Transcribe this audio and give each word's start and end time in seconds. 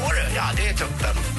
Mår 0.00 0.12
du? 0.12 0.34
Ja, 0.36 0.44
det 0.56 0.68
är 0.68 0.74
toppen. 0.74 1.37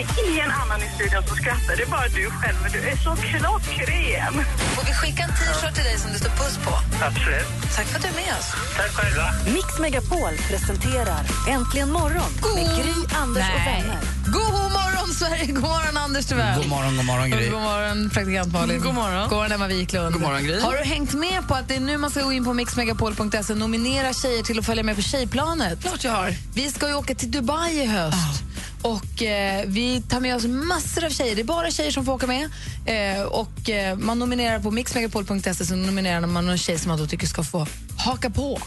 Det 0.00 0.20
är 0.20 0.30
ingen 0.32 0.50
annan 0.50 0.82
i 0.82 0.88
studion 0.96 1.22
som 1.28 1.36
skrattar, 1.36 1.76
det 1.76 1.82
är 1.82 1.86
bara 1.96 2.08
du 2.08 2.24
själv. 2.30 2.58
Du 2.72 2.78
är 2.92 2.96
så 2.96 3.12
klockren. 3.16 4.34
Får 4.74 4.84
vi 4.88 4.92
skicka 5.00 5.22
en 5.22 5.32
t-shirt 5.38 5.74
till 5.74 5.84
dig 5.84 5.98
som 5.98 6.12
det 6.12 6.18
står 6.18 6.30
puss 6.30 6.56
på? 6.66 6.74
Absolut. 7.08 7.48
Tack 7.76 7.86
för 7.86 7.96
att 7.96 8.02
du 8.02 8.08
är 8.08 8.14
med 8.14 8.32
oss. 8.38 8.48
Tack 8.76 8.92
själva. 8.98 9.26
Mix 9.56 9.78
Megapol 9.78 10.34
presenterar 10.50 11.22
Äntligen 11.48 11.90
morgon 11.92 12.30
med 12.56 12.66
Gry, 12.76 12.94
Anders 13.22 13.44
och 13.56 13.66
vänner. 13.70 13.98
God 14.26 14.72
morgon, 14.78 15.08
Sverige! 15.20 15.46
God 15.46 15.62
morgon, 15.62 15.96
Anders 15.96 16.26
Timell. 16.26 16.58
God 16.58 16.68
morgon, 16.68 16.96
god 16.96 17.04
morgon 17.04 17.30
Gry. 17.30 17.48
God 17.48 17.62
morgon, 17.62 18.10
praktikant 18.10 18.52
Malin. 18.52 18.80
God 18.80 18.94
morgon. 18.94 19.28
God 19.28 19.38
morgon, 19.38 19.52
Emma 19.52 19.66
Wiklund. 19.66 20.12
God 20.12 20.22
morgon, 20.22 20.44
Gry. 20.44 20.60
Har 20.60 20.76
du 20.76 20.84
hängt 20.84 21.14
med 21.14 21.48
på 21.48 21.54
att 21.54 21.68
det 21.68 21.74
är 21.74 21.80
nu 21.80 21.98
man 21.98 22.10
ska 22.10 22.22
gå 22.22 22.32
in 22.32 22.44
på 22.44 22.54
mixmegapol.se 22.54 23.52
och 23.52 23.58
nominera 23.58 24.12
tjejer 24.12 24.42
till 24.42 24.58
att 24.58 24.66
följa 24.66 24.82
med 24.82 24.96
på 24.96 25.02
Tjejplanet? 25.02 25.82
Klart 25.82 26.04
jag 26.04 26.12
har. 26.12 26.34
Vi 26.54 26.70
ska 26.70 26.88
ju 26.88 26.94
åka 26.94 27.14
till 27.14 27.30
Dubai 27.30 27.82
i 27.82 27.86
höst. 27.86 28.49
Och 28.82 29.22
eh, 29.22 29.64
Vi 29.66 30.02
tar 30.08 30.20
med 30.20 30.36
oss 30.36 30.44
massor 30.44 31.04
av 31.04 31.10
tjejer. 31.10 31.34
Det 31.36 31.42
är 31.42 31.44
bara 31.44 31.70
tjejer 31.70 31.90
som 31.90 32.04
får 32.04 32.12
åka 32.12 32.26
med. 32.26 32.50
Eh, 32.86 33.22
och 33.22 33.70
eh, 33.70 33.96
Man 33.96 34.18
nominerar 34.18 34.58
på 34.58 34.70
mixmegapol.se 34.70 35.54
så 35.54 35.74
nominerar 35.76 36.26
man 36.26 36.46
någon 36.46 36.58
tjej 36.58 36.78
som 36.78 36.88
man 36.88 36.98
då 36.98 37.06
tycker 37.06 37.26
ska 37.26 37.42
få 37.42 37.66
haka 37.98 38.30
på. 38.30 38.60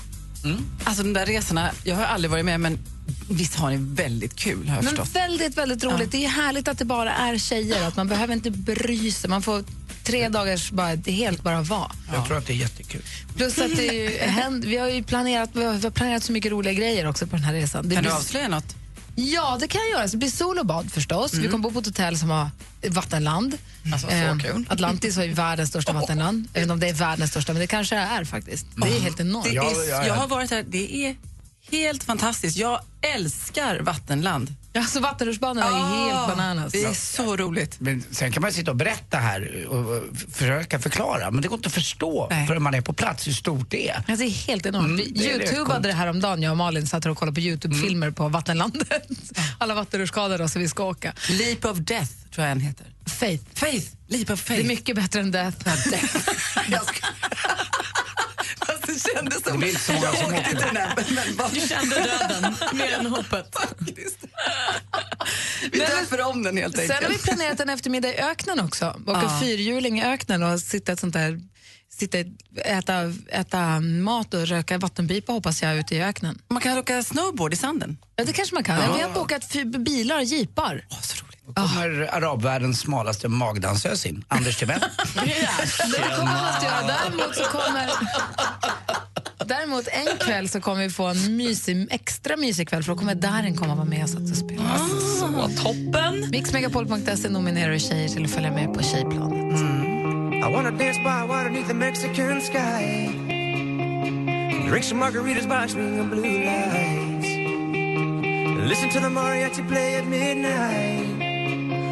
Alltså 0.83 1.03
de 1.03 1.13
där 1.13 1.25
resorna, 1.25 1.71
jag 1.83 1.95
har 1.95 2.03
aldrig 2.03 2.31
varit 2.31 2.45
med 2.45 2.59
men 2.59 2.79
visst 3.29 3.55
har 3.55 3.69
ni 3.69 3.77
väldigt 3.79 4.35
kul 4.35 4.67
har 4.69 4.75
jag 4.75 4.83
Men 4.83 4.95
förstått. 4.95 5.15
väldigt, 5.15 5.57
väldigt 5.57 5.83
roligt. 5.83 6.11
Det 6.11 6.25
är 6.25 6.29
härligt 6.29 6.67
att 6.67 6.77
det 6.77 6.85
bara 6.85 7.13
är 7.13 7.37
tjejer. 7.37 7.87
Att 7.87 7.95
Man 7.95 8.07
behöver 8.07 8.33
inte 8.33 8.51
bry 8.51 9.11
sig. 9.11 9.29
Man 9.29 9.41
får 9.41 9.63
tre 10.03 10.29
dagars 10.29 10.71
bara, 10.71 10.95
helt 11.05 11.43
bara 11.43 11.61
vara. 11.61 11.91
Jag 12.13 12.25
tror 12.27 12.37
att 12.37 12.47
det 12.47 12.53
är 12.53 12.57
jättekul. 12.57 13.01
Plus 13.35 13.57
att 13.57 13.75
det 13.75 13.87
är 13.87 13.93
ju, 13.93 14.61
vi 14.69 14.77
har 14.77 14.89
ju 14.89 15.03
planerat, 15.03 15.49
vi 15.53 15.63
har 15.63 15.89
planerat 15.89 16.23
så 16.23 16.31
mycket 16.31 16.51
roliga 16.51 16.73
grejer 16.73 17.07
också 17.09 17.27
på 17.27 17.35
den 17.35 17.45
här 17.45 17.53
resan. 17.53 17.89
Det 17.89 17.95
Kan 17.95 18.03
du 18.03 18.09
blir, 18.09 18.17
avslöja 18.17 18.47
något? 18.47 18.75
Ja, 19.15 19.57
det 19.59 19.67
kan 19.67 19.81
jag 19.81 19.89
göra. 19.89 20.07
Så 20.07 20.11
det 20.11 20.17
blir 20.17 20.29
sol 20.29 20.59
och 20.59 20.65
bad 20.65 20.91
förstås. 20.91 21.33
Vi 21.33 21.47
kommer 21.47 21.63
bo 21.63 21.71
på 21.71 21.79
ett 21.79 21.85
hotell 21.85 22.17
som 22.17 22.29
har 22.29 22.49
vattenland. 22.89 23.57
Alltså, 23.93 24.07
så 24.07 24.39
kul. 24.47 24.65
Atlantis 24.69 25.17
har 25.17 25.23
ju 25.23 25.33
världens 25.33 25.69
största 25.69 25.93
vattenland. 25.99 26.47
Jag 26.53 26.53
vet 26.53 26.61
inte 26.61 26.73
om 26.73 26.79
det 26.79 26.89
är 26.89 26.93
världens 26.93 27.31
största, 27.31 27.53
men 27.53 27.59
det 27.59 27.67
kanske 27.67 27.95
det 27.95 28.01
är 28.01 28.23
faktiskt. 28.23 28.65
Det 28.75 28.87
är 28.87 28.99
helt 28.99 29.19
enormt. 29.19 29.47
Är, 29.47 29.53
ja, 29.53 29.71
ja. 29.89 30.07
Jag 30.07 30.13
har 30.13 30.27
varit 30.27 30.51
här, 30.51 30.65
det 30.67 31.05
är 31.05 31.15
helt 31.71 32.03
fantastiskt. 32.03 32.57
Jag 32.57 32.79
älskar 33.01 33.79
vattenland. 33.79 34.55
Ja, 34.75 34.83
så 34.83 34.99
vattenrutschbanorna 34.99 35.65
är 35.65 35.71
ju 36.05 36.11
helt 36.11 36.27
bananas. 36.27 36.71
Det 36.71 36.83
är 36.83 36.93
så 36.93 37.37
roligt. 37.37 37.79
Men 37.79 38.03
sen 38.11 38.31
kan 38.31 38.41
man 38.41 38.51
sitta 38.53 38.71
och 38.71 38.77
berätta 38.77 39.17
här 39.17 39.65
och 39.69 39.77
och 39.83 40.03
försöka 40.31 40.79
förklara, 40.79 41.31
men 41.31 41.41
det 41.41 41.47
går 41.47 41.57
inte 41.57 41.67
att 41.67 41.73
förstå 41.73 42.27
Nej. 42.29 42.47
förrän 42.47 42.61
man 42.63 42.73
är 42.73 42.81
på 42.81 42.93
plats 42.93 43.27
hur 43.27 43.31
stort 43.31 43.69
det 43.71 43.89
är. 43.89 43.95
Alltså, 43.95 44.15
det 44.15 44.23
är 44.25 44.29
helt 44.29 44.65
enormt. 44.65 44.85
Mm, 44.85 44.97
Vi 44.97 45.11
det 45.11 45.23
Youtubade 45.25 45.65
coolt. 45.65 45.83
det 45.83 45.93
här 45.93 46.07
om 46.07 46.21
dagen 46.21 46.41
jag 46.43 46.51
och 46.51 46.57
Malin 46.57 46.87
satt 46.87 47.05
och 47.05 47.17
kollade 47.17 47.35
på 47.35 47.41
Youtube-filmer 47.41 48.11
på 48.11 48.27
vattenlandet. 48.29 49.07
Alla 49.57 49.75
vattenrutschkador 49.75 50.37
då, 50.37 50.47
så 50.47 50.59
vi 50.59 50.69
ska 50.69 50.83
åka. 50.83 51.13
Leap 51.29 51.65
of 51.65 51.77
Death 51.77 52.11
tror 52.35 52.45
jag 52.47 52.51
en 52.51 52.59
heter. 52.59 52.87
Faith. 53.05 53.43
Faith, 53.53 53.87
Leap 54.07 54.29
of 54.29 54.39
Faith. 54.41 54.61
Det 54.61 54.65
är 54.65 54.67
mycket 54.67 54.95
bättre 54.95 55.19
än 55.19 55.31
Death. 55.31 55.57
Fast 55.63 55.87
det 58.87 59.13
kändes 59.15 59.43
som... 59.43 59.51
Det 59.51 59.57
blir 59.57 59.69
inte 59.69 59.81
så 59.81 59.93
många 59.93 60.05
jag 60.05 60.17
som 60.17 60.25
åkte 60.33 60.51
inte 60.51 60.65
den 60.65 60.77
här, 60.77 60.93
men 61.15 61.35
bara... 61.35 61.49
Du 61.49 61.59
kände 61.59 61.95
döden 61.95 62.55
mer 62.73 62.91
än 62.93 63.05
hoppet. 63.05 63.55
Faktiskt. 63.55 64.17
Vi 65.71 65.77
Men- 65.79 65.87
döper 65.87 66.21
om 66.25 66.43
den 66.43 66.57
helt 66.57 66.75
Sen 66.77 66.89
har 66.89 66.99
vi 66.99 67.05
enkelt. 67.05 67.23
planerat 67.23 67.59
en 67.59 67.69
eftermiddag 67.69 68.09
i 68.09 68.17
öknen 68.17 68.59
också. 68.59 68.85
Åka 69.07 69.21
Ja. 69.23 69.39
fyrhjuling 69.41 69.99
i 69.99 70.03
öknen 70.05 70.43
och 70.43 70.59
sitta 70.59 70.91
ett 70.91 70.99
sånt 70.99 71.13
där 71.13 71.39
Sitta, 71.99 72.17
äta, 72.65 73.13
äta 73.29 73.79
mat 73.79 74.33
och 74.33 74.47
röka 74.47 74.77
vattenpipa 74.77 75.31
hoppas 75.33 75.61
jag 75.61 75.77
ute 75.77 75.95
i 75.95 76.03
öknen. 76.03 76.39
Man 76.49 76.61
kan 76.61 76.77
åka 76.77 77.03
snowboard 77.03 77.53
i 77.53 77.55
sanden. 77.55 77.97
Ja, 78.15 78.23
det 78.23 78.33
kanske 78.33 78.55
man 78.55 78.63
kan. 78.63 78.93
Vi 78.95 79.01
har 79.01 79.09
bokat 79.13 79.51
fy- 79.51 79.65
bilar 79.65 80.15
och 80.17 80.23
jeepar. 80.23 80.73
Roligt. 80.73 81.32
Då 81.45 81.53
kommer 81.53 82.15
arabvärldens 82.15 82.79
smalaste 82.79 83.27
magdansös 83.27 84.05
in, 84.05 84.23
Anders 84.27 84.57
Timell. 84.57 84.79
Det 85.15 86.15
kommer 86.15 86.23
man 86.23 86.45
att 86.45 86.63
göra. 86.63 86.87
Däremot 86.87 87.35
så 87.35 87.43
kommer... 87.43 87.89
Däremot 89.45 89.87
en 89.87 90.17
kväll 90.17 90.49
så 90.49 90.61
kommer 90.61 90.83
vi 90.83 90.89
få 90.89 91.05
en 91.07 91.37
mysig, 91.37 91.87
extra 91.91 92.37
mysig 92.37 92.69
kväll 92.69 92.83
för 92.83 92.91
då 92.91 92.99
kommer 92.99 93.15
Darin 93.15 93.57
komma 93.57 93.75
vara 93.75 93.85
med 93.85 94.03
oss 94.03 94.15
också 94.15 94.31
och 94.31 94.37
spela. 94.37 94.77
Så 95.19 95.63
toppen! 95.63 96.29
Mixmegapol.se 96.31 97.29
nominerar 97.29 97.77
tjejer 97.77 98.09
till 98.09 98.25
att 98.25 98.31
följa 98.31 98.51
med 98.51 98.73
på 98.73 98.83
Tjejplanet. 98.83 99.59
I 100.33 100.53
wanna 100.53 100.71
dance 100.71 100.99
by 100.99 101.27
water 101.27 101.49
beneath 101.49 101.67
the 101.67 101.73
Mexican 101.73 102.41
sky. 102.41 103.07
Drink 104.69 104.83
some 104.83 104.99
margaritas 104.99 105.47
by 105.47 105.67
swinging 105.67 106.09
blue 106.09 106.43
lights. 106.45 107.27
Listen 108.69 108.89
to 108.89 108.99
the 108.99 109.09
mariachi 109.09 109.67
play 109.67 109.95
at 109.95 110.05
midnight. 110.05 111.22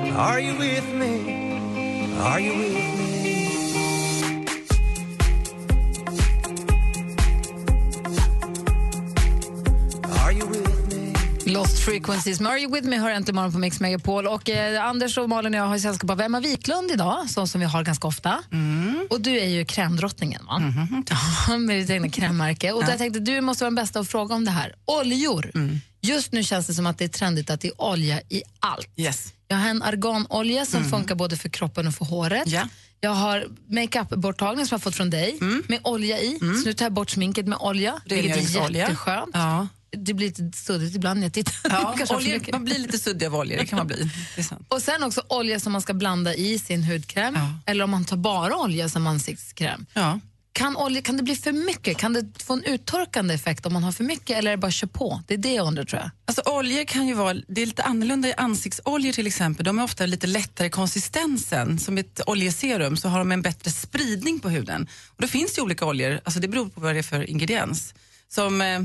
Are 0.10 0.40
you 0.42 0.58
with 0.58 0.88
me? 0.94 1.16
Are 2.20 2.40
you 2.40 2.54
with 2.58 2.74
me? 2.74 4.46
Are 10.24 10.32
you 10.34 10.46
with 10.50 10.96
me? 11.46 11.54
Lost 11.54 11.80
Frequencies 11.80 12.40
med 12.40 12.52
Are 12.52 12.60
You 12.60 12.72
With 12.74 12.88
Me 12.88 12.98
hör 13.00 13.10
äntligen 13.10 13.36
morgon 13.36 13.52
på 13.52 13.60
Mix 13.60 13.80
Megapol. 13.80 14.28
Och, 14.28 14.50
eh, 14.50 14.86
Anders 14.86 15.18
och 15.18 15.30
Malin 15.30 15.54
och 15.54 15.60
jag 15.60 15.66
har 15.66 15.78
sällskap 15.78 16.10
av 16.10 16.22
Emma 16.22 16.40
Wiklund 16.40 16.92
idag, 16.92 17.30
sån 17.30 17.48
som 17.48 17.60
vi 17.62 17.68
har 17.68 17.84
ganska 17.84 18.08
ofta. 18.08 18.38
Och 19.10 19.22
du 19.22 19.40
är 19.40 19.48
ju 19.48 19.66
krämdrottningen, 19.66 20.46
va? 20.46 20.62
Ja, 21.50 21.58
med 21.58 21.80
ditt 21.80 21.90
egna 21.90 22.10
krämmärke. 22.10 22.72
Och 22.72 22.84
då 22.86 22.92
jag 22.92 22.98
tänkte 22.98 23.20
du 23.20 23.42
måste 23.42 23.64
vara 23.64 23.70
den 23.70 23.76
bästa 23.76 24.00
att 24.00 24.08
fråga 24.08 24.36
om 24.36 24.46
det 24.46 24.52
här. 24.52 24.76
Oljor. 24.86 25.52
Just 26.02 26.32
nu 26.32 26.44
känns 26.44 26.68
det 26.68 26.74
som 26.74 26.86
att 26.86 26.98
det 26.98 27.04
är 27.04 27.10
trendigt 27.10 27.50
att 27.50 27.62
det 27.62 27.68
är 27.68 27.82
olja 27.82 28.22
i 28.30 28.44
allt. 28.60 28.90
Yes. 28.98 29.34
Jag 29.48 29.58
har 29.58 29.70
en 29.70 29.82
arganolja 29.84 30.66
som 30.66 30.84
funkar 30.86 31.16
både 31.16 31.38
för 31.38 31.50
kroppen 31.50 31.88
och 31.88 31.96
för 31.96 32.06
håret. 32.06 32.48
Ja. 32.48 32.68
Jag 33.00 33.12
har 33.12 33.46
makeup-borttagning 33.68 34.66
som 34.66 34.76
jag 34.76 34.80
har 34.80 34.82
fått 34.82 34.96
från 34.96 35.10
dig 35.10 35.38
med 35.68 35.80
olja 35.84 36.20
i. 36.20 36.40
Så 36.40 36.46
nu 36.66 36.74
tar 36.74 36.86
jag 36.86 36.94
bort 36.94 37.10
sminket 37.10 37.48
med 37.48 37.58
olja, 37.62 38.02
vilket 38.06 38.56
är 38.56 38.72
jätteskönt. 38.76 39.30
Ja. 39.34 39.68
Det 39.98 40.14
blir 40.14 40.28
lite 40.28 40.58
suddigt 40.58 40.96
ibland 40.96 41.20
när 41.20 41.26
jag 41.26 41.34
tittar. 41.34 41.54
Ja, 42.10 42.20
mycket. 42.20 42.52
man 42.52 42.66
blir 42.66 42.80
lite 42.80 42.98
suddig 43.00 43.26
av 43.26 43.36
oljor, 43.36 43.58
det 43.58 43.66
kan 43.66 43.78
man 43.78 43.88
bli. 43.88 44.10
Och 44.68 44.82
sen 44.82 45.04
också 45.04 45.22
olja 45.28 45.60
som 45.60 45.72
man 45.72 45.82
ska 45.82 45.94
blanda 45.94 46.36
i 46.36 46.60
sin 46.60 46.84
hudkräm. 46.84 47.36
Ja. 47.36 47.72
Eller 47.72 47.84
om 47.84 47.90
man 47.90 48.06
tar 48.06 48.18
bara 48.18 48.58
olja 48.58 48.90
som 48.90 49.08
ansiktskräm. 49.08 49.86
Ja. 49.94 50.20
Kan, 50.54 50.78
olja, 50.78 51.02
kan 51.02 51.18
det 51.18 51.24
bli 51.24 51.36
för 51.36 51.52
mycket? 51.52 51.98
Kan 51.98 52.14
det 52.14 52.44
få 52.44 52.54
en 52.54 52.64
uttorkande 52.64 53.34
effekt 53.34 53.66
om 53.66 53.74
man 53.74 53.84
har 53.84 53.92
för 53.92 54.04
mycket 54.04 54.38
eller 54.38 54.52
är 54.52 54.58
det 54.58 54.62
bara 54.62 54.72
kör 54.72 54.88
på? 54.88 55.22
Det 55.28 55.34
är 55.34 55.38
det 55.38 55.54
jag 55.54 55.68
undrar 55.68 55.84
tror 55.84 56.02
jag. 56.02 56.12
Alltså 56.26 56.42
oljor 56.46 56.86
kan 56.86 57.08
ju 57.08 57.14
vara, 57.14 57.34
det 57.48 57.62
är 57.62 57.66
lite 57.66 57.84
annorlunda 57.84 58.28
i 58.28 58.34
ansiktsoljor 58.34 59.12
till 59.12 59.28
exempel. 59.28 59.66
De 59.66 59.80
är 59.80 59.84
ofta 59.84 60.06
lite 60.06 60.28
lättare 60.28 60.68
i 60.68 60.70
konsistensen. 60.70 61.80
Som 61.80 61.98
ett 61.98 62.22
oljeserum 62.28 62.98
så 62.98 63.10
har 63.10 63.20
de 63.20 63.32
en 63.32 63.42
bättre 63.42 63.72
spridning 63.72 64.40
på 64.40 64.50
huden. 64.50 64.88
Och 65.08 65.22
då 65.22 65.28
finns 65.28 65.54
det 65.54 65.62
olika 65.62 65.86
oljor, 65.86 66.20
alltså 66.24 66.40
det 66.40 66.48
beror 66.48 66.70
på 66.70 66.82
vad 66.82 66.96
det 66.96 67.00
är 67.00 67.04
för 67.04 67.30
ingrediens. 67.30 67.94
Som, 68.28 68.62
eh, 68.62 68.80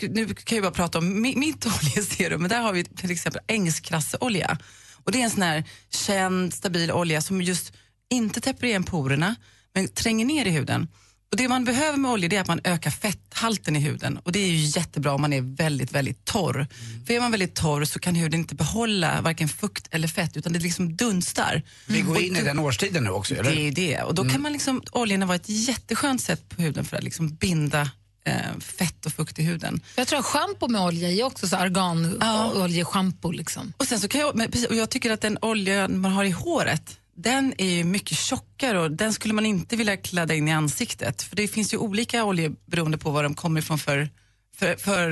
nu 0.00 0.26
kan 0.34 0.56
jag 0.56 0.62
bara 0.62 0.72
prata 0.72 0.98
om 0.98 1.20
mitt 1.20 1.66
oljeserum, 1.82 2.40
men 2.40 2.48
där 2.50 2.60
har 2.60 2.72
vi 2.72 2.84
till 2.84 3.10
exempel 3.10 3.42
ängskrasseolja. 3.46 4.58
Och 5.04 5.12
det 5.12 5.20
är 5.20 5.24
en 5.24 5.30
sån 5.30 5.42
här 5.42 5.64
känd, 5.90 6.54
stabil 6.54 6.92
olja 6.92 7.20
som 7.20 7.42
just 7.42 7.72
inte 8.10 8.40
täpper 8.40 8.66
igen 8.66 8.84
porerna, 8.84 9.36
men 9.76 9.88
tränger 9.88 10.24
ner 10.24 10.46
i 10.46 10.50
huden. 10.50 10.88
Och 11.30 11.36
Det 11.36 11.48
man 11.48 11.64
behöver 11.64 11.98
med 11.98 12.10
olja 12.10 12.28
är 12.32 12.40
att 12.40 12.48
man 12.48 12.60
ökar 12.64 12.90
fetthalten 12.90 13.76
i 13.76 13.80
huden. 13.80 14.18
Och 14.24 14.32
Det 14.32 14.38
är 14.38 14.48
ju 14.48 14.56
jättebra 14.56 15.12
om 15.12 15.20
man 15.20 15.32
är 15.32 15.40
väldigt, 15.56 15.92
väldigt 15.92 16.24
torr. 16.24 16.66
För 17.06 17.14
är 17.14 17.20
man 17.20 17.30
väldigt 17.30 17.54
torr 17.54 17.84
så 17.84 17.98
kan 17.98 18.14
huden 18.14 18.40
inte 18.40 18.54
behålla 18.54 19.20
varken 19.20 19.48
fukt 19.48 19.88
eller 19.90 20.08
fett 20.08 20.36
utan 20.36 20.52
det 20.52 20.58
liksom 20.58 20.96
dunstar. 20.96 21.62
Vi 21.86 22.00
går 22.00 22.22
in 22.22 22.36
i 22.36 22.42
den 22.42 22.58
årstiden 22.58 23.04
nu 23.04 23.10
också, 23.10 23.34
eller? 23.34 23.50
Det 23.50 23.60
är 23.60 23.64
ju 23.64 23.70
det. 23.70 24.02
Och 24.02 24.14
då 24.14 24.24
kan 24.24 24.42
man 24.42 24.52
liksom, 24.52 24.82
oljorna 24.92 25.26
vara 25.26 25.36
ett 25.36 25.48
jätteskönt 25.48 26.22
sätt 26.22 26.48
på 26.48 26.62
huden 26.62 26.84
för 26.84 26.96
att 26.96 27.04
liksom 27.04 27.28
binda 27.28 27.90
eh, 28.26 28.58
fett 28.60 29.06
och 29.06 29.12
fukt 29.12 29.38
i 29.38 29.42
huden. 29.42 29.80
Jag 29.96 30.08
tror 30.08 30.18
att 30.18 30.24
schampo 30.24 30.68
med 30.68 30.80
olja 30.80 31.10
är 31.10 31.24
också 31.24 31.48
så 31.48 31.56
arganoljeschampo. 31.56 33.30
Liksom. 33.30 33.72
Och 33.76 33.86
sen 33.86 34.00
så 34.00 34.08
kan 34.08 34.20
jag, 34.20 34.54
och 34.70 34.76
jag 34.76 34.90
tycker 34.90 35.10
att 35.10 35.20
den 35.20 35.38
olja 35.42 35.88
man 35.88 36.12
har 36.12 36.24
i 36.24 36.30
håret 36.30 36.98
den 37.16 37.54
är 37.58 37.76
ju 37.76 37.84
mycket 37.84 38.18
tjockare 38.18 38.80
och 38.80 38.90
den 38.90 39.12
skulle 39.12 39.34
man 39.34 39.46
inte 39.46 39.76
vilja 39.76 39.96
kladda 39.96 40.34
in 40.34 40.48
i 40.48 40.52
ansiktet. 40.52 41.22
För 41.22 41.36
det 41.36 41.48
finns 41.48 41.74
ju 41.74 41.78
olika 41.78 42.24
oljor 42.24 42.56
beroende 42.66 42.98
på 42.98 43.10
var 43.10 43.22
de 43.22 43.34
kommer 43.34 43.60
ifrån 43.60 43.78
för, 43.78 44.08
för, 44.58 44.76
för 44.76 45.10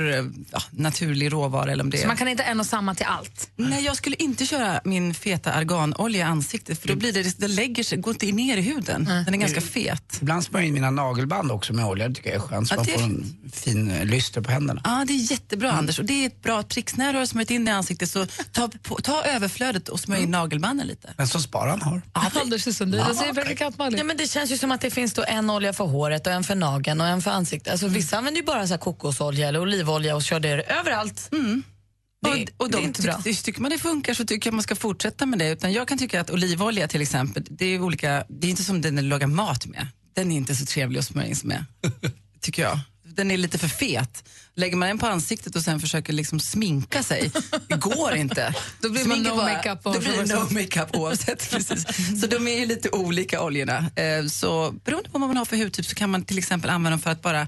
ja, 0.51 0.61
naturlig 0.71 1.33
råvara 1.33 1.71
eller 1.71 1.83
om 1.83 1.89
det 1.89 1.97
Så 1.97 2.03
är. 2.03 2.07
man 2.07 2.17
kan 2.17 2.27
inte 2.27 2.43
en 2.43 2.59
och 2.59 2.65
samma 2.65 2.95
till 2.95 3.05
allt? 3.05 3.49
Nej, 3.55 3.83
jag 3.85 3.95
skulle 3.97 4.15
inte 4.15 4.45
köra 4.45 4.81
min 4.83 5.13
feta 5.13 5.51
arganolja 5.53 6.19
i 6.19 6.23
ansiktet 6.23 6.79
för 6.81 6.87
då 6.87 6.95
blir 6.95 7.13
det, 7.13 7.39
det 7.39 7.47
lägger 7.47 7.83
sig, 7.83 7.97
går 7.97 8.13
inte 8.13 8.25
ner 8.25 8.57
i 8.57 8.61
huden. 8.61 9.05
Den 9.25 9.33
är 9.33 9.37
ganska 9.37 9.61
fet. 9.61 10.17
Ibland 10.21 10.43
smörjer 10.43 10.63
jag 10.63 10.67
in 10.67 10.73
mina 10.73 10.91
nagelband 10.91 11.51
också 11.51 11.73
med 11.73 11.85
olja, 11.85 12.07
det 12.09 12.15
tycker 12.15 12.29
jag 12.29 12.35
är 12.43 12.47
skönt. 12.47 12.67
Så 12.67 12.73
Ja, 12.73 12.77
man 12.77 12.85
det- 12.85 12.91
får 12.91 13.01
en 13.01 13.35
fin 13.53 13.91
eh, 13.91 14.05
lyster 14.05 14.41
på 14.41 14.51
händerna. 14.51 14.81
Ja, 14.83 15.03
det 15.07 15.13
är 15.13 15.31
jättebra 15.31 15.71
Anders 15.71 15.99
och 15.99 16.05
det 16.05 16.13
är 16.23 16.27
ett 16.27 16.41
bra 16.43 16.63
trix. 16.63 16.97
När 16.97 17.13
du 17.13 17.19
har 17.19 17.25
smörjt 17.25 17.51
in 17.51 17.65
det 17.65 17.71
i 17.71 17.73
ansiktet 17.73 18.09
så 18.09 18.25
ta, 18.51 18.69
på, 18.83 18.95
ta 18.95 19.23
överflödet 19.23 19.89
och 19.89 19.99
smörj 19.99 20.23
in 20.23 20.31
nagelbanden 20.31 20.87
lite. 20.87 21.13
Men 21.17 21.27
som 21.27 21.41
sparan 21.41 21.81
har. 21.81 22.01
Anders 22.13 22.67
är 22.67 22.71
Sundin, 22.71 23.01
vad 23.07 23.15
säger 23.15 23.33
praktikant 23.33 23.77
Malin? 23.77 23.97
Ja, 23.97 24.03
men 24.03 24.17
det 24.17 24.27
känns 24.31 24.51
ju 24.51 24.57
som 24.57 24.71
att 24.71 24.81
det 24.81 24.89
finns 24.91 25.13
då 25.13 25.23
en 25.27 25.49
olja 25.49 25.73
för 25.73 25.85
håret 25.85 26.27
och 26.27 26.33
en 26.33 26.43
för 26.43 26.55
nageln 26.55 27.01
och 27.01 27.07
en 27.07 27.21
för 27.21 27.31
ansiktet. 27.31 27.71
Alltså, 27.71 27.87
Vissa 27.87 28.17
använder 28.17 28.41
ju 28.41 28.45
bara 28.45 28.67
så 28.67 28.73
här 28.73 28.77
kokosolja 28.79 29.34
eller 29.43 29.59
olivolja 29.61 30.15
och 30.15 30.23
kör 30.23 30.39
det 30.39 30.49
överallt. 30.61 31.29
Det, 31.31 32.29
och, 32.29 32.65
och 32.65 32.71
det 32.71 32.77
är 32.77 32.81
de 32.81 32.87
inte 32.87 33.01
bra. 33.01 33.21
tyck, 33.21 33.43
tycker 33.43 33.61
man 33.61 33.71
det 33.71 33.77
funkar 33.77 34.13
så 34.13 34.25
tycker 34.25 34.47
jag 34.47 34.53
man 34.53 34.63
ska 34.63 34.75
fortsätta 34.75 35.25
med 35.25 35.39
det. 35.39 35.49
Utan 35.49 35.73
jag 35.73 35.87
kan 35.87 35.97
tycka 35.97 36.21
att 36.21 36.29
olivolja 36.29 36.87
till 36.87 37.01
exempel, 37.01 37.43
det 37.49 37.65
är 37.65 37.81
olika, 37.81 38.25
det 38.29 38.47
är 38.47 38.51
inte 38.51 38.63
som 38.63 38.81
den 38.81 38.97
att 38.97 39.03
laga 39.03 39.27
mat 39.27 39.65
med. 39.65 39.87
Den 40.13 40.31
är 40.31 40.35
inte 40.35 40.55
så 40.55 40.65
trevlig 40.65 40.99
att 40.99 41.05
smörja 41.05 41.27
in 41.29 41.35
sig 41.35 41.47
med, 41.47 41.65
tycker 42.41 42.61
jag. 42.61 42.79
Den 43.03 43.31
är 43.31 43.37
lite 43.37 43.57
för 43.57 43.67
fet. 43.67 44.29
Lägger 44.55 44.77
man 44.77 44.87
den 44.87 44.97
på 44.97 45.07
ansiktet 45.07 45.55
och 45.55 45.61
sen 45.61 45.79
försöker 45.79 46.13
liksom 46.13 46.39
sminka 46.39 47.03
sig, 47.03 47.31
det 47.67 47.75
går 47.75 48.15
inte. 48.15 48.55
Då 48.81 48.89
blir 48.89 49.05
man 49.05 49.23
no 49.23 49.35
bara- 49.35 49.53
makeup 49.53 49.83
Då 49.83 49.99
blir 49.99 50.17
det 50.27 50.35
no 50.35 50.53
makeup 50.53 50.95
oavsett. 50.95 51.49
precis. 51.51 51.85
Så 52.21 52.27
de 52.27 52.47
är 52.47 52.59
ju 52.59 52.65
lite 52.65 52.89
olika 52.89 53.41
oljorna. 53.43 53.77
Eh, 53.95 54.25
Så 54.27 54.71
beroende 54.85 55.09
på 55.09 55.19
vad 55.19 55.27
man 55.29 55.37
har 55.37 55.45
för 55.45 55.57
hudtyp 55.57 55.85
så 55.85 55.95
kan 55.95 56.09
man 56.09 56.25
till 56.25 56.37
exempel 56.37 56.69
använda 56.69 56.89
dem 56.89 56.99
för 56.99 57.09
att 57.09 57.21
bara 57.21 57.47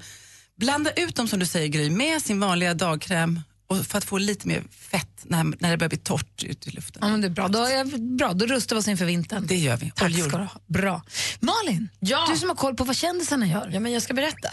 blanda 0.57 0.91
ut 0.91 1.15
dem 1.15 1.27
som 1.27 1.39
du 1.39 1.45
säger 1.45 1.67
Gry 1.67 1.89
med 1.89 2.21
sin 2.21 2.39
vanliga 2.39 2.73
dagkräm 2.73 3.41
och 3.67 3.85
för 3.85 3.97
att 3.97 4.05
få 4.05 4.17
lite 4.17 4.47
mer 4.47 4.63
fett 4.71 5.07
när, 5.23 5.43
när 5.43 5.71
det 5.71 5.77
börjar 5.77 5.89
bli 5.89 5.97
torrt 5.97 6.43
ute 6.43 6.69
i 6.69 6.71
luften. 6.71 6.99
Ja, 7.05 7.09
men 7.09 7.21
det 7.21 7.27
är 7.27 7.29
bra. 7.29 7.47
Då, 7.47 7.59
är, 7.59 8.17
bra. 8.17 8.33
Då 8.33 8.45
rustar 8.45 8.75
vi 8.75 8.79
oss 8.79 8.87
inför 8.87 9.05
vintern. 9.05 9.47
Det 9.47 9.55
gör 9.55 9.77
vi. 9.77 9.91
Tack 9.95 10.13
ska 10.13 10.37
du 10.37 10.43
ha. 10.43 10.61
Bra. 10.65 11.01
Malin, 11.39 11.89
du 11.99 12.37
som 12.37 12.49
har 12.49 12.55
koll 12.55 12.75
på 12.75 12.83
vad 12.83 12.95
kändisarna 12.95 13.47
gör. 13.47 13.69
Ja, 13.73 13.79
men 13.79 13.91
jag 13.91 14.01
ska 14.01 14.13
berätta. 14.13 14.49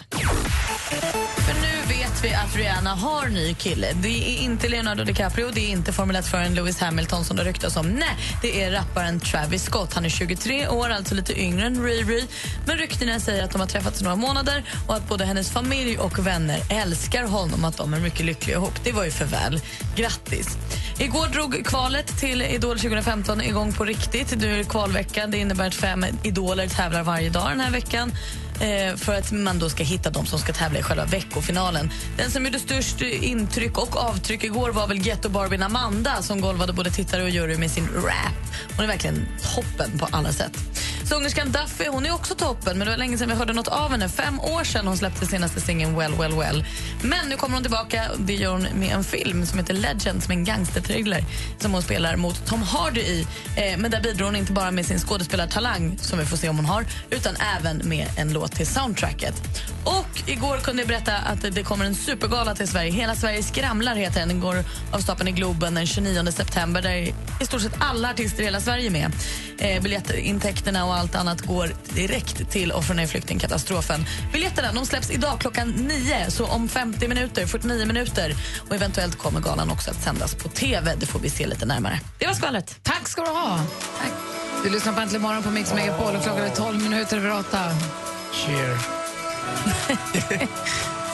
För 0.75 1.55
nu 1.55 1.94
vet 1.99 2.25
vi 2.25 2.35
att 2.35 2.56
Rihanna 2.56 2.94
har 2.94 3.29
ny 3.29 3.55
kille. 3.55 3.93
Det 4.03 4.38
är 4.38 4.43
inte 4.43 4.69
Leonardo 4.69 5.05
DiCaprio, 5.05 5.50
det 5.55 5.61
är 5.61 5.71
inte 5.71 5.93
Formel 5.93 6.17
1-föraren 6.17 6.55
Lewis 6.55 6.81
Hamilton 6.81 7.25
som 7.25 7.37
det 7.37 7.44
ryktas 7.44 7.76
om. 7.76 7.87
Nej, 7.87 8.17
det 8.43 8.62
är 8.62 8.71
rapparen 8.71 9.21
Travis 9.21 9.65
Scott. 9.65 9.94
Han 9.94 10.05
är 10.05 10.09
23 10.09 10.69
år, 10.69 10.91
alltså 10.91 11.15
lite 11.15 11.41
yngre 11.41 11.67
än 11.67 11.82
Riri. 11.85 12.26
Men 12.67 12.79
ryktena 12.79 13.21
säger 13.21 13.44
att 13.44 13.50
de 13.50 13.61
har 13.61 13.69
träffats 13.69 14.00
i 14.00 14.05
några 14.05 14.17
månader 14.17 14.65
och 14.87 14.97
att 14.97 15.09
både 15.09 15.25
hennes 15.25 15.50
familj 15.50 15.99
och 15.99 16.26
vänner 16.26 16.61
älskar 16.69 17.25
honom, 17.25 17.65
att 17.65 17.77
de 17.77 17.94
är 17.94 18.00
mycket 18.00 18.27
lyckliga 18.27 18.56
ihop. 18.56 18.85
Det 18.85 18.93
var 18.93 19.05
ju 19.05 19.11
för 19.11 19.25
väl. 19.25 19.61
Grattis! 19.97 20.56
Igår 20.99 21.27
drog 21.27 21.65
kvalet 21.67 22.19
till 22.19 22.43
Idol 22.43 22.79
2015 22.79 23.41
igång 23.41 23.73
på 23.73 23.85
riktigt. 23.85 24.35
Nu 24.38 24.53
är 24.53 24.59
det 24.59 24.65
kvalvecka. 24.65 25.27
Det 25.27 25.38
innebär 25.38 25.67
att 25.67 25.75
fem 25.75 26.06
idoler 26.23 26.69
tävlar 26.69 27.03
varje 27.03 27.31
dag 27.31 27.50
den 27.50 27.61
här 27.61 27.70
veckan 27.70 28.12
Eh, 28.61 28.97
för 28.97 29.15
att 29.15 29.33
man 29.33 29.59
då 29.59 29.69
ska 29.69 29.85
hitta 29.85 30.11
de 30.11 30.27
som 30.27 30.39
ska 30.39 30.53
tävla 30.53 30.79
i 30.79 30.83
själva 30.83 31.05
veckofinalen. 31.05 31.91
Den 32.17 32.31
som 32.31 32.45
gjorde 32.45 32.59
störst 32.59 33.01
intryck 33.03 33.79
och 33.79 33.97
avtryck 33.97 34.45
igår 34.45 34.71
var 34.71 34.87
väl 34.87 34.99
Ghetto-Barbien 34.99 35.62
Amanda 35.62 36.23
som 36.23 36.41
golvade 36.41 36.73
både 36.73 36.91
tittare 36.91 37.23
och 37.23 37.31
jury 37.31 37.56
med 37.56 37.71
sin 37.71 37.89
rap. 37.95 38.55
Hon 38.77 38.85
är 38.85 38.89
verkligen 38.89 39.27
toppen 39.55 39.99
på 39.99 40.09
alla 40.11 40.33
sätt. 40.33 40.59
Sångerskan 41.05 41.53
Duffy 41.53 41.89
hon 41.89 42.06
är 42.06 42.15
också 42.15 42.35
toppen, 42.35 42.79
men 42.79 42.87
det 42.87 42.91
var 42.93 42.99
länge 42.99 43.19
sedan 43.19 43.29
vi 43.29 43.35
hörde 43.35 43.53
något 43.53 43.69
av 43.69 43.91
henne. 43.91 44.09
Fem 44.09 44.41
år 44.41 44.65
sedan 44.65 44.87
hon 44.87 44.97
släppte 44.97 45.27
senaste 45.27 45.61
singeln 45.61 45.99
Well, 45.99 46.15
well, 46.19 46.35
well. 46.39 46.65
Men 47.03 47.29
nu 47.29 47.37
kommer 47.37 47.55
hon 47.55 47.62
tillbaka. 47.62 48.11
Det 48.19 48.35
gör 48.35 48.53
hon 48.53 48.62
med 48.62 48.95
en 48.95 49.05
film 49.05 49.47
som 49.47 49.59
heter 49.59 49.75
Legend, 49.75 50.23
som 50.23 50.33
är 50.33 50.37
en 50.37 50.45
gangsterthriller 50.45 51.25
som 51.59 51.73
hon 51.73 51.83
spelar 51.83 52.17
mot 52.17 52.47
Tom 52.47 52.62
Hardy 52.62 53.01
i. 53.01 53.27
Eh, 53.56 53.79
men 53.79 53.91
där 53.91 54.01
bidrar 54.01 54.27
hon 54.27 54.37
inte 54.37 54.53
bara 54.53 54.71
med 54.71 54.87
sin 54.87 54.99
skådespelartalang, 54.99 55.99
som 55.99 56.19
vi 56.19 56.25
får 56.25 56.37
se 56.37 56.49
om 56.49 56.56
hon 56.56 56.67
har, 56.67 56.87
utan 57.11 57.37
även 57.59 57.89
med 57.89 58.06
en 58.17 58.33
låt 58.33 58.53
till 58.53 58.67
soundtracket. 58.67 59.35
Och 59.85 60.23
igår 60.27 60.56
kunde 60.56 60.83
jag 60.83 60.89
berätta 60.89 61.17
att 61.17 61.55
det 61.55 61.62
kommer 61.62 61.85
en 61.85 61.95
supergala 61.95 62.55
till 62.55 62.69
Sverige. 62.69 62.93
Hela 62.93 63.15
Sverige 63.15 63.43
skramlar 63.43 63.95
heter 63.95 64.21
den. 64.21 64.29
Den 64.29 64.41
går 64.41 64.65
av 64.93 64.99
stapeln 64.99 65.29
i 65.29 65.33
Globen 65.33 65.75
den 65.75 65.87
29 65.87 66.33
september 66.33 66.83
där 66.83 66.95
i 67.41 67.47
stort 67.47 67.61
sett 67.61 67.77
alla 67.79 68.11
artister 68.11 68.43
i 68.43 68.45
hela 68.45 68.61
Sverige 68.61 68.87
är 68.87 68.91
med. 68.91 69.12
Eh, 69.59 69.83
biljettintäkterna 69.83 70.85
och 70.85 70.95
allt 70.95 71.04
annat 71.15 71.41
går 71.41 71.73
direkt 71.95 72.51
till 72.51 72.73
offren 72.73 73.01
i 73.01 73.06
flyktingkatastrofen. 73.06 74.06
Biljetterna 74.33 74.73
de 74.73 74.87
släpps 74.87 75.11
idag 75.11 75.41
klockan 75.41 75.69
9, 75.69 76.31
så 76.31 76.47
om 76.47 76.69
50 76.69 77.09
minuter, 77.09 77.47
49 77.47 77.87
minuter. 77.87 78.35
Och 78.69 78.75
eventuellt 78.75 79.19
kommer 79.19 79.41
galan 79.41 79.71
också 79.71 79.91
att 79.91 80.03
sändas 80.03 80.35
på 80.35 80.49
TV. 80.49 80.95
Det 80.97 81.06
får 81.06 81.19
vi 81.19 81.31
se 81.31 81.47
lite 81.47 81.67
närmare. 81.67 82.01
Det 82.19 82.27
var 82.27 82.35
skvallret. 82.35 82.79
Tack 82.83 83.09
ska 83.09 83.23
du 83.23 83.31
ha. 83.31 83.61
Tack. 83.99 84.12
Du 84.65 84.71
lyssnar 84.71 84.93
på 84.93 85.01
Äntligen 85.01 85.23
morgon 85.23 85.43
på 85.43 85.51
Mix 85.51 85.75
Megapol 85.75 86.17
och 86.17 86.23
klockan 86.23 86.45
är 86.45 86.51
12 86.51 86.83
minuter 86.83 87.17
över 87.17 87.39
8. 87.39 87.59
Cheer. 88.33 88.79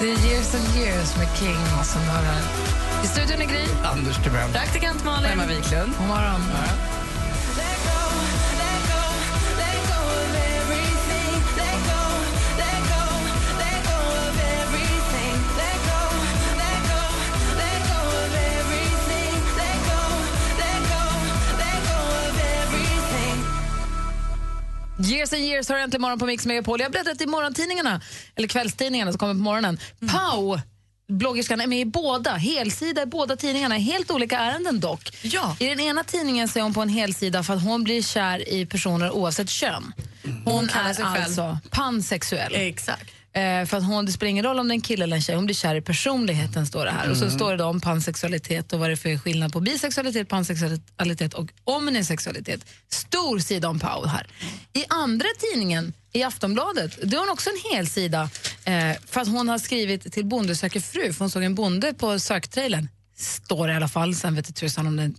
Det 0.00 0.10
är 0.10 0.26
Years 0.26 0.54
and 0.54 0.76
years 0.76 1.16
med 1.16 1.28
King 1.38 1.56
som. 1.84 2.02
I 3.04 3.06
studion 3.06 3.42
är 3.42 3.46
Gry. 3.46 3.66
Anders 3.84 4.16
Timell. 4.24 4.52
Praktikant 4.52 5.04
Malin. 5.04 5.30
Emma 5.30 5.46
Wiklund. 5.46 5.92
God 5.98 6.08
morgon. 6.08 6.40
Years 25.04 25.32
and 25.32 25.42
years 25.42 25.68
har 25.68 25.76
äntligen 25.76 26.02
morgon 26.02 26.18
på 26.18 26.26
Mix 26.26 26.46
Megapol. 26.46 26.80
Jag 26.80 26.86
har 26.86 26.92
berättat 26.92 27.20
i 27.20 27.26
morgontidningarna, 27.26 28.00
eller 28.36 28.48
kvällstidningarna 28.48 29.12
som 29.12 29.18
kommer 29.18 29.34
på 29.34 29.40
morgonen. 29.40 29.78
Pau, 30.08 30.60
bloggerskan, 31.08 31.60
är 31.60 31.66
med 31.66 31.80
i 31.80 31.84
båda, 31.84 32.34
helsida 32.34 33.02
i 33.02 33.06
båda 33.06 33.36
tidningarna. 33.36 33.74
Helt 33.74 34.10
olika 34.10 34.38
ärenden 34.38 34.80
dock. 34.80 35.16
Ja. 35.22 35.56
I 35.60 35.66
den 35.66 35.80
ena 35.80 36.04
tidningen 36.04 36.48
så 36.48 36.58
är 36.58 36.62
hon 36.62 36.74
på 36.74 36.82
en 36.82 36.88
helsida 36.88 37.42
för 37.42 37.54
att 37.54 37.62
hon 37.62 37.84
blir 37.84 38.02
kär 38.02 38.48
i 38.48 38.66
personer 38.66 39.10
oavsett 39.10 39.50
kön. 39.50 39.92
Hon 40.44 40.68
kallar 40.68 41.16
är 41.16 41.22
alltså 41.22 41.58
pansexuell. 41.70 42.52
Exakt. 42.54 43.10
Eh, 43.32 43.66
för 43.66 43.76
att 43.76 43.84
hon, 43.86 44.06
det 44.06 44.12
spelar 44.12 44.30
ingen 44.30 44.44
roll 44.44 44.58
om 44.58 44.68
det 44.68 44.72
är 44.72 44.76
en 44.76 44.80
kille 44.80 45.04
eller 45.04 45.16
en 45.16 45.22
tjej, 45.22 45.34
hon 45.34 45.44
blir 45.44 45.54
kär 45.54 45.74
i 45.74 45.80
personligheten 45.80 46.66
står 46.66 46.84
det 46.84 46.90
här. 46.90 47.10
Och 47.10 47.16
så 47.16 47.30
står 47.30 47.56
det 47.56 47.64
om 47.64 47.80
pansexualitet 47.80 48.72
och 48.72 48.78
vad 48.78 48.88
det 48.88 48.94
är 48.94 48.96
för 48.96 49.18
skillnad 49.18 49.52
på 49.52 49.60
bisexualitet, 49.60 50.28
pansexualitet 50.28 51.34
och 51.34 51.50
omnisexualitet. 51.64 52.64
Stor 52.88 53.38
sida 53.38 53.68
om 53.68 53.78
Pau 53.78 54.06
här. 54.06 54.26
I 54.72 54.84
andra 54.88 55.26
tidningen, 55.38 55.92
i 56.12 56.22
Aftonbladet, 56.22 57.02
då 57.02 57.16
har 57.16 57.24
hon 57.24 57.32
också 57.32 57.50
en 57.50 57.76
hel 57.76 57.86
sida 57.86 58.30
eh, 58.64 58.92
för 59.06 59.20
att 59.20 59.28
hon 59.28 59.48
har 59.48 59.58
skrivit 59.58 60.12
till 60.12 60.24
Bonde 60.24 60.56
söker 60.56 60.80
fru, 60.80 61.12
för 61.12 61.18
hon 61.18 61.30
såg 61.30 61.42
en 61.42 61.54
bonde 61.54 61.94
på 61.94 62.18
söktrailern. 62.18 62.88
Står 63.16 63.66
det 63.66 63.72
i 63.72 63.76
alla 63.76 63.88
fall, 63.88 64.14
sen 64.14 64.34
vet 64.34 64.48
jag 64.48 64.56
tusan 64.56 64.86
om 64.86 64.96
det 64.96 65.12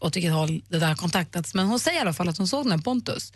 åt 0.00 0.16
vilket 0.16 0.32
håll 0.32 0.62
det 0.68 0.78
där 0.78 0.94
kontaktats. 0.94 1.54
Men 1.54 1.66
hon 1.66 1.80
säger 1.80 1.98
i 1.98 2.00
alla 2.00 2.12
fall 2.12 2.28
att 2.28 2.38
hon 2.38 2.48
såg 2.48 2.64
den 2.64 2.72
här 2.72 2.78
Pontus 2.78 3.32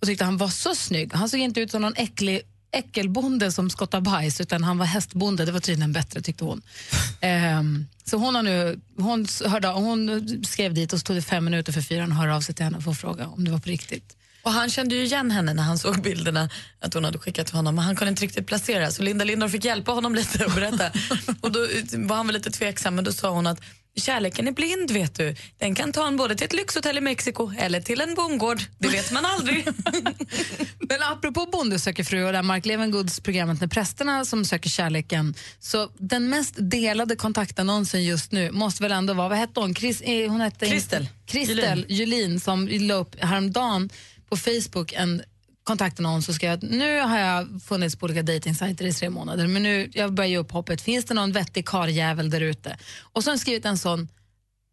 och 0.00 0.06
tyckte 0.06 0.24
han 0.24 0.36
var 0.36 0.48
så 0.48 0.74
snygg. 0.74 1.14
Han 1.14 1.28
såg 1.28 1.40
inte 1.40 1.60
ut 1.60 1.70
som 1.70 1.82
någon 1.82 1.94
äcklig 1.96 2.42
äckelbonde 2.72 3.52
som 3.52 3.70
skottar 3.70 4.00
bajs 4.00 4.40
utan 4.40 4.64
han 4.64 4.78
var 4.78 4.86
hästbonde, 4.86 5.44
det 5.44 5.52
var 5.52 5.60
tydligen 5.60 5.92
bättre 5.92 6.20
tyckte 6.20 6.44
hon. 6.44 6.62
Ehm, 7.20 7.86
så 8.04 8.16
hon, 8.16 8.34
har 8.34 8.42
nu, 8.42 8.80
hon, 8.98 9.26
hörde, 9.46 9.68
hon 9.68 10.28
skrev 10.44 10.74
dit 10.74 10.92
och 10.92 10.98
så 10.98 11.04
tog 11.04 11.16
det 11.16 11.22
fem 11.22 11.44
minuter 11.44 11.72
för 11.72 11.80
fyra 11.80 12.04
att 12.04 12.16
höra 12.16 12.36
av 12.36 12.40
sig 12.40 12.54
till 12.54 12.64
henne 12.64 12.78
att 12.86 12.98
fråga 12.98 13.26
om 13.26 13.44
det 13.44 13.50
var 13.50 13.58
på 13.58 13.68
riktigt. 13.68 14.16
Och 14.42 14.52
han 14.52 14.70
kände 14.70 14.94
ju 14.94 15.04
igen 15.04 15.30
henne 15.30 15.54
när 15.54 15.62
han 15.62 15.78
såg 15.78 16.02
bilderna 16.02 16.48
att 16.80 16.94
hon 16.94 17.04
hade 17.04 17.18
skickat 17.18 17.46
till 17.46 17.56
honom 17.56 17.74
men 17.74 17.84
han 17.84 17.96
kunde 17.96 18.10
inte 18.10 18.22
riktigt 18.22 18.46
placera 18.46 18.90
så 18.90 19.02
Linda 19.02 19.24
Lindor 19.24 19.48
fick 19.48 19.64
hjälpa 19.64 19.92
honom 19.92 20.14
lite 20.14 20.44
och 20.44 20.52
berätta. 20.52 20.90
och 21.40 21.52
då 21.52 21.60
var 21.96 22.16
han 22.16 22.26
väl 22.26 22.36
lite 22.36 22.50
tveksam 22.50 22.94
men 22.94 23.04
då 23.04 23.12
sa 23.12 23.30
hon 23.30 23.46
att 23.46 23.60
kärleken 23.96 24.48
är 24.48 24.52
blind 24.52 24.90
vet 24.90 25.14
du. 25.14 25.34
Den 25.58 25.74
kan 25.74 25.92
ta 25.92 26.06
en 26.06 26.16
både 26.16 26.34
till 26.34 26.44
ett 26.44 26.52
lyxhotell 26.52 26.98
i 26.98 27.00
Mexiko 27.00 27.52
eller 27.58 27.80
till 27.80 28.00
en 28.00 28.14
bondgård. 28.14 28.60
Det 28.78 28.88
vet 28.88 29.12
man 29.12 29.24
aldrig. 29.24 29.66
Men 30.78 31.02
apropå 31.02 31.46
Bonde 31.52 31.78
söker 31.78 32.04
fru 32.04 32.24
och 32.24 32.32
det 32.32 32.38
här 32.38 32.42
Mark 32.42 32.66
Levengoods 32.66 33.20
programmet 33.20 33.60
med 33.60 33.70
prästerna 33.70 34.24
som 34.24 34.44
söker 34.44 34.70
kärleken. 34.70 35.34
Så 35.58 35.88
den 35.98 36.28
mest 36.28 36.54
delade 36.58 37.16
kontaktannonsen 37.16 38.04
just 38.04 38.32
nu 38.32 38.50
måste 38.50 38.82
väl 38.82 38.92
ändå 38.92 39.14
vara, 39.14 39.28
vad 39.28 39.38
hette 39.38 39.60
hon? 39.60 39.74
Chris, 39.74 40.00
eh, 40.00 40.30
hon 40.30 40.40
hette 40.40 40.66
Kristel. 40.66 41.08
Kristel 41.26 41.86
Julin 41.88 42.40
som 42.40 42.68
la 42.68 42.94
upp 42.94 43.20
häromdagen 43.20 43.90
på 44.28 44.36
Facebook 44.36 44.92
en 44.92 45.22
kontaktannons 45.64 46.28
och 46.28 46.34
ska 46.34 46.52
att 46.52 46.62
nu 46.62 47.00
har 47.00 47.18
jag 47.18 47.62
funnits 47.62 47.96
på 47.96 48.04
olika 48.04 48.22
dejtingsajter 48.22 48.84
i 48.84 48.92
tre 48.92 49.10
månader 49.10 49.46
men 49.46 49.62
nu 49.62 49.90
jag 49.92 50.12
börjar 50.12 50.28
ge 50.30 50.38
upp 50.38 50.50
hoppet. 50.50 50.80
Finns 50.80 51.04
det 51.04 51.14
någon 51.14 51.32
vettig 51.32 51.66
karljävel 51.66 52.30
där 52.30 52.40
ute? 52.40 52.76
Och 53.00 53.24
så 53.24 53.30
har 53.30 53.32
hon 53.32 53.38
skrivit 53.38 53.64
en 53.64 53.78
sån 53.78 54.08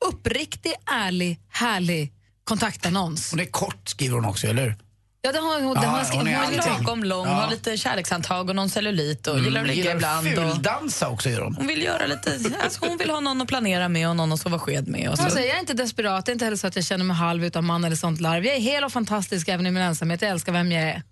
uppriktig, 0.10 0.74
ärlig, 0.86 1.40
härlig 1.50 2.14
kontaktannons. 2.44 3.32
Hon 3.32 3.40
är 3.40 3.46
kort 3.46 3.90
skriver 3.90 4.16
hon 4.16 4.26
också, 4.26 4.48
eller 4.48 4.64
hur? 4.64 4.76
Ja, 5.22 5.32
det 5.32 5.40
har 5.40 5.62
hon, 5.62 5.74
det 5.74 5.82
Ja, 5.84 5.88
har 5.90 6.18
hon 6.18 6.28
är 6.28 6.36
Hon 6.46 6.54
är 6.54 6.58
lagom 6.80 7.04
lång, 7.04 7.28
Ja. 7.28 7.34
har 7.34 7.50
lite 7.52 7.78
kärlekshandtag 7.78 8.50
och 8.50 8.56
någon 8.56 8.70
cellulit 8.70 9.28
och 9.28 9.40
gillar 9.40 9.62
att 9.62 9.68
ligga 9.68 9.78
gillar 9.94 9.96
ibland. 9.96 10.28
Och 10.50 10.54
fuldansa 10.54 11.10
också 11.10 11.30
gör 11.30 11.42
hon. 11.42 11.56
hon 11.56 11.68
vill 11.68 11.82
göra 11.84 12.06
lite, 12.06 12.40
alltså 12.64 12.86
hon 12.86 12.98
vill 12.98 13.10
ha 13.10 13.20
någon 13.20 13.42
att 13.42 13.48
planera 13.48 13.90
med 13.90 14.10
och 14.10 14.16
någon 14.16 14.32
att 14.32 14.40
sova 14.40 14.60
sked 14.60 14.88
med. 14.88 15.10
Och 15.10 15.18
så. 15.18 15.24
Alltså, 15.24 15.40
jag 15.40 15.56
är 15.56 15.60
inte 15.60 15.74
desperat, 15.74 16.26
det 16.26 16.32
är 16.32 16.34
inte 16.34 16.46
heller 16.46 16.58
så 16.58 16.68
att 16.68 16.76
jag 16.76 16.86
känner 16.86 17.06
mig 17.06 17.16
halv 17.18 17.46
utan 17.46 17.66
man 17.66 17.84
eller 17.84 17.96
sånt 17.96 18.22
larv. 18.22 18.46
Jag 18.46 18.56
är 18.56 18.60
hel 18.60 18.84
och 18.84 18.92
fantastisk 18.92 19.48
även 19.48 19.68
i 19.68 19.72
min 19.72 19.84
ensamhet, 19.84 20.22
jag 20.22 20.32
älskar 20.32 20.52
vem 20.52 20.72
jag 20.72 20.84
är. 20.84 21.04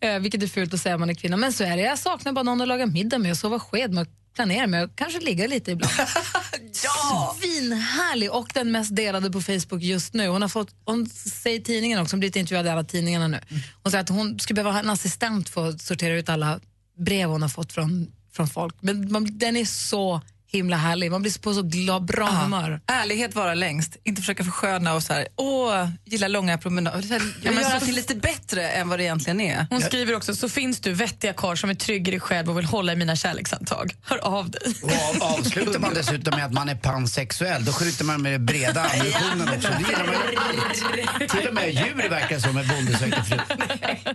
Eh, 0.00 0.18
Vilket 0.18 0.42
är 0.42 0.46
fult 0.46 0.74
att 0.74 0.80
säga 0.80 0.94
om 0.94 1.00
man 1.00 1.10
är 1.10 1.14
kvinna, 1.14 1.36
men 1.36 1.52
så 1.52 1.64
är 1.64 1.76
det. 1.76 1.82
Jag 1.82 1.98
saknar 1.98 2.32
bara 2.32 2.42
någon 2.42 2.60
att 2.60 2.68
laga 2.68 2.86
middag 2.86 3.18
med 3.18 3.30
och 3.30 3.36
sova 3.36 3.60
sked 3.60 3.92
med 3.92 4.06
planera 4.34 4.66
med 4.66 4.84
och 4.84 4.90
kanske 4.96 5.20
ligga 5.20 5.46
lite 5.46 5.70
ibland. 5.70 5.92
ja! 6.84 7.36
Svinhärlig 7.40 8.32
och 8.32 8.50
den 8.54 8.72
mest 8.72 8.96
delade 8.96 9.30
på 9.30 9.40
Facebook 9.40 9.82
just 9.82 10.14
nu. 10.14 10.28
Hon 10.28 10.42
har 10.42 10.48
fått, 10.48 10.74
hon 10.84 11.06
säger 11.06 11.60
tidningen 11.60 11.98
också, 11.98 12.14
hon 12.14 12.20
blivit 12.20 12.36
intervjuad 12.36 12.66
i 12.66 12.68
alla 12.68 12.84
tidningarna 12.84 13.28
nu. 13.28 13.40
Hon 13.82 13.90
säger 13.90 14.02
att 14.02 14.08
hon 14.08 14.38
skulle 14.38 14.54
behöva 14.54 14.72
ha 14.72 14.78
en 14.78 14.90
assistent 14.90 15.48
för 15.48 15.68
att 15.68 15.80
sortera 15.80 16.14
ut 16.14 16.28
alla 16.28 16.60
brev 16.98 17.28
hon 17.28 17.42
har 17.42 17.48
fått 17.48 17.72
från, 17.72 18.12
från 18.32 18.48
folk. 18.48 18.76
Men 18.80 19.12
man, 19.12 19.38
den 19.38 19.56
är 19.56 19.64
så 19.64 20.20
himla 20.52 20.76
härlig, 20.76 21.10
man 21.10 21.22
blir 21.22 21.40
på 21.40 21.54
så 21.54 21.62
glad, 21.62 22.04
bra 22.04 22.26
humör. 22.26 22.80
Ärlighet 22.86 23.34
vara 23.34 23.54
längst, 23.54 23.96
inte 24.04 24.22
försöka 24.22 24.44
försköna 24.44 24.94
och 24.94 25.02
så 25.02 25.12
här, 25.12 25.26
åh, 25.36 25.88
gilla 26.04 26.28
långa 26.28 26.58
promenader. 26.58 27.22
Ja, 27.42 27.50
men 27.52 27.62
göra 27.62 27.80
så- 27.80 27.86
till 27.86 27.94
lite 27.94 28.14
bättre 28.14 28.68
än 28.70 28.88
vad 28.88 28.98
det 28.98 29.02
egentligen 29.04 29.40
är. 29.40 29.66
Hon 29.70 29.80
skriver 29.80 30.16
också, 30.16 30.34
så 30.36 30.48
finns 30.48 30.80
du 30.80 30.92
vettiga 30.92 31.32
karl 31.32 31.56
som 31.56 31.70
är 31.70 31.74
trygg 31.74 32.08
i 32.08 32.10
dig 32.10 32.20
själv 32.20 32.50
och 32.50 32.58
vill 32.58 32.64
hålla 32.64 32.92
i 32.92 32.96
mina 32.96 33.16
kärlekshandtag. 33.16 33.94
Hör 34.04 34.18
av 34.18 34.50
dig. 34.50 34.60
Och 34.82 35.22
av, 35.22 35.38
avslutar 35.38 35.78
man 35.80 35.94
dessutom 35.94 36.34
med 36.36 36.44
att 36.46 36.52
man 36.52 36.68
är 36.68 36.74
pansexuell, 36.74 37.64
då 37.64 37.72
skjuter 37.72 38.04
man 38.04 38.22
med 38.22 38.32
den 38.32 38.46
breda 38.46 38.80
ammunitionen 38.84 39.48
också. 39.56 39.68
Det 39.68 39.84
gillar 39.90 40.06
man. 40.06 41.28
Till 41.28 41.48
och 41.48 41.54
med 41.54 41.74
djur 41.74 42.08
verkar 42.10 42.38
som 42.38 42.56
en 42.56 42.68
bonde 42.68 42.98
söker 42.98 43.22
fru. 43.22 43.38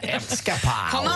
Älskar 0.02 0.56
pow. 0.92 1.08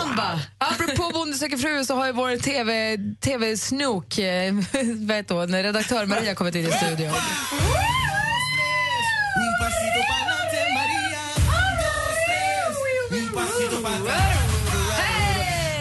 Apropå 0.58 1.10
Bonde 1.14 1.36
söker 1.36 1.56
fru 1.56 1.84
så 1.84 1.94
har 1.96 2.06
ju 2.06 2.12
vår 2.12 2.36
TV, 2.36 2.96
TV-snok, 3.20 4.18
eh, 4.18 4.54
vad 5.12 5.16
heter 5.16 5.34
hon, 5.34 5.62
redaktör 5.62 6.06
Maria 6.06 6.34
kommit 6.34 6.54
in 6.54 6.66
i 6.66 6.72
studion. 6.72 7.14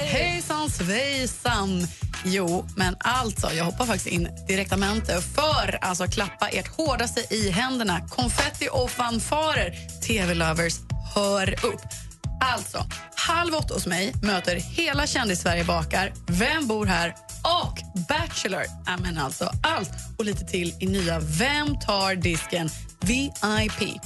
Hejsan 0.06 0.70
svejsan! 0.70 1.88
Jo, 2.26 2.66
men 2.76 2.96
alltså, 3.00 3.54
jag 3.54 3.66
hoppar 3.66 3.86
faktiskt 3.86 4.08
in 4.08 4.28
direktamente 4.48 5.22
för 5.22 5.78
alltså 5.82 6.08
klappa 6.08 6.48
ert 6.48 6.68
hårdaste 6.68 7.34
i 7.34 7.50
händerna. 7.50 8.02
Konfetti 8.10 8.70
och 8.72 8.92
fanfarer. 8.92 10.02
TV-lovers, 10.08 10.74
hör 11.16 11.66
upp. 11.66 12.11
Alltså, 12.44 12.86
halv 13.16 13.54
åtta 13.54 13.74
hos 13.74 13.86
mig 13.86 14.14
möter 14.24 14.56
hela 14.56 15.08
kändis-Sverige 15.08 15.64
bakar 15.64 16.14
Vem 16.28 16.68
bor 16.68 16.86
här? 16.86 17.16
och 17.44 18.02
Bachelor. 18.10 18.64
Ja, 18.86 18.98
men 19.04 19.18
alltså 19.18 19.52
allt 19.64 19.92
och 20.18 20.26
lite 20.26 20.46
till 20.46 20.76
i 20.80 20.86
nya 20.88 21.20
Vem 21.20 21.80
tar 21.80 22.16
disken? 22.16 22.70
VIP. 23.02 24.00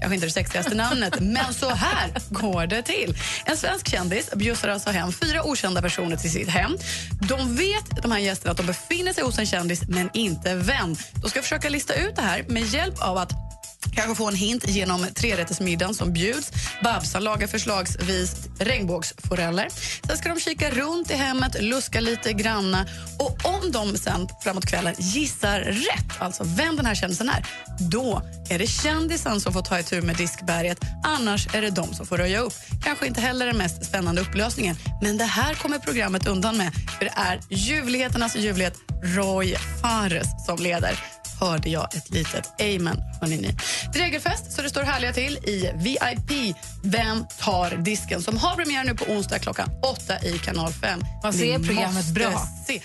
Kanske 0.00 0.14
inte 0.14 0.26
det 0.26 0.32
sexigaste 0.32 0.74
namnet, 0.74 1.14
men 1.20 1.54
så 1.54 1.68
här 1.70 2.12
går 2.30 2.66
det 2.66 2.82
till. 2.82 3.16
En 3.44 3.56
svensk 3.56 3.88
kändis 3.88 4.30
bjussar 4.34 4.68
alltså 4.68 4.90
hem 4.90 5.12
fyra 5.12 5.42
okända 5.44 5.82
personer 5.82 6.16
till 6.16 6.30
sitt 6.30 6.48
hem. 6.48 6.76
De 7.20 7.56
vet, 7.56 8.02
de 8.02 8.12
här 8.12 8.18
gästerna, 8.18 8.50
att 8.50 8.56
de 8.56 8.66
befinner 8.66 9.12
sig 9.12 9.24
hos 9.24 9.38
en 9.38 9.46
kändis, 9.46 9.82
men 9.88 10.10
inte 10.14 10.54
vem. 10.54 10.96
De 11.22 11.30
ska 11.30 11.42
försöka 11.42 11.68
lista 11.68 11.94
ut 11.94 12.16
det 12.16 12.22
här 12.22 12.44
med 12.48 12.62
hjälp 12.62 13.02
av 13.02 13.16
att 13.18 13.47
Kanske 13.94 14.14
få 14.14 14.28
en 14.28 14.34
hint 14.34 14.68
genom 14.68 15.06
trerättersmiddagen 15.14 15.94
som 15.94 16.12
bjuds. 16.12 16.50
Babsan 16.82 17.24
lagar 17.24 17.46
förslagsvis 17.46 18.34
regnbågsforeller. 18.58 19.68
Sen 20.06 20.16
ska 20.16 20.28
de 20.28 20.40
kika 20.40 20.70
runt 20.70 21.10
i 21.10 21.14
hemmet, 21.14 21.62
luska 21.62 22.00
lite 22.00 22.32
granna. 22.32 22.86
Och 23.18 23.38
om 23.44 23.72
de 23.72 23.98
sen 23.98 24.28
framåt 24.42 24.66
kvällen 24.66 24.94
gissar 24.98 25.60
rätt, 25.60 26.12
alltså 26.18 26.44
vem 26.46 26.76
den 26.76 26.86
här 26.86 26.94
kändisen 26.94 27.28
är, 27.28 27.46
då 27.90 28.22
är 28.50 28.58
det 28.58 28.66
kändisen 28.66 29.40
som 29.40 29.52
får 29.52 29.62
ta 29.62 29.80
itu 29.80 30.02
med 30.02 30.16
diskberget. 30.16 30.78
Annars 31.04 31.54
är 31.54 31.62
det 31.62 31.70
de 31.70 31.94
som 31.94 32.06
får 32.06 32.16
röja 32.16 32.40
upp. 32.40 32.54
Kanske 32.84 33.06
inte 33.06 33.20
heller 33.20 33.46
den 33.46 33.56
mest 33.56 33.84
spännande 33.84 34.20
upplösningen, 34.20 34.76
men 35.02 35.18
det 35.18 35.24
här 35.24 35.54
kommer 35.54 35.78
programmet 35.78 36.26
undan 36.26 36.56
med. 36.56 36.72
För 36.98 37.04
det 37.04 37.12
är 37.16 37.40
ljuvligheternas 37.50 38.36
ljuvlighet 38.36 38.74
Roy 39.02 39.54
Fares 39.82 40.46
som 40.46 40.58
leder 40.58 41.17
hörde 41.40 41.70
jag 41.70 41.94
ett 41.94 42.10
litet 42.10 42.60
amen. 42.60 43.02
Hörrni 43.20 43.36
ni. 43.36 43.56
Det 43.92 43.98
är 43.98 44.02
regelfest, 44.02 44.52
så 44.52 44.62
det 44.62 44.68
står 44.70 44.82
härliga 44.82 45.12
till 45.12 45.36
i 45.36 45.72
VIP 45.76 46.56
Vem 46.82 47.24
tar 47.40 47.76
disken? 47.76 48.22
som 48.22 48.36
har 48.36 48.56
premiär 48.56 48.84
nu 48.84 48.94
på 48.94 49.04
onsdag 49.12 49.38
klockan 49.38 49.70
åtta 49.82 50.18
i 50.22 50.38
kanal 50.38 50.72
5. 50.72 51.00
Man 51.22 51.32
ser 51.32 51.58
Ni 51.58 51.66
programmet 51.66 51.94
måste 51.94 52.12
bra. 52.12 52.48
Se. 52.66 52.80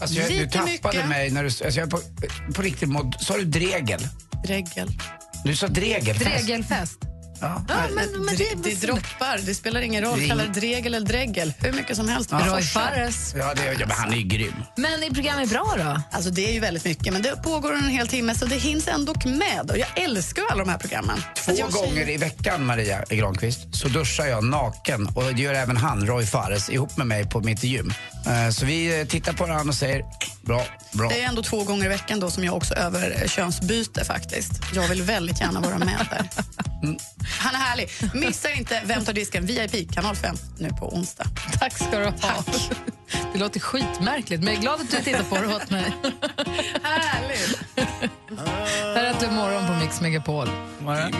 Alltså, 0.00 0.16
jag, 0.16 0.30
du 0.30 0.46
tappade 0.46 0.72
mycket. 0.72 1.08
mig 1.08 1.30
när 1.30 1.42
du... 1.42 1.46
Alltså, 1.46 1.80
jag 1.80 1.90
på, 1.90 2.00
på 2.54 2.62
riktigt 2.62 2.88
måd, 2.88 3.16
Sa 3.20 3.36
du 3.36 3.44
dregel? 3.44 4.08
Dregel. 4.46 4.88
Du 5.44 5.56
sa 5.56 5.66
dregelfest. 5.66 6.46
Dregelfest. 6.46 6.98
Ja. 7.40 7.62
Ja, 7.68 7.74
men, 7.94 8.24
men 8.24 8.36
det, 8.36 8.48
det 8.62 8.74
droppar, 8.86 9.38
det 9.46 9.54
spelar 9.54 9.80
ingen 9.80 10.04
roll. 10.04 10.22
Är 10.22 10.28
Kalla 10.28 10.42
det 10.44 10.60
dregel 10.60 10.94
eller 10.94 11.06
dregel. 11.06 11.52
Hur 11.58 11.72
mycket 11.72 11.96
som 11.96 12.08
helst. 12.08 12.28
Ja. 12.32 12.40
Roy. 12.46 12.62
Fares. 12.62 13.34
Ja, 13.38 13.54
det, 13.54 13.64
ja, 13.64 13.86
men 13.86 13.90
han 13.96 14.12
är 14.12 14.16
ju 14.16 14.22
grym. 14.22 14.54
Men 14.76 15.02
är 15.02 15.14
programmet 15.14 15.50
bra 15.50 15.74
då? 15.78 16.00
Alltså 16.10 16.30
det 16.30 16.48
är 16.48 16.52
ju 16.52 16.60
väldigt 16.60 16.84
mycket, 16.84 17.12
men 17.12 17.22
det 17.22 17.42
pågår 17.42 17.74
en 17.74 17.88
hel 17.88 18.08
timme 18.08 18.34
så 18.34 18.46
det 18.46 18.56
hinns 18.56 18.88
ändå 18.88 19.14
med. 19.24 19.70
Och 19.70 19.78
jag 19.78 19.88
älskar 20.04 20.42
alla 20.50 20.64
de 20.64 20.70
här 20.70 20.78
programmen. 20.78 21.22
Två 21.36 21.52
säger- 21.52 21.68
gånger 21.70 22.08
i 22.08 22.16
veckan, 22.16 22.66
Maria 22.66 23.04
Granqvist, 23.10 23.60
så 23.72 23.88
duschar 23.88 24.26
jag 24.26 24.44
naken 24.44 25.06
och 25.06 25.22
det 25.34 25.42
gör 25.42 25.54
även 25.54 25.76
han, 25.76 26.06
Roy 26.06 26.26
Fares, 26.26 26.70
ihop 26.70 26.96
med 26.96 27.06
mig 27.06 27.26
på 27.30 27.40
mitt 27.40 27.64
gym. 27.64 27.92
Eh, 28.26 28.50
Så 28.50 28.66
vi 28.66 29.00
eh, 29.00 29.06
tittar 29.06 29.32
på 29.32 29.44
varandra 29.46 29.68
och 29.70 29.74
säger 29.74 30.04
bra, 30.42 30.64
bra. 30.92 31.08
Det 31.08 31.22
är 31.22 31.28
ändå 31.28 31.42
två 31.42 31.64
gånger 31.64 31.84
i 31.84 31.88
veckan 31.88 32.20
då 32.20 32.30
som 32.30 32.44
jag 32.44 32.54
också 32.56 32.74
över 32.74 33.28
könsbyte 33.28 34.04
faktiskt. 34.04 34.52
Jag 34.74 34.88
vill 34.88 35.02
väldigt 35.02 35.40
gärna 35.40 35.60
vara 35.60 35.78
med 35.78 36.06
där. 36.10 36.26
Han 37.40 37.54
är 37.54 37.58
härlig. 37.58 37.88
Missa 38.14 38.50
inte 38.50 38.82
Vem 38.84 39.04
tar 39.04 39.12
disken? 39.12 39.46
VIP, 39.46 39.94
kanal 39.94 40.16
5, 40.16 40.36
nu 40.58 40.68
på 40.68 40.94
onsdag. 40.94 41.24
Tack 41.58 41.72
ska 41.72 41.98
du 41.98 42.04
ha. 42.04 42.44
Det 43.32 43.38
låter 43.38 43.60
skitmärkligt, 43.60 44.42
men 44.42 44.48
jag 44.48 44.56
är 44.56 44.60
glad 44.62 44.80
att 44.80 44.90
du 44.90 44.96
tittar 44.96 45.22
på 45.22 45.36
det 45.36 45.56
åt 45.56 45.70
mig. 45.70 45.92
Härligt! 46.82 47.58
Här 48.94 49.04
är 49.04 49.14
du 49.20 49.30
morgon 49.30 49.66
på 49.66 49.72
Mix 49.72 50.00
Megapol. 50.00 50.48
Vale 50.80 51.10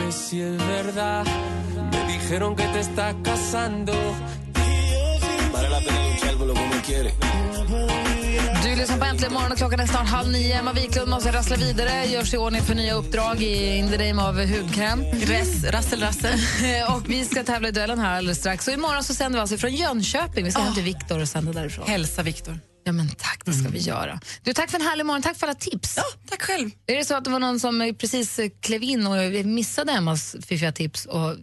Du 8.66 8.76
lyssnar 8.76 8.98
på 8.98 9.04
Äntligen 9.04 9.32
morgon 9.32 9.52
och 9.52 9.58
klockan 9.58 9.80
är 9.80 9.86
snart 9.86 10.08
halv 10.08 10.32
nio. 10.32 10.58
Emma 10.58 10.72
Wiklund 10.72 11.10
måste 11.10 11.32
rassla 11.32 11.56
vidare, 11.56 12.04
gör 12.04 12.24
sig 12.24 12.36
i 12.36 12.42
ordning 12.42 12.62
för 12.62 12.74
nya 12.74 12.94
uppdrag 12.94 13.42
i 13.42 13.76
In 13.76 13.88
the 13.88 14.12
name 14.12 14.22
av 14.22 14.46
hudkräm. 14.46 15.02
Res, 15.02 15.64
rassel, 15.64 16.00
rassel. 16.00 16.32
och 16.96 17.10
vi 17.10 17.24
ska 17.24 17.44
tävla 17.44 17.68
i 17.68 17.72
duellen 17.72 17.98
här 17.98 18.16
alldeles 18.16 18.38
strax. 18.38 18.68
Och 18.68 18.74
imorgon 18.74 19.04
så 19.04 19.14
sänder 19.14 19.38
vi 19.38 19.40
alltså 19.40 19.56
från 19.56 19.74
Jönköping. 19.74 20.44
Vi 20.44 20.50
ska 20.50 20.62
hem 20.62 20.74
till 20.74 20.82
Viktor 20.82 21.20
och 21.20 21.28
sända 21.28 21.52
därifrån. 21.52 21.86
Hälsa 21.88 22.22
Viktor. 22.22 22.58
Ja, 22.84 22.92
men 22.92 23.08
tack, 23.08 23.42
det 23.44 23.52
ska 23.52 23.68
vi 23.68 23.78
göra. 23.78 24.20
Du, 24.42 24.52
tack 24.52 24.70
för 24.70 24.78
en 24.78 24.86
härlig 24.86 25.06
morgon. 25.06 25.22
Tack 25.22 25.36
för 25.36 25.46
alla 25.46 25.54
tips. 25.54 25.94
Ja, 25.96 26.04
tack 26.30 26.42
själv. 26.42 26.70
Är 26.86 26.96
det 26.96 27.04
så 27.04 27.14
att 27.14 27.24
det 27.24 27.30
var 27.30 27.40
någon 27.40 27.60
som 27.60 27.94
precis 27.98 28.40
klev 28.60 28.82
in 28.82 29.06
och 29.06 29.46
missade 29.46 29.92
Emmas 29.92 30.36
fiffiga 30.46 30.72
tips 30.72 31.06
och 31.06 31.36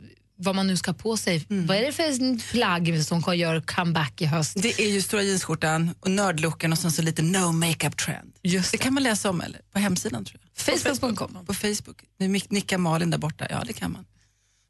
vad 0.43 0.55
man 0.55 0.67
nu 0.67 0.77
ska 0.77 0.91
ha 0.91 0.97
på 0.97 1.17
sig? 1.17 1.45
Vad 1.47 1.77
är 1.77 1.81
det 1.81 1.91
för 1.91 2.51
plagg 2.51 3.05
som 3.05 3.23
göra 3.37 3.61
comeback 3.61 4.21
i 4.21 4.25
höst? 4.25 4.53
Det 4.61 4.81
är 4.81 4.89
ju 4.89 5.01
stora 5.01 5.23
jeansskjortan 5.23 5.95
och 5.99 6.11
nördlooken 6.11 6.71
och 6.71 6.77
sen 6.77 6.91
så 6.91 7.01
lite 7.01 7.21
no 7.21 7.51
makeup 7.51 7.97
trend. 7.97 8.33
Just 8.41 8.71
det. 8.71 8.77
kan 8.77 8.93
man 8.93 9.03
läsa 9.03 9.29
om 9.29 9.41
eller, 9.41 9.61
på 9.73 9.79
hemsidan 9.79 10.25
tror 10.25 10.41
jag. 10.43 10.81
Facebook.com. 10.81 11.45
På 11.45 11.53
Facebook. 11.53 12.03
Nu 12.17 12.27
nickar 12.27 12.77
Malin 12.77 13.09
där 13.09 13.17
borta. 13.17 13.47
Ja, 13.49 13.63
det 13.67 13.73
kan 13.73 13.91
man. 13.91 14.05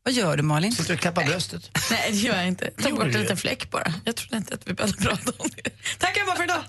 Vad 0.05 0.13
gör 0.13 0.37
du 0.37 0.43
Malin? 0.43 0.71
Sitter 0.71 0.87
du 0.87 0.93
och 0.93 0.99
klappar 0.99 1.23
bröstet? 1.23 1.69
Nej, 1.91 2.11
det 2.11 2.17
gör 2.17 2.35
jag 2.35 2.47
inte. 2.47 2.71
Ta 2.71 2.89
bort 2.89 3.03
en 3.03 3.11
liten 3.11 3.37
fläck 3.37 3.71
bara. 3.71 3.93
Jag 4.05 4.15
trodde 4.15 4.37
inte 4.37 4.53
att 4.53 4.67
vi 4.67 4.73
behövde 4.73 4.97
prata 4.97 5.31
om 5.37 5.49
det. 5.55 5.69
Tack 5.99 6.17
Emma 6.17 6.35
för 6.35 6.43
idag! 6.43 6.63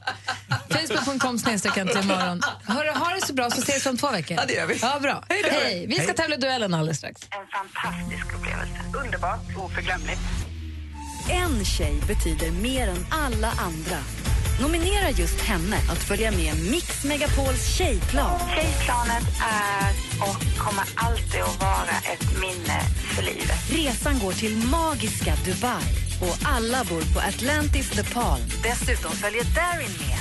Facebook.com 0.68 1.38
snedstreck 1.38 1.76
imorgon. 1.76 2.42
Hörru, 2.64 2.90
ha 2.90 3.14
det 3.14 3.26
så 3.26 3.32
bra 3.32 3.50
så 3.50 3.62
ses 3.62 3.86
vi 3.86 3.90
om 3.90 3.96
två 3.96 4.10
veckor. 4.10 4.36
Ja, 4.36 4.44
det 4.48 4.54
gör 4.54 4.66
vi. 4.66 4.78
Ja, 4.82 4.98
bra. 5.00 5.24
Hej. 5.28 5.42
Hej. 5.50 5.86
Vi 5.86 5.94
ska 5.94 6.04
Hej. 6.04 6.14
tävla 6.14 6.36
duellen 6.36 6.74
alldeles 6.74 6.98
strax. 6.98 7.20
En 7.30 7.46
fantastisk 7.46 8.34
upplevelse. 8.34 8.72
Underbart, 9.04 9.40
oförglömligt. 9.56 10.20
En 11.30 11.64
tjej 11.64 11.94
betyder 12.08 12.50
mer 12.50 12.88
än 12.88 13.06
alla 13.10 13.48
andra. 13.50 13.98
Nominera 14.60 15.10
just 15.10 15.40
henne 15.40 15.76
att 15.90 15.98
följa 15.98 16.30
med 16.30 16.70
Mix 16.70 17.04
Megapols 17.04 17.66
tjejplan. 17.66 18.40
Tjejplanet 18.54 19.26
är 19.40 19.90
och 20.20 20.58
kommer 20.58 20.84
alltid 20.94 21.40
att 21.40 21.60
vara 21.60 21.96
ett 22.12 22.40
minne 22.40 22.80
för 23.14 23.22
livet. 23.22 23.70
Resan 23.70 24.18
går 24.18 24.32
till 24.32 24.56
magiska 24.56 25.34
Dubai 25.44 25.84
och 26.20 26.36
alla 26.42 26.84
bor 26.84 27.14
på 27.14 27.20
Atlantis 27.20 27.90
The 27.90 28.04
Palm. 28.04 28.42
Dessutom 28.62 29.12
följer 29.12 29.44
Darin 29.44 29.90
med. 30.00 30.18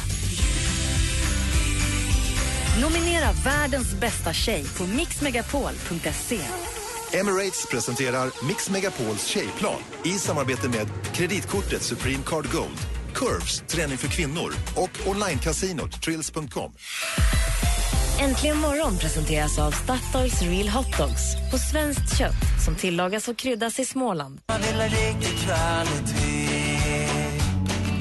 Nominera 2.82 3.32
världens 3.32 3.94
bästa 3.94 4.34
tjej 4.34 4.66
på 4.78 4.84
mixmegapol.se. 4.84 6.40
Emirates 7.14 7.66
presenterar 7.72 8.48
Mix 8.48 8.70
Megapols 8.70 9.26
tjejplan 9.26 9.82
i 10.04 10.10
samarbete 10.10 10.70
med 10.70 10.88
kreditkortet 11.14 11.82
Supreme 11.82 12.24
Card 12.26 12.52
Gold, 12.52 12.80
Curves, 13.16 13.64
träning 13.68 13.98
för 13.98 14.08
kvinnor 14.08 14.54
och 14.76 15.08
onlinecasinot 15.08 16.02
Trills.com. 16.02 16.72
Äntligen 18.20 18.58
morgon 18.58 18.98
presenteras 18.98 19.60
av 19.60 19.72
Statoils 19.72 20.42
Real 20.42 20.70
Hot 20.70 20.98
Dogs 20.98 21.36
på 21.52 21.58
svenskt 21.58 22.18
kött 22.18 22.64
som 22.66 22.76
tillagas 22.76 23.28
och 23.28 23.38
kryddas 23.38 23.80
i 23.80 23.86
Småland. 23.86 24.40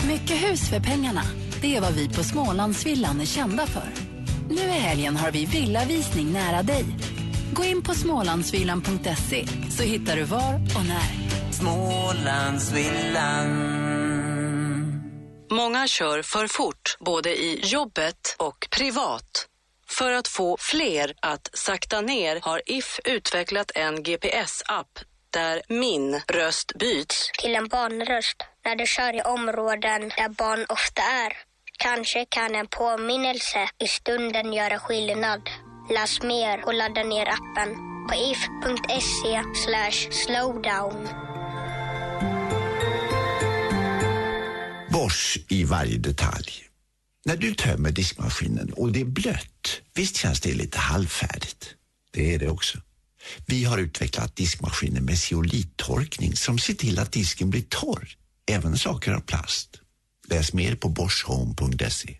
Mycket 0.07 0.37
hus 0.37 0.69
för 0.69 0.81
pengarna. 0.81 1.23
Det 1.61 1.77
är 1.77 1.81
vad 1.81 1.93
vi 1.93 2.09
på 2.09 2.25
Smålandsvillan 2.25 3.21
är 3.21 3.25
kända 3.25 3.67
för. 3.67 3.89
Nu 4.49 4.61
i 4.61 4.69
helgen 4.69 5.17
har 5.17 5.31
vi 5.31 5.47
villavisning 5.47 6.33
nära 6.33 6.63
dig. 6.63 6.85
Gå 7.53 7.65
in 7.65 7.83
på 7.83 7.95
smålandsvillan.se 7.95 9.47
så 9.71 9.83
hittar 9.83 10.17
du 10.17 10.23
var 10.23 10.55
och 10.55 10.87
när. 10.87 11.29
Smålandsvillan. 11.51 14.12
Många 15.53 15.87
kör 15.87 16.23
för 16.23 16.47
fort, 16.47 16.97
både 17.01 17.31
i 17.31 17.61
jobbet 17.65 18.37
och 18.39 18.69
privat. 18.71 19.47
För 19.89 20.13
att 20.13 20.29
få 20.29 20.57
fler 20.61 21.15
att 21.23 21.51
sakta 21.53 22.01
ner 22.01 22.41
har 22.43 22.63
If 22.67 23.01
utvecklat 23.05 23.71
en 23.75 24.03
GPS-app 24.03 24.99
där 25.31 25.63
min 25.69 26.21
röst 26.29 26.79
byts 26.79 27.31
till 27.39 27.57
en 27.57 27.69
barnröst 27.69 28.37
när 28.65 28.77
du 28.77 28.87
kör 28.87 29.17
i 29.17 29.23
områden 29.23 30.09
där 30.17 30.29
barn 30.29 30.67
ofta 30.69 31.03
är. 31.03 31.33
Kanske 31.79 32.27
kan 32.29 32.55
en 32.55 32.67
påminnelse 32.67 33.69
i 33.79 33.87
stunden 33.87 34.53
göra 34.53 34.79
skillnad. 34.79 35.51
Läs 35.91 36.23
mer 36.23 36.65
och 36.67 36.75
ladda 36.75 37.03
ner 37.03 37.27
appen 37.27 37.77
på 38.09 38.15
if.se 38.15 39.43
slowdown. 40.13 41.32
Bosch 44.93 45.39
i 45.49 45.65
varje 45.65 45.99
detalj. 45.99 46.53
När 47.25 47.37
du 47.37 47.55
tömmer 47.55 47.91
diskmaskinen 47.91 48.73
och 48.73 48.93
det 48.93 49.01
är 49.01 49.05
blött, 49.05 49.81
visst 49.95 50.17
känns 50.17 50.41
det 50.41 50.55
lite 50.55 50.79
halvfärdigt? 50.79 51.75
Det 52.13 52.35
är 52.35 52.39
det 52.39 52.49
också. 52.49 52.79
Vi 53.47 53.65
har 53.65 53.79
utvecklat 53.79 54.37
diskmaskiner 54.37 55.01
med 55.01 55.19
zeolittorkning 55.19 56.37
som 56.37 56.59
ser 56.59 56.75
till 56.75 56.99
att 56.99 57.13
disken 57.13 57.51
blir 57.51 57.63
torr, 57.63 58.09
även 58.47 58.79
saker 58.79 59.13
av 59.13 59.21
plast. 59.21 59.81
Läs 60.29 60.53
mer 60.53 60.77
på 60.77 60.89
boschhome.se. 60.89 62.17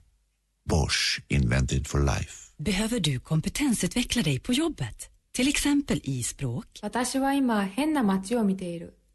Bosch 0.69 1.21
Invented 1.29 1.87
for 1.87 2.01
Life. 2.01 2.53
Behöver 2.59 3.01
du 3.01 3.21
kompetensutveckla 3.21 4.23
dig 4.23 4.39
på 4.41 4.53
jobbet? 4.53 5.09
Till 5.33 5.49
exempel 5.49 6.01
i 6.05 6.23
språk? 6.23 6.67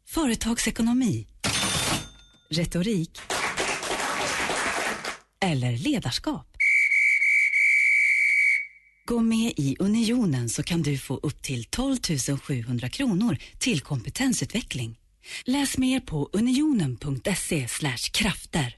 Företagsekonomi? 0.06 1.26
Retorik? 2.50 3.20
Eller 5.44 5.76
ledarskap. 5.76 6.46
Gå 9.08 9.20
med 9.20 9.52
i 9.56 9.76
Unionen 9.78 10.48
så 10.48 10.62
kan 10.62 10.82
du 10.82 10.98
få 10.98 11.16
upp 11.16 11.42
till 11.42 11.64
12 11.64 11.96
700 12.42 12.88
kronor 12.88 13.36
till 13.58 13.80
kompetensutveckling. 13.80 14.98
Läs 15.44 15.78
mer 15.78 16.00
på 16.00 16.30
unionen.se 16.32 17.68
krafter. 18.12 18.76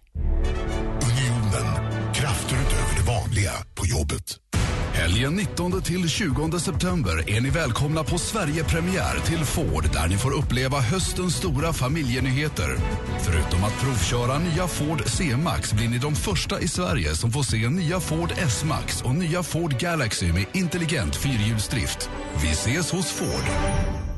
Unionen. 1.03 2.15
Krafter 2.15 2.57
utöver 2.57 2.97
det 2.97 3.07
vanliga 3.07 3.53
på 3.75 3.87
jobbet. 3.87 4.39
Helgen 5.01 5.33
19 5.37 5.83
till 5.83 6.09
20 6.09 6.59
september 6.59 7.31
är 7.31 7.41
ni 7.41 7.51
välkomna 7.51 8.05
på 8.05 8.19
Sverigepremiär 8.19 9.19
till 9.27 9.39
Ford 9.39 9.93
där 9.93 10.09
ni 10.09 10.17
får 10.17 10.33
uppleva 10.33 10.81
höstens 10.81 11.37
stora 11.37 11.73
familjenyheter. 11.73 12.77
Förutom 13.21 13.65
att 13.65 13.81
provköra 13.81 14.39
nya 14.39 14.67
Ford 14.67 15.03
C-Max 15.07 15.73
blir 15.73 15.89
ni 15.89 15.99
de 15.99 16.15
första 16.15 16.61
i 16.61 16.69
Sverige 16.69 17.15
som 17.15 17.31
får 17.31 17.43
se 17.43 17.69
nya 17.69 18.01
Ford 18.01 18.33
S-Max 18.37 19.03
och 19.03 19.15
nya 19.15 19.43
Ford 19.43 19.81
Galaxy 19.81 20.33
med 20.33 20.45
intelligent 20.53 21.17
fyrhjulsdrift. 21.17 22.11
Vi 22.43 22.51
ses 22.51 22.93
hos 22.93 23.13
Ford. 23.13 24.10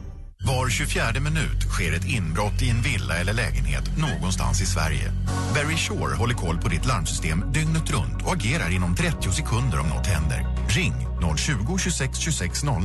Var 0.45 0.69
24 0.69 1.21
minut 1.21 1.63
sker 1.69 1.93
ett 1.93 2.05
inbrott 2.05 2.63
i 2.63 2.71
en 2.71 2.83
villa 2.83 3.17
eller 3.17 3.33
lägenhet 3.33 3.85
någonstans 3.97 4.63
i 4.63 4.67
Sverige. 4.67 5.13
Very 5.55 5.77
Shore 5.77 6.15
håller 6.15 6.35
koll 6.35 6.59
på 6.59 6.69
ditt 6.69 6.87
larmsystem 6.87 7.45
dygnet 7.53 7.91
runt 7.91 8.23
och 8.23 8.33
agerar 8.33 8.71
inom 8.71 8.95
30 8.95 9.33
sekunder 9.33 9.81
om 9.81 9.89
något 9.89 10.07
händer. 10.07 10.47
Ring 10.69 10.95
020 11.37 11.79
26 11.79 12.19
26 12.19 12.63
00. 12.63 12.81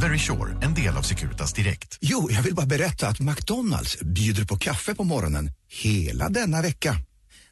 Very 0.00 0.18
Shore, 0.18 0.56
en 0.62 0.74
del 0.74 0.96
av 0.96 1.02
Securitas 1.02 1.52
Direkt. 1.52 1.98
Jo, 2.00 2.28
jag 2.30 2.42
vill 2.42 2.54
bara 2.54 2.66
berätta 2.66 3.08
att 3.08 3.20
McDonalds 3.20 3.98
bjuder 4.00 4.44
på 4.44 4.58
kaffe 4.58 4.94
på 4.94 5.04
morgonen 5.04 5.50
hela 5.68 6.28
denna 6.28 6.62
vecka. 6.62 6.96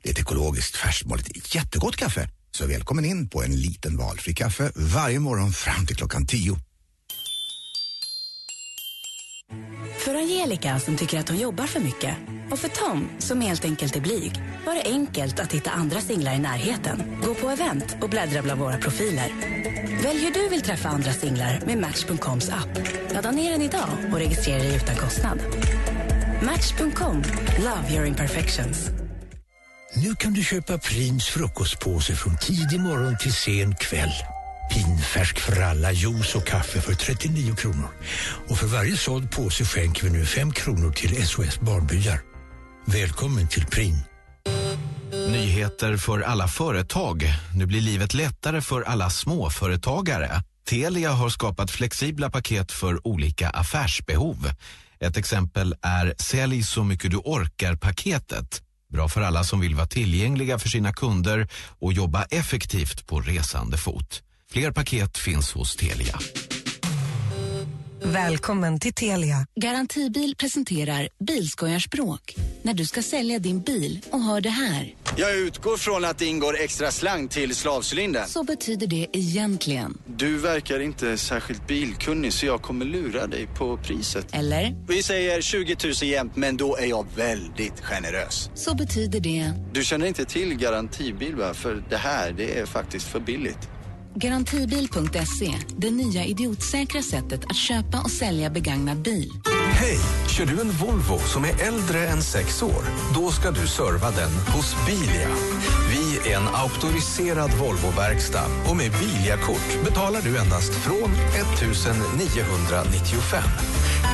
Det 0.02 0.08
är 0.08 0.12
ett 0.12 0.20
ekologiskt 0.20 0.76
färskmåligt 0.76 1.54
jättegott 1.54 1.96
kaffe. 1.96 2.28
Så 2.50 2.66
välkommen 2.66 3.04
in 3.04 3.28
på 3.28 3.42
en 3.42 3.56
liten 3.60 3.96
valfri 3.96 4.34
kaffe 4.34 4.72
varje 4.74 5.20
morgon 5.20 5.52
fram 5.52 5.86
till 5.86 5.96
klockan 5.96 6.26
tio. 6.26 6.58
För 9.98 10.14
Angelica 10.14 10.78
som 10.78 10.96
tycker 10.96 11.20
att 11.20 11.28
hon 11.28 11.38
jobbar 11.38 11.66
för 11.66 11.80
mycket 11.80 12.16
och 12.50 12.58
för 12.58 12.68
Tom 12.68 13.08
som 13.18 13.40
helt 13.40 13.64
enkelt 13.64 13.96
är 13.96 14.00
blyg 14.00 14.32
var 14.66 14.74
det 14.74 14.82
enkelt 14.84 15.40
att 15.40 15.52
hitta 15.52 15.70
andra 15.70 16.00
singlar 16.00 16.34
i 16.34 16.38
närheten. 16.38 17.02
Gå 17.24 17.34
på 17.34 17.50
event 17.50 17.96
och 18.00 18.10
bläddra 18.10 18.42
bland 18.42 18.60
våra 18.60 18.78
profiler. 18.78 19.28
Välj 20.02 20.24
hur 20.24 20.30
du 20.30 20.48
vill 20.48 20.62
träffa 20.62 20.88
andra 20.88 21.12
singlar 21.12 21.62
med 21.66 21.78
Match.coms 21.78 22.50
app. 22.50 22.78
Ladda 23.12 23.30
ner 23.30 23.50
den 23.52 23.62
idag 23.62 23.88
och 24.12 24.18
registrera 24.18 24.58
dig 24.58 24.76
utan 24.76 24.96
kostnad. 24.96 25.38
Match.com. 26.42 27.22
Love 27.58 27.94
your 27.94 28.06
imperfections. 28.06 28.90
Nu 29.96 30.14
kan 30.14 30.32
du 30.32 30.44
köpa 30.44 30.78
Prims 30.78 31.26
frukostpåse 31.26 32.14
från 32.14 32.36
tidig 32.36 32.80
morgon 32.80 33.16
till 33.18 33.32
sen 33.32 33.74
kväll. 33.74 34.12
Pinfärsk 34.70 35.38
för 35.38 35.60
alla, 35.60 35.92
juice 35.92 36.34
och 36.34 36.46
kaffe 36.46 36.80
för 36.80 36.94
39 36.94 37.54
kronor. 37.54 37.88
Och 38.48 38.58
för 38.58 38.66
varje 38.66 38.96
såld 38.96 39.30
påse 39.30 39.64
skänker 39.64 40.04
vi 40.04 40.10
nu 40.10 40.26
5 40.26 40.52
kronor 40.52 40.92
till 40.92 41.26
SOS 41.26 41.60
Barnbyar. 41.60 42.20
Välkommen 42.86 43.48
till 43.48 43.66
Prin. 43.66 44.02
Nyheter 45.28 45.96
för 45.96 46.20
alla 46.20 46.48
företag. 46.48 47.24
Nu 47.54 47.66
blir 47.66 47.80
livet 47.80 48.14
lättare 48.14 48.60
för 48.60 48.82
alla 48.82 49.10
småföretagare. 49.10 50.42
Telia 50.68 51.12
har 51.12 51.28
skapat 51.28 51.70
flexibla 51.70 52.30
paket 52.30 52.72
för 52.72 53.06
olika 53.06 53.50
affärsbehov. 53.50 54.50
Ett 55.00 55.16
exempel 55.16 55.74
är 55.82 56.14
Sälj 56.18 56.62
så 56.62 56.84
mycket 56.84 57.10
du 57.10 57.16
orkar-paketet. 57.16 58.62
Bra 58.92 59.08
för 59.08 59.20
alla 59.20 59.44
som 59.44 59.60
vill 59.60 59.74
vara 59.74 59.86
tillgängliga 59.86 60.58
för 60.58 60.68
sina 60.68 60.92
kunder 60.92 61.48
och 61.80 61.92
jobba 61.92 62.24
effektivt 62.24 63.06
på 63.06 63.20
resande 63.20 63.76
fot. 63.76 64.22
Fler 64.52 64.70
paket 64.72 65.18
finns 65.18 65.52
hos 65.52 65.76
Telia. 65.76 66.18
Välkommen 68.02 68.80
till 68.80 68.94
Telia. 68.94 69.46
Garantibil 69.54 70.34
presenterar 70.36 71.08
Bilskojarspråk. 71.24 72.36
När 72.62 72.74
du 72.74 72.86
ska 72.86 73.02
sälja 73.02 73.38
din 73.38 73.60
bil 73.60 74.00
och 74.10 74.20
hör 74.20 74.40
det 74.40 74.50
här. 74.50 74.94
Jag 75.16 75.36
utgår 75.36 75.76
från 75.76 76.04
att 76.04 76.18
det 76.18 76.26
ingår 76.26 76.56
extra 76.58 76.90
slang 76.90 77.28
till 77.28 77.54
slavcylindern. 77.54 78.28
Så 78.28 78.44
betyder 78.44 78.86
det 78.86 79.06
egentligen. 79.12 79.98
Du 80.06 80.38
verkar 80.38 80.80
inte 80.80 81.18
särskilt 81.18 81.66
bilkunnig 81.66 82.32
så 82.32 82.46
jag 82.46 82.62
kommer 82.62 82.84
lura 82.84 83.26
dig 83.26 83.46
på 83.46 83.76
priset. 83.76 84.26
Eller? 84.32 84.74
Vi 84.88 85.02
säger 85.02 85.40
20 85.40 85.76
000 85.84 85.94
jämt 86.02 86.36
men 86.36 86.56
då 86.56 86.76
är 86.76 86.86
jag 86.86 87.06
väldigt 87.16 87.80
generös. 87.80 88.50
Så 88.54 88.74
betyder 88.74 89.20
det... 89.20 89.52
Du 89.72 89.84
känner 89.84 90.06
inte 90.06 90.24
till 90.24 90.54
garantibil 90.54 91.34
va? 91.34 91.54
För 91.54 91.84
det 91.90 91.96
här, 91.96 92.32
det 92.32 92.58
är 92.58 92.66
faktiskt 92.66 93.06
för 93.06 93.20
billigt. 93.20 93.68
Garantibil.se, 94.14 95.54
det 95.76 95.90
nya 95.90 96.24
idiotsäkra 96.24 97.02
sättet 97.02 97.44
att 97.44 97.56
köpa 97.56 98.00
och 98.04 98.10
sälja 98.10 98.50
begagnad 98.50 98.96
bil. 98.96 99.30
Hej! 99.72 99.98
Kör 100.28 100.46
du 100.46 100.60
en 100.60 100.70
Volvo 100.70 101.18
som 101.18 101.44
är 101.44 101.62
äldre 101.68 102.08
än 102.08 102.22
sex 102.22 102.62
år? 102.62 102.84
Då 103.14 103.30
ska 103.30 103.50
du 103.50 103.66
serva 103.66 104.10
den 104.10 104.30
hos 104.30 104.76
Bilia. 104.86 105.28
Vi 105.90 106.30
är 106.30 106.36
en 106.36 106.48
auktoriserad 106.54 107.50
Volvo-verkstad 107.50 108.46
och 108.68 108.76
med 108.76 108.92
Bilia-kort 108.92 109.84
betalar 109.84 110.20
du 110.22 110.38
endast 110.38 110.74
från 110.74 111.10
1995. 112.20 113.42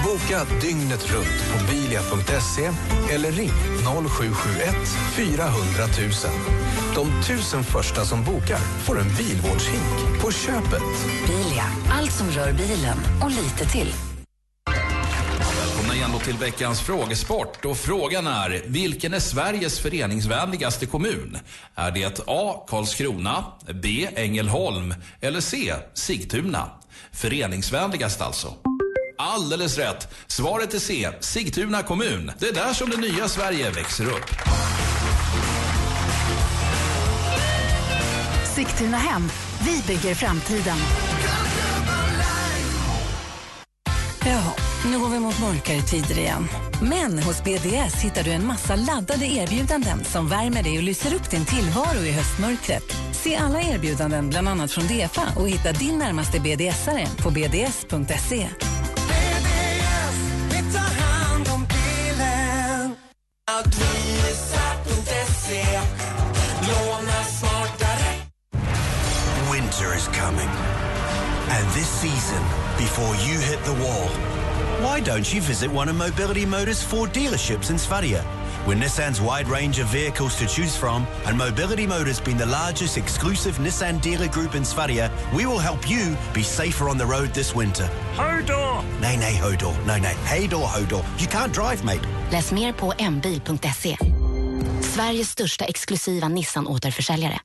Boka 0.04 0.46
dygnet 0.60 1.12
runt 1.12 1.38
på 1.52 1.72
bilia.se 1.72 2.70
eller 3.14 3.32
ring 3.32 3.52
0771 3.84 4.74
400 5.16 5.52
000. 5.86 6.65
De 6.96 7.22
tusen 7.26 7.64
första 7.64 8.04
som 8.04 8.24
bokar 8.24 8.58
får 8.58 9.00
en 9.00 9.08
bilvårdshink 9.16 10.20
på 10.20 10.32
köpet. 10.32 10.82
Bilia, 11.26 11.64
allt 11.90 12.12
som 12.12 12.30
rör 12.30 12.52
bilen 12.52 12.98
och 13.24 13.30
lite 13.30 13.64
till. 13.72 13.92
Välkomna 15.58 15.94
igen 15.94 16.10
då 16.12 16.18
till 16.18 16.36
veckans 16.36 16.80
frågesport. 16.80 17.64
Och 17.64 17.76
frågan 17.76 18.26
är, 18.26 18.62
vilken 18.66 19.14
är 19.14 19.20
Sveriges 19.20 19.80
föreningsvänligaste 19.80 20.86
kommun? 20.86 21.38
Är 21.74 21.90
det 21.90 22.20
A. 22.26 22.64
Karlskrona, 22.68 23.44
B. 23.82 24.08
Ängelholm 24.14 24.94
eller 25.20 25.40
C. 25.40 25.74
Sigtuna? 25.94 26.70
Föreningsvänligast 27.12 28.20
alltså. 28.20 28.54
Alldeles 29.18 29.78
rätt. 29.78 30.14
Svaret 30.26 30.74
är 30.74 30.78
C. 30.78 31.08
Sigtuna 31.20 31.82
kommun. 31.82 32.32
Det 32.38 32.48
är 32.48 32.54
där 32.54 32.72
som 32.72 32.90
det 32.90 32.96
nya 32.96 33.28
Sverige 33.28 33.70
växer 33.70 34.04
upp. 34.04 34.30
Sigtuna 38.56 38.96
hem. 38.96 39.28
Vi 39.60 39.82
bygger 39.86 40.14
framtiden. 40.14 40.76
Ja, 44.26 44.54
nu 44.84 44.98
går 44.98 45.08
vi 45.08 45.18
mot 45.18 45.40
mörkare 45.40 45.82
tider 45.82 46.18
igen. 46.18 46.48
Men 46.82 47.18
hos 47.18 47.44
BDS 47.44 47.94
hittar 48.02 48.22
du 48.22 48.30
en 48.30 48.46
massa 48.46 48.76
laddade 48.76 49.26
erbjudanden 49.26 50.04
som 50.04 50.28
värmer 50.28 50.62
dig 50.62 50.78
och 50.78 50.82
lyser 50.82 51.14
upp 51.14 51.30
din 51.30 51.44
tillvaro 51.44 51.98
i 51.98 52.12
höstmörkret. 52.12 52.96
Se 53.12 53.36
alla 53.36 53.62
erbjudanden, 53.62 54.28
bland 54.28 54.48
annat 54.48 54.72
från 54.72 54.86
Defa 54.86 55.22
och 55.36 55.48
hitta 55.48 55.72
din 55.72 55.98
närmaste 55.98 56.38
BDS-are 56.38 57.22
på 57.22 57.30
bds.se. 57.30 58.48
Winter 69.78 69.94
is 69.94 70.08
coming. 70.08 70.48
And 70.48 71.68
this 71.74 71.86
season, 71.86 72.42
before 72.78 73.14
you 73.16 73.38
hit 73.38 73.62
the 73.64 73.74
wall, 73.74 74.08
why 74.82 75.00
don't 75.00 75.34
you 75.34 75.42
visit 75.42 75.70
one 75.70 75.90
of 75.90 75.96
Mobility 75.96 76.46
Motors' 76.46 76.82
Ford 76.82 77.12
dealerships 77.12 77.70
in 77.70 77.78
Sverige? 77.78 78.22
With 78.66 78.78
Nissan's 78.78 79.20
wide 79.20 79.48
range 79.48 79.78
of 79.78 79.88
vehicles 79.88 80.36
to 80.36 80.46
choose 80.46 80.74
from 80.74 81.06
and 81.26 81.36
Mobility 81.36 81.86
Motors 81.86 82.20
being 82.20 82.38
the 82.38 82.46
largest 82.46 82.96
exclusive 82.96 83.58
Nissan 83.58 84.00
dealer 84.00 84.28
group 84.28 84.54
in 84.54 84.64
Sverige, 84.64 85.10
we 85.34 85.44
will 85.44 85.58
help 85.58 85.90
you 85.90 86.16
be 86.32 86.42
safer 86.42 86.88
on 86.88 86.96
the 86.96 87.06
road 87.06 87.34
this 87.34 87.54
winter. 87.54 87.88
Hodor! 88.16 88.82
Nej, 89.00 89.16
nej, 89.18 89.36
Hodor. 89.36 89.74
Nej, 89.86 90.00
nej. 90.00 90.16
Hejdå, 90.24 90.58
Hodor. 90.58 91.04
You 91.18 91.28
can't 91.28 91.52
drive, 91.52 91.84
mate. 91.84 92.08
Läs 92.30 92.52
mer 92.52 92.72
på 92.72 92.94
mbil.se. 93.10 93.96
Sveriges 94.94 95.30
största 95.30 95.64
exklusiva 95.64 96.28
Nissan-återförsäljare. 96.28 97.38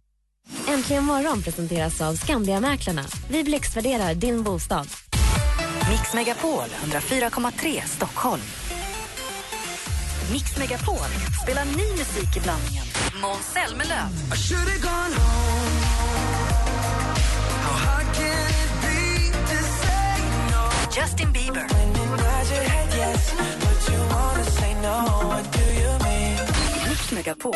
Äntligen 0.74 1.04
morgon 1.04 1.42
presenteras 1.42 2.02
av 2.02 2.16
Skandiamäklarna. 2.16 3.04
Vi 3.30 3.44
blixtvärderar 3.44 4.16
din 4.16 4.44
bostad. 4.44 4.88
Mix 5.90 6.14
Megapol 6.14 6.64
104,3 6.86 7.82
Stockholm. 7.86 8.42
Mix 10.32 10.58
Megapol 10.58 10.96
spelar 11.44 11.66
ny 11.66 11.92
musik 11.98 12.38
i 12.38 12.40
blandningen. 12.40 12.86
Måns 13.22 13.54
Zelmerlöw. 13.54 14.08
Justin 20.98 21.32
Bieber. 21.34 21.68
Mix 26.90 27.12
Megapol. 27.12 27.56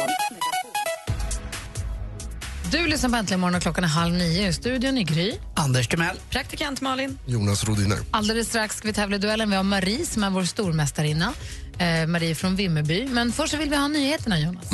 Du 2.71 2.87
lyssnar 2.87 3.09
på 3.09 3.15
Äntligen 3.15 3.39
morgon 3.39 3.55
och 3.55 3.61
klockan 3.61 3.83
är 3.83 3.87
halv 3.87 4.13
nio. 4.13 4.47
I 4.47 4.53
studion 4.53 4.97
i 4.97 5.03
Gry. 5.03 5.33
Anders 5.55 5.87
Timell. 5.87 6.19
Praktikant 6.29 6.81
Malin. 6.81 7.17
Jonas 7.25 7.63
Rodiner. 7.63 7.97
Alldeles 8.11 8.47
strax 8.47 8.77
ska 8.77 8.87
vi 8.87 8.93
tävla 8.93 9.15
i 9.15 9.19
duellen. 9.19 9.49
Vi 9.49 9.55
har 9.55 9.63
Marie 9.63 10.05
som 10.05 10.23
är 10.23 10.29
vår 10.29 10.43
stormästarinna. 10.43 11.33
Eh, 11.77 12.07
Marie 12.07 12.35
från 12.35 12.55
Vimmerby. 12.55 13.07
Men 13.07 13.31
först 13.31 13.51
så 13.51 13.57
vill 13.57 13.69
vi 13.69 13.75
ha 13.75 13.87
nyheterna, 13.87 14.39
Jonas. 14.39 14.69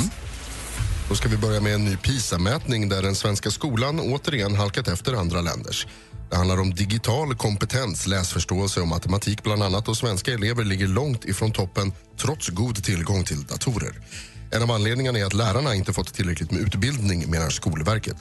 Då 1.08 1.14
ska 1.14 1.28
vi 1.28 1.36
börja 1.36 1.60
med 1.60 1.74
en 1.74 1.84
ny 1.84 1.96
PISA-mätning 1.96 2.88
där 2.88 3.02
den 3.02 3.14
svenska 3.14 3.50
skolan 3.50 4.00
återigen 4.00 4.54
halkat 4.54 4.88
efter 4.88 5.12
andra 5.12 5.40
länders. 5.40 5.86
Det 6.30 6.36
handlar 6.36 6.60
om 6.60 6.74
digital 6.74 7.34
kompetens, 7.34 8.06
läsförståelse 8.06 8.80
och 8.80 8.88
matematik 8.88 9.42
bland 9.42 9.62
annat 9.62 9.88
och 9.88 9.96
svenska 9.96 10.32
elever 10.32 10.64
ligger 10.64 10.86
långt 10.86 11.24
ifrån 11.24 11.52
toppen 11.52 11.92
trots 12.20 12.48
god 12.48 12.84
tillgång 12.84 13.24
till 13.24 13.42
datorer. 13.42 13.92
En 14.52 14.62
av 14.62 14.70
anledningarna 14.70 15.18
är 15.18 15.24
att 15.24 15.34
lärarna 15.34 15.74
inte 15.74 15.92
fått 15.92 16.14
tillräckligt 16.14 16.50
med 16.50 16.60
utbildning, 16.60 17.30
menar 17.30 17.50
Skolverket. 17.50 18.16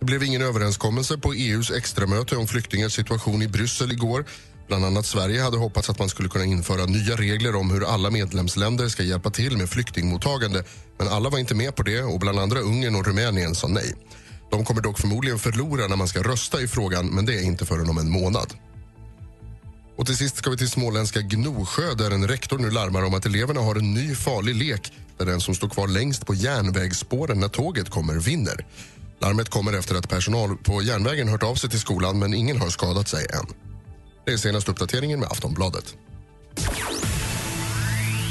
Det 0.00 0.06
blev 0.06 0.22
ingen 0.22 0.42
överenskommelse 0.42 1.18
på 1.18 1.32
EUs 1.32 1.70
extramöte 1.70 2.36
om 2.36 2.46
flyktingars 2.46 2.92
situation 2.92 3.42
i 3.42 3.48
Bryssel 3.48 3.92
igår. 3.92 4.24
Bland 4.68 4.84
annat 4.84 5.06
Sverige 5.06 5.42
hade 5.42 5.56
hoppats 5.56 5.90
att 5.90 5.98
man 5.98 6.08
skulle 6.08 6.28
kunna 6.28 6.44
införa 6.44 6.86
nya 6.86 7.16
regler 7.16 7.56
om 7.56 7.70
hur 7.70 7.84
alla 7.94 8.10
medlemsländer 8.10 8.88
ska 8.88 9.02
hjälpa 9.02 9.30
till 9.30 9.56
med 9.56 9.70
flyktingmottagande. 9.70 10.64
Men 10.98 11.08
alla 11.08 11.30
var 11.30 11.38
inte 11.38 11.54
med 11.54 11.76
på 11.76 11.82
det 11.82 12.02
och 12.02 12.20
bland 12.20 12.38
andra 12.38 12.60
Ungern 12.60 12.94
och 12.94 13.06
Rumänien 13.06 13.54
sa 13.54 13.68
nej. 13.68 13.94
De 14.50 14.64
kommer 14.64 14.80
dock 14.80 14.98
förmodligen 14.98 15.38
förlora 15.38 15.86
när 15.86 15.96
man 15.96 16.08
ska 16.08 16.22
rösta 16.22 16.60
i 16.60 16.68
frågan, 16.68 17.06
men 17.06 17.26
det 17.26 17.34
är 17.34 17.42
inte 17.42 17.66
förrän 17.66 17.90
om 17.90 17.98
en 17.98 18.10
månad. 18.10 18.54
Och 19.96 20.06
till 20.06 20.16
sist 20.16 20.36
ska 20.36 20.50
vi 20.50 20.56
till 20.56 20.70
småländska 20.70 21.20
Gnosjö 21.20 21.94
där 21.94 22.10
en 22.10 22.28
rektor 22.28 22.58
nu 22.58 22.70
larmar 22.70 23.02
om 23.02 23.14
att 23.14 23.26
eleverna 23.26 23.60
har 23.60 23.74
en 23.74 23.94
ny 23.94 24.14
farlig 24.14 24.54
lek 24.54 24.92
där 25.18 25.26
den 25.26 25.40
som 25.40 25.54
står 25.54 25.68
kvar 25.68 25.88
längst 25.88 26.26
på 26.26 26.34
järnvägsspåren 26.34 27.40
när 27.40 27.48
tåget 27.48 27.90
kommer 27.90 28.14
vinner. 28.14 28.66
Larmet 29.20 29.48
kommer 29.48 29.72
efter 29.72 29.94
att 29.94 30.08
personal 30.08 30.56
på 30.56 30.82
järnvägen 30.82 31.28
hört 31.28 31.42
av 31.42 31.54
sig 31.54 31.70
till 31.70 31.80
skolan 31.80 32.18
men 32.18 32.34
ingen 32.34 32.60
har 32.60 32.68
skadat 32.68 33.08
sig 33.08 33.26
än. 33.34 33.46
Det 34.24 34.32
är 34.32 34.36
senaste 34.36 34.70
uppdateringen 34.70 35.20
med 35.20 35.28
Aftonbladet. 35.28 35.94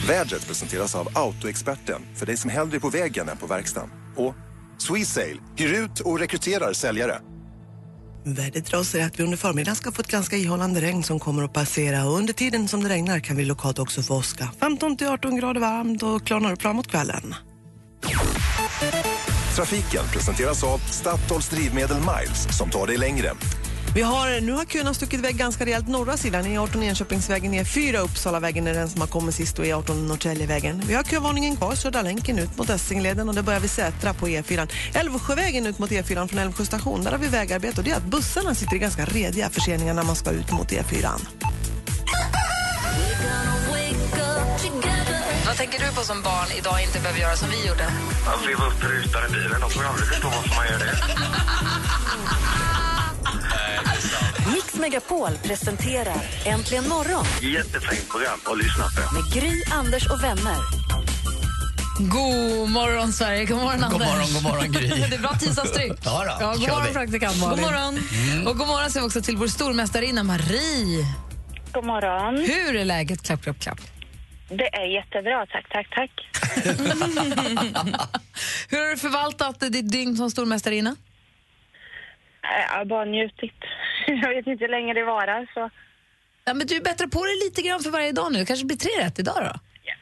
Vädret 0.08 0.48
presenteras 0.48 0.96
av 0.96 1.08
Autoexperten 1.14 2.02
för 2.16 2.26
dig 2.26 2.38
som 2.38 2.50
hellre 2.50 2.76
är 2.76 2.80
på 2.80 2.90
vägen 2.90 3.30
än 3.30 3.38
på 3.38 3.48
verkstaden. 3.48 3.90
Och 4.16 4.36
Sweesail 4.78 5.40
hyr 5.56 5.74
ut 5.74 6.00
och 6.00 6.20
rekryterar 6.20 6.74
säljare. 6.74 7.22
Vädret 8.28 8.66
drar 8.66 8.84
sig 8.84 9.02
att 9.04 9.20
vi 9.20 9.24
under 9.24 9.38
förmiddagen 9.38 9.76
ska 9.76 9.92
få 9.92 10.02
ett 10.02 10.08
ganska 10.08 10.38
ihållande 10.38 10.82
regn 10.82 11.04
som 11.04 11.20
kommer 11.20 11.44
att 11.44 11.54
passera 11.54 12.06
och 12.06 12.18
under 12.18 12.34
tiden 12.34 12.68
som 12.68 12.84
det 12.84 12.90
regnar 12.90 13.20
kan 13.20 13.38
vi 13.38 13.46
lokalt 13.46 13.80
också 13.80 14.02
få 14.02 14.16
åska. 14.16 14.50
15 14.60 14.98
till 14.98 15.08
18 15.08 15.36
grader 15.36 15.62
varmt 15.62 16.04
och 16.04 16.28
klarnar 16.28 16.52
upp 16.52 16.62
framåt 16.62 16.76
mot 16.76 16.88
kvällen. 16.88 17.36
Trafiken 19.56 20.04
presenteras 20.14 20.64
av 20.64 20.78
Statoils 20.78 21.50
drivmedel 21.50 21.98
Miles 21.98 22.58
som 22.58 22.70
tar 22.70 22.88
dig 22.88 22.98
längre. 22.98 23.32
Vi 23.96 24.02
har, 24.02 24.42
nu 24.42 24.52
har 24.52 24.66
köerna 24.66 24.94
stuckit 24.94 25.20
iväg 25.20 25.36
ganska 25.36 25.66
rejält 25.66 25.88
norra 25.88 26.18
sidan. 26.18 26.44
E18 26.44 26.84
Enköpingsvägen, 26.84 27.54
E4 27.54 27.98
Uppsalavägen 27.98 28.68
är 28.68 28.74
den 28.74 28.90
som 28.90 29.02
har 29.02 29.08
kommit 29.08 29.36
sist 29.36 29.60
och 29.60 29.66
E18 29.66 30.08
Norrtäljevägen. 30.08 30.82
Vi 30.88 30.94
har 30.94 31.04
kövarningen 31.04 31.56
kvar, 31.56 31.76
Södra 31.76 32.02
länken 32.02 32.40
ut 32.40 32.58
mot 32.58 32.70
Essingleden 32.70 33.30
och 33.30 33.36
det 33.36 33.44
börjar 33.44 33.60
vi 33.60 33.68
Sätra 33.68 34.14
på 34.14 34.28
E4. 34.28 34.72
Älvsjövägen 34.94 35.66
ut 35.68 35.80
mot 35.80 35.90
E4 35.90 36.28
från 36.28 36.40
Älvsjö 36.40 36.66
station, 36.66 37.04
där 37.04 37.12
har 37.12 37.18
vi 37.18 37.28
vägarbete 37.28 37.78
och 37.78 37.84
det 37.84 37.92
är 37.92 37.96
att 37.96 38.06
bussarna 38.06 38.56
sitter 38.56 38.76
i 38.76 38.80
ganska 38.80 39.06
rediga 39.06 39.50
förseningar 39.50 39.94
när 39.94 40.04
man 40.04 40.16
ska 40.16 40.32
ut 40.32 40.52
mot 40.52 40.72
E4. 40.72 41.10
Vad 45.46 45.58
tänker 45.58 45.80
du 45.80 45.96
på 45.96 46.02
som 46.02 46.22
barn 46.22 46.48
idag 46.60 46.82
inte 46.84 47.00
behöver 47.00 47.20
göra 47.20 47.36
som 47.36 47.50
vi 47.50 47.68
gjorde? 47.68 47.86
Att 48.28 48.46
leva 48.48 48.66
upp 48.68 48.84
rutan 48.84 49.22
i 49.30 49.34
bilen. 49.34 49.62
De 49.62 49.82
ju 49.82 49.88
aldrig 49.88 50.08
förstå 50.08 50.28
varför 50.28 50.56
man 50.56 50.66
gör 50.68 50.80
det. 50.80 50.96
Mix 54.54 54.76
Megapol 54.76 55.30
presenterar 55.44 56.18
Äntligen 56.46 56.88
morgon 56.90 57.26
Jättefint 57.42 58.10
program 58.10 58.40
att 58.46 58.58
lyssna 58.58 58.84
på. 58.84 59.14
med 59.16 59.34
Gry, 59.34 59.64
Anders 59.72 60.08
och 60.12 60.24
vänner. 60.24 60.58
God 62.00 62.70
morgon, 62.70 63.14
Sverige. 63.14 63.46
God 63.46 63.58
morgon, 63.58 63.80
God 63.92 64.02
Anders. 64.02 64.08
morgon, 64.08 64.34
god 64.34 64.44
morgon, 64.44 64.72
Gry. 64.72 64.88
det 65.10 65.16
är 65.16 65.20
bra 65.20 65.30
tisdagstryck. 65.34 65.94
Ja 66.06 66.24
då, 66.24 66.32
ja, 66.40 66.52
god 66.54 66.70
morgon, 66.70 66.94
praktikant 66.94 67.40
Malin. 67.42 67.64
God 67.64 67.72
morgon. 67.72 68.00
Mm. 68.34 68.48
Och 68.48 68.58
god 68.58 68.68
morgon 68.68 68.90
säger 68.90 69.04
vi 69.04 69.08
också 69.08 69.22
till 69.22 69.38
vår 69.38 69.48
stormästarinna 69.48 70.24
Marie. 70.24 71.06
God 71.72 71.86
morgon. 71.86 72.38
Hur 72.38 72.76
är 72.76 72.86
läget? 72.86 73.24
Klapp, 73.26 73.44
klapp, 73.44 73.60
klapp. 73.60 73.80
Det 74.50 74.76
är 74.76 74.86
jättebra, 74.86 75.46
tack, 75.46 75.66
tack, 75.70 75.88
tack. 75.96 76.12
Hur 78.70 78.80
har 78.84 78.90
du 78.90 78.98
förvaltat 78.98 79.60
ditt 79.60 79.92
dygn 79.92 80.16
som 80.16 80.32
stormästarinna? 80.32 80.96
Jag 82.72 82.78
har 82.78 82.86
bara 82.86 83.06
njutit. 83.06 83.60
Jag 84.22 84.30
vet 84.36 84.48
inte 84.48 84.64
hur 84.64 84.72
länge 84.72 84.94
det 84.94 85.04
varar, 85.04 85.48
så... 85.54 85.70
Ja, 86.46 86.54
men 86.54 86.68
du 86.68 86.80
bättrar 86.82 87.08
på 87.08 87.26
dig 87.26 87.36
lite 87.46 87.62
grann 87.62 87.80
för 87.80 87.90
varje 87.90 88.12
dag 88.12 88.32
nu. 88.32 88.40
Det 88.40 88.46
kanske 88.46 88.66
blir 88.66 88.78
tre 88.78 89.06
rätt 89.06 89.20
idag 89.20 89.36
då? 89.42 89.54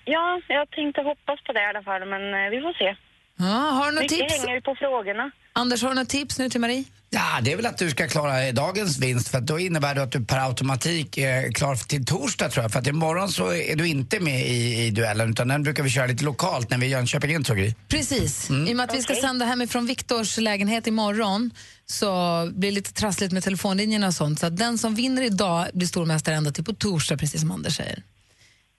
Ja, 0.05 0.41
jag 0.47 0.69
tänkte 0.71 1.01
hoppas 1.01 1.39
på 1.43 1.53
det 1.53 1.61
i 1.61 1.65
alla 1.65 1.83
fall, 1.83 2.05
men 2.05 2.33
eh, 2.33 2.49
vi 2.49 2.61
får 2.61 2.73
se. 2.73 2.95
Ja, 3.37 3.45
har 3.77 3.85
du 3.85 3.91
några 3.91 4.01
Mycket 4.01 4.19
tips? 4.29 4.39
hänger 4.41 4.55
ju 4.55 4.61
på 4.61 4.75
frågorna. 4.75 5.31
Anders, 5.53 5.81
har 5.81 5.89
du 5.89 5.95
några 5.95 6.05
tips 6.05 6.39
nu 6.39 6.49
till 6.49 6.61
Marie? 6.61 6.83
Ja, 7.09 7.39
det 7.41 7.51
är 7.51 7.55
väl 7.55 7.65
att 7.65 7.77
du 7.77 7.89
ska 7.89 8.07
klara 8.07 8.51
dagens 8.51 8.97
vinst 8.99 9.27
för 9.27 9.37
att 9.37 9.47
då 9.47 9.59
innebär 9.59 9.95
det 9.95 10.03
att 10.03 10.11
du 10.11 10.25
per 10.25 10.47
automatik 10.47 11.17
är 11.17 11.51
klar 11.51 11.75
till 11.75 12.05
torsdag 12.05 12.49
tror 12.49 12.63
jag. 12.63 12.71
För 12.71 12.79
att 12.79 12.87
imorgon 12.87 13.29
så 13.29 13.53
är 13.53 13.75
du 13.75 13.87
inte 13.87 14.19
med 14.19 14.47
i, 14.47 14.85
i 14.85 14.91
duellen 14.91 15.29
utan 15.29 15.47
den 15.47 15.63
brukar 15.63 15.83
vi 15.83 15.89
köra 15.89 16.07
lite 16.07 16.23
lokalt 16.23 16.69
när 16.69 16.77
vi 16.77 16.85
är 16.85 16.89
i 16.89 16.91
Jönköping 16.91 17.31
in 17.31 17.43
tror 17.43 17.59
jag. 17.59 17.73
Precis. 17.87 18.49
Mm. 18.49 18.67
I 18.67 18.71
och 18.71 18.77
med 18.77 18.89
att 18.89 18.95
vi 18.95 19.03
ska 19.03 19.15
sända 19.15 19.45
hemifrån 19.45 19.85
Viktors 19.85 20.37
lägenhet 20.37 20.87
imorgon 20.87 21.51
så 21.85 22.49
blir 22.53 22.69
det 22.69 22.75
lite 22.75 22.93
trassligt 22.93 23.33
med 23.33 23.43
telefonlinjerna 23.43 24.07
och 24.07 24.13
sånt. 24.13 24.39
Så 24.39 24.45
att 24.45 24.57
den 24.57 24.77
som 24.77 24.95
vinner 24.95 25.21
idag 25.21 25.67
blir 25.73 25.87
stormästare 25.87 26.35
ända 26.35 26.51
till 26.51 26.63
på 26.63 26.73
torsdag, 26.73 27.17
precis 27.17 27.41
som 27.41 27.51
Anders 27.51 27.77
säger. 27.77 28.03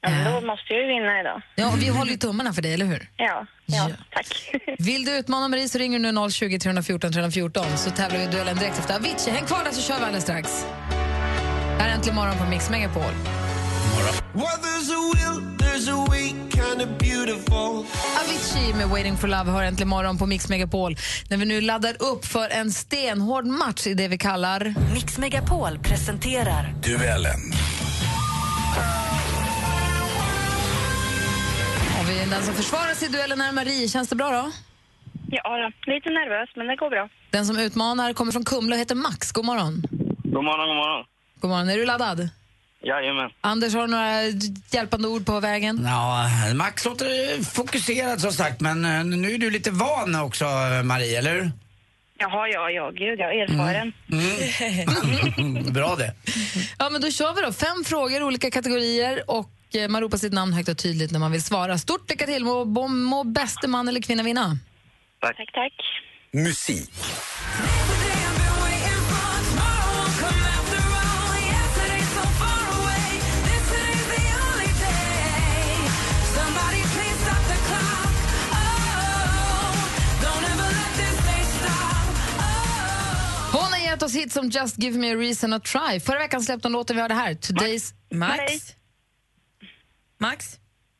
Ja, 0.04 0.10
men 0.10 0.32
då 0.32 0.40
måste 0.46 0.72
jag 0.72 0.82
ju 0.82 0.88
vinna 0.88 1.20
idag. 1.20 1.42
Ja, 1.54 1.68
och 1.72 1.82
vi 1.82 1.88
håller 1.88 2.10
ju 2.12 2.16
tummarna 2.16 2.52
för 2.52 2.62
dig, 2.62 2.74
eller 2.74 2.86
hur? 2.86 3.08
Ja, 3.16 3.46
ja, 3.66 3.90
tack. 4.14 4.50
Vill 4.78 5.04
du 5.04 5.18
utmana 5.18 5.48
Marie 5.48 5.68
så 5.68 5.78
ringer 5.78 5.98
du 5.98 6.12
nu 6.12 6.30
020 6.30 6.58
314 6.58 7.12
314 7.12 7.64
så 7.76 7.90
tävlar 7.90 8.18
vi 8.18 8.24
i 8.24 8.26
duellen 8.26 8.56
direkt 8.56 8.78
efter 8.78 8.94
Avicii. 8.94 9.32
Häng 9.32 9.44
kvar 9.46 9.64
där 9.64 9.70
så 9.70 9.82
kör 9.82 9.98
vi 9.98 10.04
alldeles 10.04 10.24
strax. 10.24 10.66
Här 11.78 11.88
är 11.88 11.94
Äntligen 11.94 12.16
morgon 12.16 12.38
på 12.38 12.44
Mix 12.44 12.70
Megapol. 12.70 13.12
Avicii 18.20 18.74
med 18.74 18.88
Waiting 18.88 19.16
for 19.16 19.28
Love 19.28 19.50
hör 19.50 19.62
äntligen 19.62 19.88
morgon 19.88 20.18
på 20.18 20.26
Mix 20.26 20.48
Megapol 20.48 20.96
när 21.30 21.36
vi 21.36 21.44
nu 21.46 21.60
laddar 21.60 22.02
upp 22.02 22.24
för 22.24 22.48
en 22.48 22.72
stenhård 22.72 23.46
match 23.46 23.86
i 23.86 23.94
det 23.94 24.08
vi 24.08 24.18
kallar... 24.18 24.74
Mix 24.94 25.18
Megapol 25.18 25.78
presenterar 25.78 26.74
Duellen. 26.82 27.40
Och 32.04 32.10
vi, 32.10 32.30
den 32.30 32.42
som 32.42 32.54
försvarar 32.54 32.94
sig 32.94 33.08
i 33.08 33.10
duellen 33.10 33.40
är 33.40 33.52
Marie. 33.52 33.88
Känns 33.88 34.08
det 34.08 34.16
bra 34.16 34.30
då? 34.30 34.50
Ja, 35.30 35.42
då. 35.58 35.92
lite 35.92 36.10
nervös, 36.10 36.48
men 36.56 36.66
det 36.66 36.76
går 36.76 36.90
bra. 36.90 37.08
Den 37.30 37.46
som 37.46 37.58
utmanar 37.58 38.12
kommer 38.12 38.32
från 38.32 38.44
Kumla 38.44 38.76
och 38.76 38.80
heter 38.80 38.94
Max. 38.94 39.32
God 39.32 39.44
morgon. 39.44 39.82
God 40.24 40.44
morgon, 40.44 40.68
god 40.68 40.76
morgon. 40.76 41.04
God 41.40 41.50
morgon. 41.50 41.68
Är 41.68 41.76
du 41.76 41.86
laddad? 41.86 42.28
Jajamän. 42.82 43.30
Anders, 43.40 43.74
har 43.74 43.80
du 43.80 43.86
några 43.86 44.22
hjälpande 44.70 45.08
ord 45.08 45.26
på 45.26 45.40
vägen? 45.40 45.84
Ja, 45.84 46.26
Max 46.54 46.84
låter 46.84 47.44
fokuserad 47.44 48.20
som 48.20 48.32
sagt, 48.32 48.60
men 48.60 48.84
eh, 48.84 49.04
nu 49.04 49.34
är 49.34 49.38
du 49.38 49.50
lite 49.50 49.70
van 49.70 50.14
också, 50.14 50.44
Marie, 50.84 51.18
eller 51.18 51.34
hur? 51.34 51.50
Jaha, 52.18 52.48
ja, 52.48 52.70
ja, 52.70 52.90
gud, 52.90 53.18
jag 53.18 53.34
är 53.34 53.42
erfaren. 53.42 53.92
Mm. 55.38 55.72
Bra 55.72 55.96
det. 55.96 56.14
Ja, 56.78 56.90
men 56.90 57.00
då 57.00 57.10
kör 57.10 57.34
vi 57.34 57.42
då. 57.42 57.52
Fem 57.52 57.84
frågor, 57.84 58.22
olika 58.22 58.50
kategorier 58.50 59.30
och 59.30 59.50
man 59.88 60.00
ropar 60.00 60.18
sitt 60.18 60.32
namn 60.32 60.52
högt 60.52 60.68
och 60.68 60.78
tydligt 60.78 61.10
när 61.10 61.18
man 61.18 61.32
vill 61.32 61.42
svara. 61.42 61.78
Stort 61.78 62.10
lycka 62.10 62.26
till! 62.26 62.44
Må, 62.44 62.64
må, 62.64 62.88
må 62.88 63.24
bäste 63.24 63.68
man 63.68 63.88
eller 63.88 64.00
kvinna 64.00 64.22
vinna. 64.22 64.58
Tack, 65.20 65.36
tack. 65.36 65.72
Musik. 66.32 66.90
Hon 83.52 83.72
har 83.72 83.78
gett 83.78 84.02
oss 84.02 84.14
hit 84.14 84.32
som 84.32 84.48
Just 84.48 84.78
Give 84.78 84.98
Me 84.98 85.12
A 85.12 85.14
Reason 85.14 85.52
A 85.52 85.60
Try. 85.60 86.00
Förra 86.00 86.18
veckan 86.18 86.42
släppte 86.42 86.68
hon 86.68 86.72
låten 86.72 86.96
vi 86.96 87.02
hörde 87.02 87.14
här. 87.14 87.34
Today's... 87.34 87.94
Max? 88.10 88.38
Max? 88.38 88.74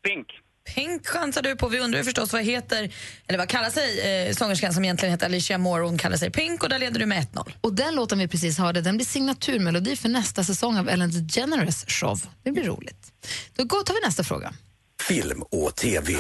Pink. 0.07 0.27
Pink 0.75 1.07
chansar 1.07 1.43
du 1.43 1.57
på. 1.57 1.69
Vi 1.69 1.81
undrar 1.81 1.99
ju 1.99 2.05
förstås 2.05 2.33
vad 2.33 2.43
heter, 2.43 2.95
eller 3.27 3.39
vad 3.39 3.49
kallar 3.49 3.71
sig 3.71 4.01
eh, 4.29 4.33
sångerskan 4.35 4.73
som 4.75 4.85
egentligen 4.85 5.13
heter 5.13 5.27
Alicia 5.27 5.59
Moore 5.59 5.85
hon 5.85 5.99
kallar 5.99 6.17
sig 6.17 6.31
Pink 6.31 6.63
och 6.63 6.69
där 6.69 6.79
leder 6.79 7.01
du 7.01 7.07
med 7.07 7.27
1-0. 7.33 7.53
Och 7.61 7.73
den 7.75 7.95
låten 7.95 8.19
vi 8.19 8.29
precis 8.29 8.59
hörde 8.59 8.81
den 8.81 8.97
blir 8.97 9.07
signaturmelodi 9.07 9.97
för 9.97 10.09
nästa 10.09 10.45
säsong 10.45 10.79
av 10.79 10.89
Ellen 10.89 11.11
DeGeneres 11.11 11.85
show. 11.89 12.21
Det 12.43 12.53
blir 12.53 12.65
roligt. 12.65 13.13
Då 13.57 13.65
går- 13.65 13.83
tar 13.83 13.95
vi 13.95 14.01
nästa 14.07 14.25
fråga. 14.25 14.53
Film 15.09 15.43
och 15.43 15.77
TV. 15.77 16.15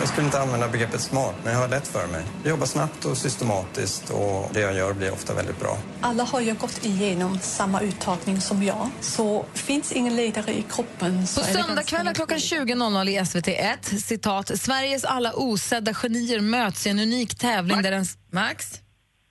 Jag 0.00 0.08
skulle 0.08 0.26
inte 0.26 0.40
använda 0.40 0.68
begreppet 0.68 1.00
smart, 1.00 1.34
men 1.44 1.52
jag 1.52 1.60
har 1.60 1.68
lätt 1.68 1.88
för 1.88 2.06
mig. 2.06 2.22
Jag 2.42 2.50
jobbar 2.50 2.66
snabbt 2.66 3.04
och 3.04 3.16
systematiskt 3.16 4.10
och 4.10 4.50
det 4.52 4.60
jag 4.60 4.74
gör 4.74 4.92
blir 4.92 5.12
ofta 5.12 5.34
väldigt 5.34 5.60
bra. 5.60 5.78
Alla 6.00 6.24
har 6.24 6.40
ju 6.40 6.54
gått 6.54 6.84
igenom 6.84 7.38
samma 7.38 7.80
uttagning 7.80 8.40
som 8.40 8.62
jag, 8.62 8.90
så 9.00 9.44
finns 9.54 9.92
ingen 9.92 10.16
ledare 10.16 10.52
i 10.52 10.64
kroppen. 10.70 11.26
Så 11.26 11.40
På 11.40 11.52
ganska 11.52 12.14
klockan 12.14 12.38
20.00 12.38 13.08
i 13.08 13.18
SVT1, 13.18 13.98
citat, 13.98 14.60
Sveriges 14.60 15.04
alla 15.04 15.32
osedda 15.34 15.94
genier 15.94 16.40
möts 16.40 16.86
i 16.86 16.90
en 16.90 16.98
unik 16.98 17.38
tävling 17.38 17.82
där 17.82 17.92
en... 17.92 18.04
Max? 18.32 18.80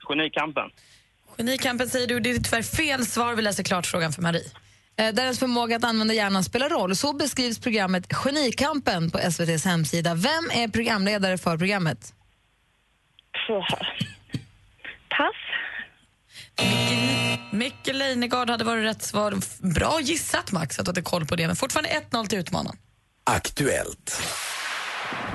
Genikampen. 0.10 0.63
Genikampen 1.38 1.89
säger 1.89 2.08
du, 2.08 2.19
det 2.19 2.32
är 2.32 2.39
tyvärr 2.39 2.62
fel 2.62 3.06
svar. 3.06 3.36
Vi 3.36 3.41
läser 3.41 3.63
klart 3.63 3.86
frågan 3.86 4.13
för 4.13 4.21
Marie. 4.21 4.52
Eh, 4.97 5.13
Där 5.13 5.23
ens 5.23 5.39
förmåga 5.39 5.75
att 5.75 5.83
använda 5.83 6.13
hjärnan 6.13 6.43
spelar 6.43 6.69
roll. 6.69 6.95
Så 6.95 7.13
beskrivs 7.13 7.60
programmet 7.60 8.13
Genikampen 8.13 9.12
på 9.12 9.17
SVTs 9.19 9.65
hemsida. 9.65 10.13
Vem 10.15 10.51
är 10.53 10.67
programledare 10.67 11.38
för 11.38 11.57
programmet? 11.57 12.13
Pass. 15.10 15.36
Micke 17.51 17.88
Leijnegard 17.93 18.49
hade 18.49 18.63
varit 18.63 18.83
rätt 18.86 19.03
svar. 19.03 19.33
Bra 19.73 19.99
gissat 20.01 20.51
Max 20.51 20.79
att 20.79 20.86
du 20.86 20.89
hade 20.89 21.01
koll 21.01 21.25
på 21.25 21.36
det, 21.36 21.47
men 21.47 21.55
fortfarande 21.55 21.89
1-0 22.12 22.27
till 22.27 22.39
utmanaren. 22.39 22.77
Aktuellt. 23.23 24.21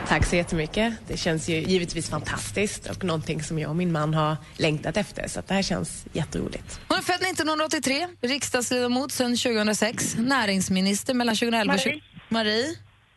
Tack 0.08 0.26
så 0.26 0.36
jättemycket. 0.36 0.94
Det 1.08 1.16
känns 1.16 1.48
ju 1.48 1.54
givetvis 1.56 2.10
fantastiskt 2.10 2.86
och 2.90 3.04
någonting 3.04 3.42
som 3.42 3.58
jag 3.58 3.70
och 3.70 3.76
min 3.76 3.92
man 3.92 4.14
har 4.14 4.36
längtat 4.56 4.96
efter. 4.96 5.28
Så 5.28 5.42
det 5.46 5.54
här 5.54 5.62
känns 5.62 6.06
jätteroligt. 6.12 6.80
Hon 6.88 6.98
är 6.98 7.02
född 7.02 7.22
1983, 7.22 8.08
riksdagsledamot 8.20 9.12
sedan 9.12 9.36
2006, 9.36 10.16
näringsminister 10.18 11.14
mellan 11.14 11.34
2011 11.34 11.74
och 11.74 11.80
20... 11.80 11.90
Marie. 11.90 12.02
Marie? 12.28 12.76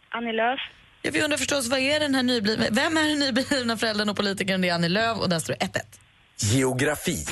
Annie 0.10 0.34
Lööf. 0.34 0.60
Ja, 1.02 1.12
vi 1.13 1.22
undrar 1.22 1.38
förstås, 1.38 1.68
vad 1.68 1.80
är 1.80 2.00
den 2.00 2.15
här 2.15 2.24
nyblivna, 2.24 2.65
vem 2.72 2.98
är 2.98 3.08
den 3.08 3.20
nyblivna 3.20 3.78
föräldern 3.78 4.10
och 4.10 4.18
politikern? 4.18 4.62
Det 4.62 4.70
är 4.70 4.74
Annie 4.74 4.89
Lööf 4.89 5.18
och 5.18 5.30
där 5.30 5.39
står 5.39 5.56
det 5.60 5.65
1-1. 5.65 5.80
Geografi. 6.38 7.26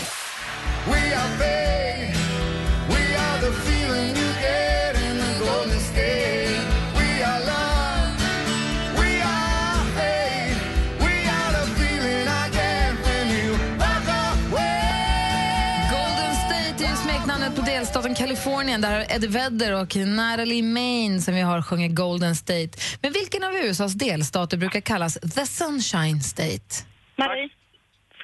Kalifornien. 18.43 18.81
Där 18.81 18.91
har 18.91 19.05
Eddie 19.15 19.27
Vedder 19.27 19.71
och 19.73 19.95
Natalie 19.95 20.63
Main 20.63 21.21
som 21.21 21.35
vi 21.35 21.41
har 21.41 21.61
sjunger 21.61 21.87
Golden 21.89 22.35
State. 22.35 22.69
Men 23.01 23.13
vilken 23.13 23.43
av 23.43 23.55
USAs 23.55 23.93
delstater 23.93 24.57
brukar 24.57 24.81
kallas 24.81 25.13
The 25.35 25.45
Sunshine 25.45 26.21
State? 26.23 26.83
Marie. 27.17 27.49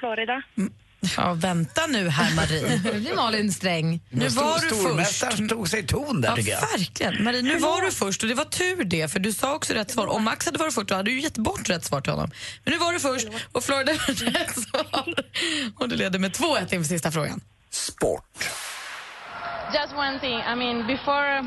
Florida. 0.00 0.42
Ja, 1.16 1.32
vänta 1.32 1.86
nu 1.86 2.08
här 2.08 2.34
Marie. 2.34 2.76
Det 2.84 2.92
blir 3.00 3.14
Malin 3.16 3.52
Sträng. 3.52 4.00
Nu 4.10 4.28
var 4.28 4.60
du 4.60 4.68
Stormästaren 4.76 5.36
först. 5.36 5.48
tog 5.50 5.68
sig 5.68 5.86
ton 5.86 6.20
där 6.20 6.28
Ja, 6.28 6.36
tycker 6.36 6.50
jag. 6.52 6.60
verkligen. 6.78 7.24
Marie, 7.24 7.42
nu 7.42 7.58
var 7.58 7.82
du 7.82 7.90
först 7.90 8.22
och 8.22 8.28
det 8.28 8.34
var 8.34 8.44
tur 8.44 8.84
det, 8.84 9.12
för 9.12 9.18
du 9.20 9.32
sa 9.32 9.54
också 9.54 9.72
rätt 9.74 9.90
svar. 9.90 10.06
Om 10.06 10.24
Max 10.24 10.46
hade 10.46 10.58
varit 10.58 10.74
först 10.74 10.88
då 10.88 10.94
hade 10.94 11.10
du 11.10 11.20
gett 11.20 11.38
bort 11.38 11.68
rätt 11.70 11.84
svar 11.84 12.00
till 12.00 12.12
honom. 12.12 12.30
Men 12.64 12.72
nu 12.72 12.78
var 12.78 12.92
du 12.92 13.00
först 13.00 13.28
och 13.52 13.64
Florida 13.64 13.92
var 14.08 14.14
rätt 14.30 14.58
svar. 14.68 15.14
Och 15.78 15.88
du 15.88 15.96
leder 15.96 16.18
med 16.18 16.32
2-1 16.32 16.74
inför 16.74 16.88
sista 16.88 17.10
frågan. 17.10 17.40
Sport. 17.70 18.50
Just 19.72 19.94
one 19.94 20.18
thing. 20.18 20.40
I 20.46 20.54
mean, 20.54 20.86
before 20.86 21.42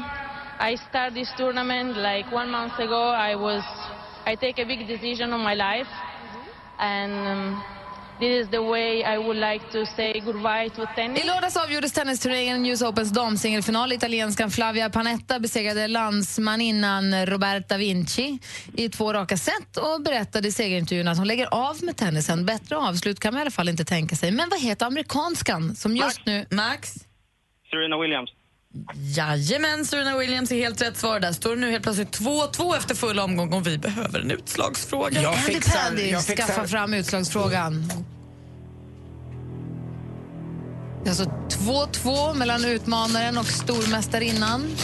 I 0.60 0.78
start 0.90 1.14
this 1.14 1.30
tournament, 1.38 1.98
like 1.98 2.32
one 2.32 2.50
month 2.50 2.80
ago, 2.80 3.10
I 3.10 3.36
was 3.36 3.64
I 4.26 4.36
take 4.36 4.62
a 4.62 4.66
big 4.66 4.88
decision 4.88 5.34
on 5.34 5.42
my 5.42 5.56
life, 5.56 5.90
and 6.80 7.28
um, 7.28 7.64
this 8.20 8.44
is 8.44 8.50
the 8.50 8.60
way 8.60 9.04
I 9.04 9.18
would 9.18 9.38
like 9.38 9.72
to 9.72 9.86
say 9.86 10.22
goodbye 10.26 10.70
to 10.70 10.86
tennis. 10.96 11.24
I 11.24 11.28
lördags 11.28 11.58
avgjordes 11.58 11.92
tennisturneringen 11.92 12.66
US 12.66 12.82
Opens 12.82 13.10
damsingelfinal. 13.10 13.92
Italienskan 13.92 14.52
Flavia 14.52 14.90
Panetta 14.90 15.40
besegrade 15.40 15.88
landsmaninnan 15.88 17.26
Roberta 17.26 17.78
Vinci 17.78 18.40
i 18.74 18.90
två 18.90 19.14
raka 19.14 19.38
set 19.38 19.78
och 19.78 20.02
berättade 20.02 20.48
i 20.48 20.52
segerintervjun 20.52 21.08
att 21.08 21.18
hon 21.18 21.28
lägger 21.28 21.48
av 21.54 21.84
med 21.84 21.98
tennisen. 21.98 22.46
Bättre 22.46 22.78
avslut 22.78 23.20
kan 23.20 23.34
man 23.34 23.40
i 23.40 23.42
alla 23.42 23.52
fall 23.52 23.70
inte 23.70 23.86
tänka 23.86 24.16
sig. 24.16 24.32
Men 24.32 24.50
vad 24.50 24.60
heter 24.60 24.86
amerikanskan 24.86 25.76
som 25.76 25.98
just 25.98 26.26
nu... 26.26 26.46
Max? 26.50 27.06
Serena 27.74 27.98
Williams. 28.02 28.30
Jajamän, 29.18 29.86
Serena 29.86 30.18
Williams 30.18 30.52
är 30.52 30.56
helt 30.56 30.82
rätt 30.82 30.98
svar. 30.98 31.20
Där 31.20 31.32
står 31.32 31.50
det 31.56 31.62
nu 31.62 31.72
helt 31.72 31.84
plötsligt 31.84 32.20
2-2 32.20 32.78
efter 32.78 32.96
full 32.96 33.20
omgång 33.20 33.54
och 33.54 33.68
vi 33.68 33.78
behöver 33.78 34.20
en 34.20 34.32
utslagsfråga. 34.32 35.22
Jag 35.22 35.34
Andy 35.34 35.42
fixar- 35.54 35.90
Paddy 35.90 36.10
jag 36.10 36.26
fixar- 36.26 36.48
skaffa 36.48 36.68
fram 36.68 36.94
utslagsfrågan. 36.94 37.92
Alltså 41.08 41.24
2-2 41.50 42.34
mellan 42.34 42.66
utmanaren 42.66 43.38
och 43.38 43.46
stormästarinnan. 43.46 44.76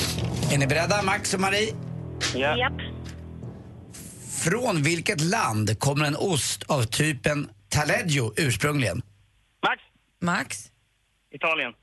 Är 0.52 0.58
ni 0.58 0.68
beredda, 0.68 1.02
Max 1.02 1.34
och 1.34 1.40
Marie? 1.40 1.74
Ja. 2.36 2.58
Japp. 2.58 2.74
Från 4.44 4.84
vilket 4.84 5.22
land 5.22 5.80
kommer 5.80 6.06
en 6.06 6.16
ost 6.16 6.64
av 6.64 6.84
typen 6.84 7.50
taleggio 7.70 8.34
ursprungligen? 8.38 9.02
Max. 9.64 9.82
Max? 10.22 10.58
Italien. 11.32 11.74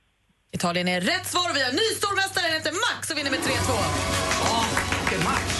Italien 0.56 0.88
är 0.88 1.00
rätt 1.00 1.26
svar 1.26 1.50
och 1.50 1.56
vi 1.56 1.62
har 1.62 1.68
en 1.70 1.76
ny 1.76 1.90
stormästare. 1.96 2.42
Han 2.42 2.52
heter 2.52 2.72
Max 2.72 3.10
och 3.10 3.18
vinner 3.18 3.30
med 3.30 3.40
3-2. 3.40 3.44
Åh, 4.42 4.66
vilken 5.00 5.24
match! 5.24 5.54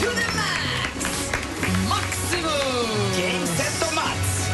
To 0.00 0.10
the 0.20 0.26
max! 0.36 0.96
Maximum! 1.88 2.88
Game, 3.18 3.46
set 3.46 3.88
och 3.88 3.94
Mats! 3.94 4.48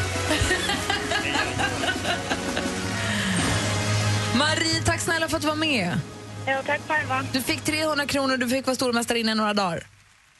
Marie, 4.37 4.81
tack 4.85 4.99
snälla 4.99 5.27
för 5.27 5.35
att 5.35 5.41
du 5.41 5.47
var 5.47 5.55
med. 5.55 5.99
Ja, 6.47 6.61
tack 6.65 6.81
själva. 6.87 7.25
Du 7.33 7.41
fick 7.41 7.61
300 7.61 8.05
kronor 8.05 8.37
du 8.37 8.49
fick 8.49 8.65
vara 8.65 8.75
stormästarinna 8.75 9.31
i 9.31 9.35
några 9.35 9.53
dagar. 9.53 9.83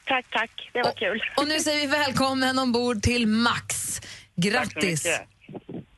Tack, 0.06 0.26
tack. 0.32 0.70
Det 0.74 0.82
var 0.82 0.94
kul. 0.94 1.24
Och 1.38 1.48
nu 1.48 1.60
säger 1.60 1.80
vi 1.80 1.88
välkommen 1.88 2.60
ombord 2.60 3.02
till 3.04 3.28
Max. 3.28 4.02
Grattis! 4.36 5.08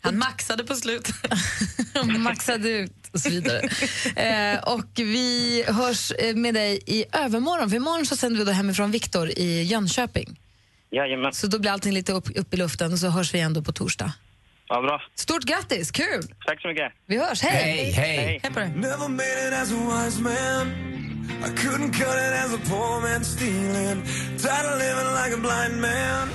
Han 0.03 0.17
maxade 0.17 0.63
på 0.63 0.75
slutet. 0.75 1.15
Maxade 2.19 2.69
ut. 2.69 2.91
och 3.13 3.19
så 3.19 3.29
vidare. 3.29 3.61
eh, 4.15 4.63
och 4.63 4.85
vi 4.95 5.63
hörs 5.67 6.11
eh, 6.11 6.35
med 6.35 6.53
dig 6.53 6.79
i 6.85 7.05
övermorgon, 7.13 7.69
för 7.69 7.77
imorgon 7.77 8.05
så 8.05 8.15
sänder 8.15 8.39
vi 8.39 8.45
då 8.45 8.51
hemifrån 8.51 8.91
Viktor 8.91 9.29
i 9.29 9.63
Jönköping. 9.63 10.39
Jajamän. 10.91 11.33
Så 11.33 11.47
då 11.47 11.59
blir 11.59 11.71
allting 11.71 11.93
lite 11.93 12.11
upp, 12.13 12.29
upp 12.37 12.53
i 12.53 12.57
luften 12.57 12.93
och 12.93 12.99
så 12.99 13.09
hörs 13.09 13.33
vi 13.33 13.37
igen 13.37 13.53
då 13.53 13.61
på 13.61 13.71
torsdag. 13.71 14.13
Ja, 14.67 14.81
bra. 14.81 15.01
Stort 15.15 15.43
grattis, 15.43 15.91
kul! 15.91 16.23
Tack 16.45 16.61
så 16.61 16.67
mycket. 16.67 16.91
Vi 17.05 17.17
hörs, 17.17 17.41
hej! 17.41 17.51
Hej, 17.51 17.91
hej. 17.91 18.39
Hej 18.43 18.51
på 18.53 18.59
dig. 18.59 18.69
I 21.43 21.49
couldn't 21.55 21.91
cut 21.91 22.15
it 22.27 22.33
as 22.45 22.53
a 22.53 22.59
poor 22.69 23.01
man 23.01 23.23
stealing. 23.23 24.03
Tired 24.37 24.65
of 24.65 24.79
living 24.79 25.09
like 25.13 25.33
a 25.33 25.37
blind 25.37 25.81
man. 25.81 26.29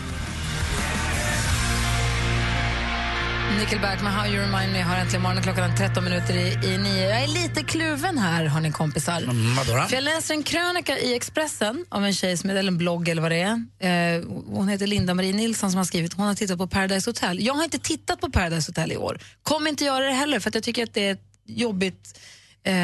Nickelback 3.56 4.02
med 4.02 4.12
How 4.12 4.26
You 4.26 4.36
Remind 4.36 4.72
Me 4.72 4.82
har 4.82 4.96
äntligen 4.96 5.22
morgonen 5.22 5.42
klockan 5.42 5.70
är 5.70 5.76
13 5.76 6.04
minuter 6.04 6.36
i, 6.36 6.74
i 6.74 6.78
nio. 6.78 7.08
Jag 7.08 7.22
är 7.22 7.26
lite 7.26 7.62
kluven 7.62 8.18
här, 8.18 8.44
har 8.44 8.60
ni 8.60 8.72
kompisar. 8.72 9.22
Mm? 9.22 9.56
För 9.88 9.94
jag 9.94 10.04
läser 10.04 10.34
en 10.34 10.42
krönika 10.42 10.98
i 10.98 11.14
Expressen 11.14 11.84
av 11.88 12.04
en 12.04 12.14
tjej, 12.14 12.36
som, 12.36 12.50
eller 12.50 12.68
en 12.68 12.78
blogg 12.78 13.08
eller 13.08 13.22
vad 13.22 13.30
det 13.30 13.40
är. 13.40 14.16
Eh, 14.16 14.24
hon 14.46 14.68
heter 14.68 14.86
Linda 14.86 15.14
Marie 15.14 15.32
Nilsson 15.32 15.70
som 15.70 15.78
har 15.78 15.84
skrivit. 15.84 16.12
Hon 16.12 16.26
har 16.26 16.34
tittat 16.34 16.58
på 16.58 16.66
Paradise 16.66 17.10
Hotel. 17.10 17.44
Jag 17.44 17.54
har 17.54 17.64
inte 17.64 17.78
tittat 17.78 18.20
på 18.20 18.30
Paradise 18.30 18.70
Hotel 18.70 18.92
i 18.92 18.96
år. 18.96 19.18
Kommer 19.42 19.70
inte 19.70 19.84
göra 19.84 20.04
det 20.04 20.12
heller 20.12 20.40
för 20.40 20.50
jag 20.54 20.62
tycker 20.62 20.82
att 20.82 20.94
det 20.94 21.06
är 21.06 21.12
ett 21.12 21.24
jobbigt 21.46 22.18
eh, 22.62 22.74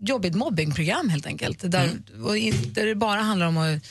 jobbigt 0.00 0.34
mobbingprogram 0.34 1.08
helt 1.08 1.26
enkelt. 1.26 1.58
Där, 1.62 1.90
och 2.24 2.36
in, 2.36 2.72
där 2.72 2.86
det 2.86 2.94
bara 2.94 3.20
handlar 3.20 3.46
om 3.46 3.56
att 3.56 3.86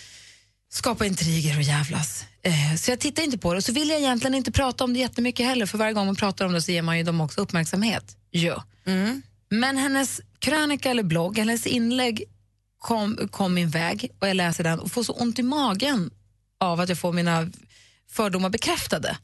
skapa 0.72 1.06
intriger 1.06 1.58
och 1.58 1.63
jävlas. 1.63 2.26
Eh, 2.43 2.75
så 2.78 2.91
jag 2.91 2.99
tittar 2.99 3.23
inte 3.23 3.38
på 3.38 3.54
det. 3.54 3.58
Och 3.58 3.63
så 3.63 3.71
vill 3.71 3.89
jag 3.89 3.99
egentligen 3.99 4.36
inte 4.36 4.52
prata 4.52 4.84
om 4.84 4.93
det 4.93 4.99
jättemycket 4.99 5.45
heller 5.45 5.65
för 5.65 5.78
varje 5.78 5.93
gång 5.93 6.06
man 6.06 6.15
pratar 6.15 6.45
om 6.45 6.54
det 6.54 6.62
så 6.62 6.71
ger 6.71 6.82
man 6.82 6.97
ju 6.97 7.04
dem 7.04 7.21
också 7.21 7.41
uppmärksamhet. 7.41 8.17
Ja. 8.32 8.63
Men 9.49 9.78
hennes 9.78 10.21
krönika 10.39 10.91
eller 10.91 11.04
blogg, 11.04 11.38
hennes 11.38 11.67
inlägg 11.67 12.23
kom, 12.78 13.28
kom 13.32 13.54
min 13.54 13.69
väg 13.69 14.12
och 14.19 14.28
jag 14.28 14.36
läser 14.36 14.63
den 14.63 14.80
och 14.80 14.91
får 14.91 15.04
så 15.04 15.13
ont 15.13 15.39
i 15.39 15.43
magen 15.43 16.12
av 16.60 16.80
att 16.80 16.89
jag 16.89 16.99
får 16.99 17.13
mina 17.13 17.49
fördomar 18.12 18.49
bekräftade 18.49 19.17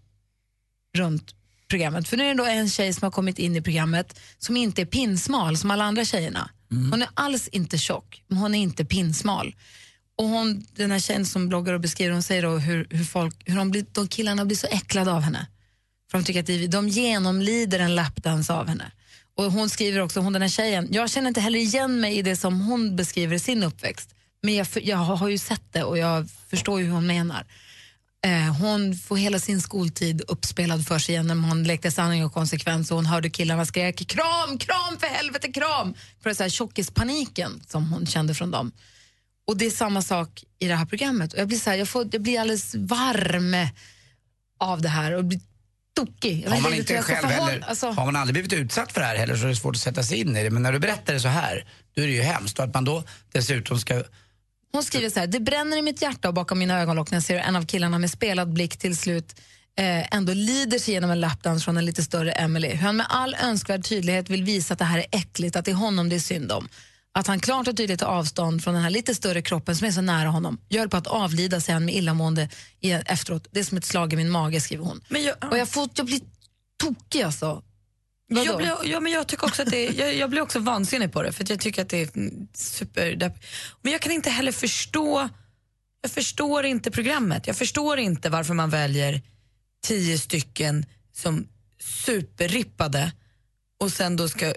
runt 0.98 1.36
programmet. 1.68 2.08
För 2.08 2.18
nu 2.18 2.24
är 2.24 2.28
det 2.28 2.44
då 2.44 2.46
en 2.46 2.70
tjej 2.70 2.94
som 2.94 3.06
har 3.06 3.12
kommit 3.12 3.40
in 3.40 3.56
i 3.56 3.62
programmet 3.62 4.20
som 4.38 4.58
inte 4.58 4.82
är 4.82 4.86
pinsmal 4.86 5.58
som 5.58 5.72
alla 5.72 5.84
andra 5.84 6.06
tjejerna. 6.06 6.50
Hon 6.92 7.02
är 7.02 7.10
alls 7.14 7.48
inte 7.48 7.78
tjock, 7.78 8.24
men 8.28 8.38
hon 8.38 8.56
är 8.56 8.60
inte 8.60 8.86
pinsmal. 8.86 9.56
Och 10.18 10.26
hon, 10.26 10.66
den 10.74 10.92
här 10.92 11.00
tjejen 11.00 11.26
som 11.26 11.50
bloggar 11.50 11.74
och 11.74 11.82
beskriver, 11.82 12.14
hon 12.14 12.24
säger 12.24 12.42
då 12.42 12.58
hur, 12.58 12.88
hur, 12.90 13.04
folk, 13.04 13.36
hur 13.46 13.56
de, 13.56 13.72
blir, 13.72 13.86
de 13.92 14.08
killarna 14.08 14.46
blir 14.46 14.58
så 14.58 14.68
äcklade 14.68 15.12
av 15.12 15.22
henne. 15.22 15.48
För 16.12 16.18
de 16.18 16.24
tycker 16.24 16.40
att 16.40 16.46
de, 16.46 16.68
de 16.68 16.90
genomlider 16.90 17.80
en 17.80 17.96
lapdance 17.96 18.54
av 18.54 18.68
henne. 18.68 18.92
Och 19.38 19.52
hon 19.52 19.70
skriver 19.70 20.00
också, 20.00 20.20
hon 20.20 20.34
den 20.34 20.42
här 20.42 20.50
tjejen, 20.50 20.88
jag 20.92 21.10
känner 21.10 21.28
inte 21.28 21.42
heller 21.42 21.60
igen 21.60 22.00
mig 22.00 22.18
i 22.18 22.22
det 22.22 22.36
som 22.36 22.62
hon 22.62 22.96
beskriver 22.96 23.36
i 23.36 23.40
sin 23.40 23.64
uppväxt. 23.64 24.16
Men 24.42 24.56
jag, 24.56 24.68
jag 24.82 24.98
har 24.98 25.30
ju 25.30 25.38
sett 25.38 25.74
det 25.74 25.84
och 25.84 25.98
jag 25.98 26.30
förstår 26.50 26.80
ju 26.80 26.86
hur 26.86 26.94
hon 26.94 27.08
menar. 27.08 27.46
Eh, 28.26 28.58
hon 28.60 28.96
får 28.96 29.18
hela 29.18 29.40
sin 29.40 29.62
skoltid 29.62 30.22
uppspelad 30.28 30.88
för 30.88 31.00
sig 31.00 31.16
genom 31.16 31.44
hon 31.44 31.64
lekte 31.64 31.92
sanning 31.92 32.26
och 32.26 32.34
konsekvens 32.34 32.92
och 32.92 32.98
hon 32.98 33.06
hörde 33.06 33.30
killarna 33.30 33.66
skrika 33.66 34.06
kram, 34.06 34.58
kram 34.58 34.98
för 35.00 35.08
helvete, 35.08 35.52
kram! 35.52 35.94
För 36.24 36.34
så 36.34 36.44
här 36.44 36.50
tjockispaniken 36.50 37.64
som 37.68 37.92
hon 37.92 38.06
kände 38.06 38.34
från 38.34 38.52
dem. 38.52 38.72
Och 39.48 39.58
det 39.58 39.66
är 39.66 39.72
samma 39.72 40.02
sak 40.02 40.44
i 40.60 40.68
det 40.68 40.76
här 40.76 40.86
programmet. 40.86 41.34
Och 41.34 41.40
jag, 41.40 41.48
blir 41.48 41.58
så 41.58 41.70
här, 41.70 41.78
jag, 41.78 41.88
får, 41.88 42.08
jag 42.12 42.22
blir 42.22 42.40
alldeles 42.40 42.76
varm 42.76 43.56
av 44.60 44.82
det 44.82 44.90
här 44.90 45.12
och 45.12 45.26
blir 45.26 45.40
tokig. 45.96 46.48
Har 46.48 46.62
man 46.62 46.74
inte 46.74 46.94
jag 46.94 47.06
själv 47.06 47.28
heller, 47.28 47.64
alltså- 47.68 47.88
har 47.88 48.06
man 48.06 48.16
aldrig 48.16 48.34
blivit 48.34 48.54
utsatt 48.54 48.92
för 48.92 49.02
det 49.02 49.08
här 49.08 49.16
heller 49.16 49.36
så 49.36 49.44
är 49.44 49.50
det 49.50 49.56
svårt 49.56 49.76
att 49.76 49.82
sätta 49.82 50.04
sig 50.04 50.20
in 50.20 50.38
i 50.38 50.44
det. 50.44 50.50
Men 50.50 50.64
när 50.64 50.72
du 50.72 50.80
berättar 50.80 51.14
det 51.14 51.20
så 51.20 51.28
här, 51.28 51.66
då 51.96 52.02
är 52.02 52.08
det 52.08 52.14
ju 52.14 52.22
hemskt. 52.22 52.60
Och 52.60 52.66
att 52.66 52.74
man 52.74 52.86
då 52.86 53.04
dessutom 53.32 53.80
ska... 53.80 54.04
Hon 54.72 54.84
skriver 54.84 55.10
så 55.10 55.20
här, 55.20 55.28
det 55.28 55.40
bränner 55.40 55.78
i 55.78 55.82
mitt 55.82 56.02
hjärta 56.02 56.28
och 56.28 56.34
bakom 56.34 56.60
mina 56.60 56.82
ögonlock 56.82 57.12
när 57.12 57.16
jag 57.16 57.24
ser 57.24 57.38
en 57.38 57.56
av 57.56 57.66
killarna 57.66 58.00
med 58.00 58.12
spelad 58.12 58.54
blick 58.54 58.78
till 58.78 58.98
slut 58.98 59.42
eh, 59.78 60.16
ändå 60.16 60.34
lider 60.34 60.80
sig 60.80 60.94
genom 60.94 61.12
en 61.12 61.20
lapdans 61.20 61.66
från 61.66 61.78
en 61.78 61.86
lite 61.86 62.04
större 62.04 62.32
Emily. 62.32 62.70
Hur 62.70 62.86
han 62.86 62.98
med 62.98 63.06
all 63.10 63.36
önskvärd 63.44 63.86
tydlighet 63.86 64.30
vill 64.30 64.44
visa 64.44 64.74
att 64.74 64.80
det 64.80 64.86
här 64.86 65.00
är 65.00 65.06
äckligt, 65.12 65.56
att 65.56 65.66
det 65.66 65.72
är 65.72 65.76
honom 65.76 66.10
det 66.10 66.16
är 66.16 66.20
synd 66.20 66.52
om. 66.52 66.70
Att 67.18 67.28
han 67.28 67.40
klart 67.40 67.68
och 67.68 67.78
tydligt 67.78 68.00
tar 68.00 68.08
avstånd 68.08 68.64
från 68.64 68.74
den 68.74 68.84
här 68.84 68.90
lite 68.90 69.16
större 69.16 69.42
kroppen 69.42 69.76
som 69.76 69.88
är 69.88 69.92
så 69.92 70.02
nära 70.02 70.30
honom. 70.30 70.58
Jag 70.68 70.80
höll 70.80 70.90
på 70.90 70.98
att 70.98 71.08
avlida, 71.08 71.62
säger 71.62 71.74
han 71.74 71.86
med 71.86 71.96
illamående 71.96 72.50
i- 72.82 72.92
efteråt. 72.92 73.48
Det 73.52 73.60
är 73.60 73.64
som 73.64 73.78
ett 73.78 73.86
slag 73.86 74.14
i 74.14 74.16
min 74.16 74.30
mage, 74.30 74.62
skriver 74.62 74.84
hon. 74.86 75.02
Men 75.10 75.24
jag, 75.24 75.36
Och 75.52 75.58
jag, 75.58 75.70
får, 75.70 75.90
jag 75.96 76.06
blir 76.06 76.22
tokig 76.84 77.22
alltså. 77.22 77.64
Vadå? 78.28 78.46
Jag, 78.46 78.58
blir, 78.58 78.92
ja, 78.92 79.00
men 79.00 79.12
jag 79.12 79.28
tycker 79.28 79.46
också 79.48 79.62
att 79.62 79.72
det 79.72 79.84
jag, 79.86 80.16
jag 80.16 80.30
blir 80.30 80.42
också 80.42 80.60
vansinnig 80.60 81.12
på 81.14 81.22
det 81.24 81.32
för 81.34 81.46
jag 81.50 81.60
tycker 81.60 81.82
att 81.82 81.90
det 81.90 82.02
är 82.02 82.10
super... 82.54 83.32
Men 83.82 83.92
jag 83.92 84.02
kan 84.02 84.12
inte 84.12 84.30
heller 84.30 84.52
förstå, 84.52 85.30
jag 86.02 86.12
förstår 86.12 86.66
inte 86.66 86.92
programmet. 86.92 87.48
Jag 87.48 87.56
förstår 87.58 88.00
inte 88.00 88.30
varför 88.30 88.54
man 88.54 88.70
väljer 88.70 89.22
tio 89.88 90.18
stycken 90.18 90.86
som 91.14 91.48
superrippade 91.80 93.12
och 93.78 93.92
sen 93.92 94.16
då 94.16 94.30
ska 94.30 94.46
eh, 94.46 94.54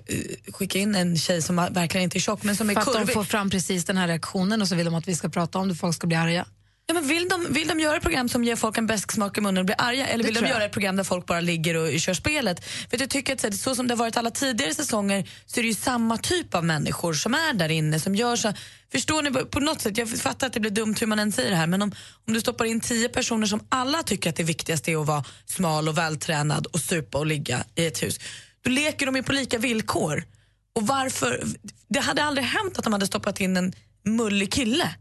skicka 0.52 0.78
in 0.78 0.94
en 0.94 1.18
tjej 1.18 1.42
som 1.42 1.56
verkligen 1.56 2.04
inte 2.04 2.18
är 2.18 2.20
tjock 2.20 2.42
men 2.42 2.56
som 2.56 2.70
är 2.70 2.74
För 2.74 2.80
att 2.80 2.86
de 2.86 2.92
kurvig. 2.92 3.14
får 3.14 3.24
fram 3.24 3.50
precis 3.50 3.84
den 3.84 3.96
här 3.96 4.08
reaktionen 4.08 4.62
och 4.62 4.68
så 4.68 4.74
vill 4.74 4.84
de 4.84 4.94
att 4.94 5.08
vi 5.08 5.14
ska 5.14 5.28
prata 5.28 5.58
om 5.58 5.68
det, 5.68 5.74
folk 5.74 5.94
ska 5.94 6.06
bli 6.06 6.16
arga. 6.16 6.46
Ja, 6.90 6.94
men 6.94 7.08
vill, 7.08 7.28
de, 7.28 7.46
vill 7.50 7.68
de 7.68 7.80
göra 7.80 7.96
ett 7.96 8.02
program 8.02 8.28
som 8.28 8.44
ger 8.44 8.56
folk 8.56 8.78
en 8.78 8.86
besk 8.86 9.12
smak 9.12 9.38
i 9.38 9.40
munnen 9.40 9.58
och 9.58 9.64
blir 9.64 9.76
arga 9.78 10.06
eller 10.06 10.24
Det 10.24 10.30
vill 10.30 10.42
de 10.42 10.48
göra 10.48 10.64
ett 10.64 10.72
program 10.72 10.96
där 10.96 11.04
folk 11.04 11.26
bara 11.26 11.40
ligger 11.40 11.74
och 11.76 12.00
kör 12.00 12.14
spelet? 12.14 12.64
För 12.64 13.00
jag 13.00 13.10
tycker 13.10 13.32
att 13.32 13.40
så, 13.40 13.52
så 13.52 13.74
som 13.74 13.86
det 13.86 13.94
har 13.94 13.98
varit 13.98 14.16
alla 14.16 14.30
tidigare 14.30 14.74
säsonger 14.74 15.30
så 15.46 15.60
är 15.60 15.62
det 15.62 15.68
ju 15.68 15.74
samma 15.74 16.16
typ 16.16 16.54
av 16.54 16.64
människor 16.64 17.14
som 17.14 17.34
är 17.34 17.52
där 17.52 17.68
inne 17.68 18.00
som 18.00 18.14
gör 18.14 18.36
så. 18.36 18.52
Förstår 18.92 19.22
ni? 19.22 19.30
På 19.30 19.60
något 19.60 19.80
sätt, 19.80 19.98
jag 19.98 20.08
fattar 20.08 20.46
att 20.46 20.52
det 20.52 20.60
blir 20.60 20.70
dumt 20.70 20.96
hur 21.00 21.06
man 21.06 21.18
än 21.18 21.32
säger 21.32 21.50
det 21.50 21.56
här 21.56 21.66
men 21.66 21.82
om, 21.82 21.92
om 22.26 22.34
du 22.34 22.40
stoppar 22.40 22.64
in 22.64 22.80
tio 22.80 23.08
personer 23.08 23.46
som 23.46 23.60
alla 23.68 24.02
tycker 24.02 24.30
att 24.30 24.36
det 24.36 24.42
viktigaste 24.42 24.92
är 24.92 25.00
att 25.00 25.06
vara 25.06 25.24
smal 25.46 25.88
och 25.88 25.98
vältränad 25.98 26.66
och 26.66 26.80
supa 26.80 27.18
och 27.18 27.26
ligga 27.26 27.64
i 27.74 27.86
ett 27.86 28.02
hus. 28.02 28.20
Då 28.62 28.70
leker 28.70 29.06
de 29.06 29.16
ju 29.16 29.22
på 29.22 29.32
lika 29.32 29.58
villkor. 29.58 30.24
Och 30.72 30.86
varför? 30.86 31.44
Det 31.88 32.00
hade 32.00 32.24
aldrig 32.24 32.46
hänt 32.46 32.78
att 32.78 32.84
de 32.84 32.92
hade 32.92 33.06
stoppat 33.06 33.40
in 33.40 33.56
en 33.56 33.72
mullig 34.04 34.52
kille. 34.52 34.94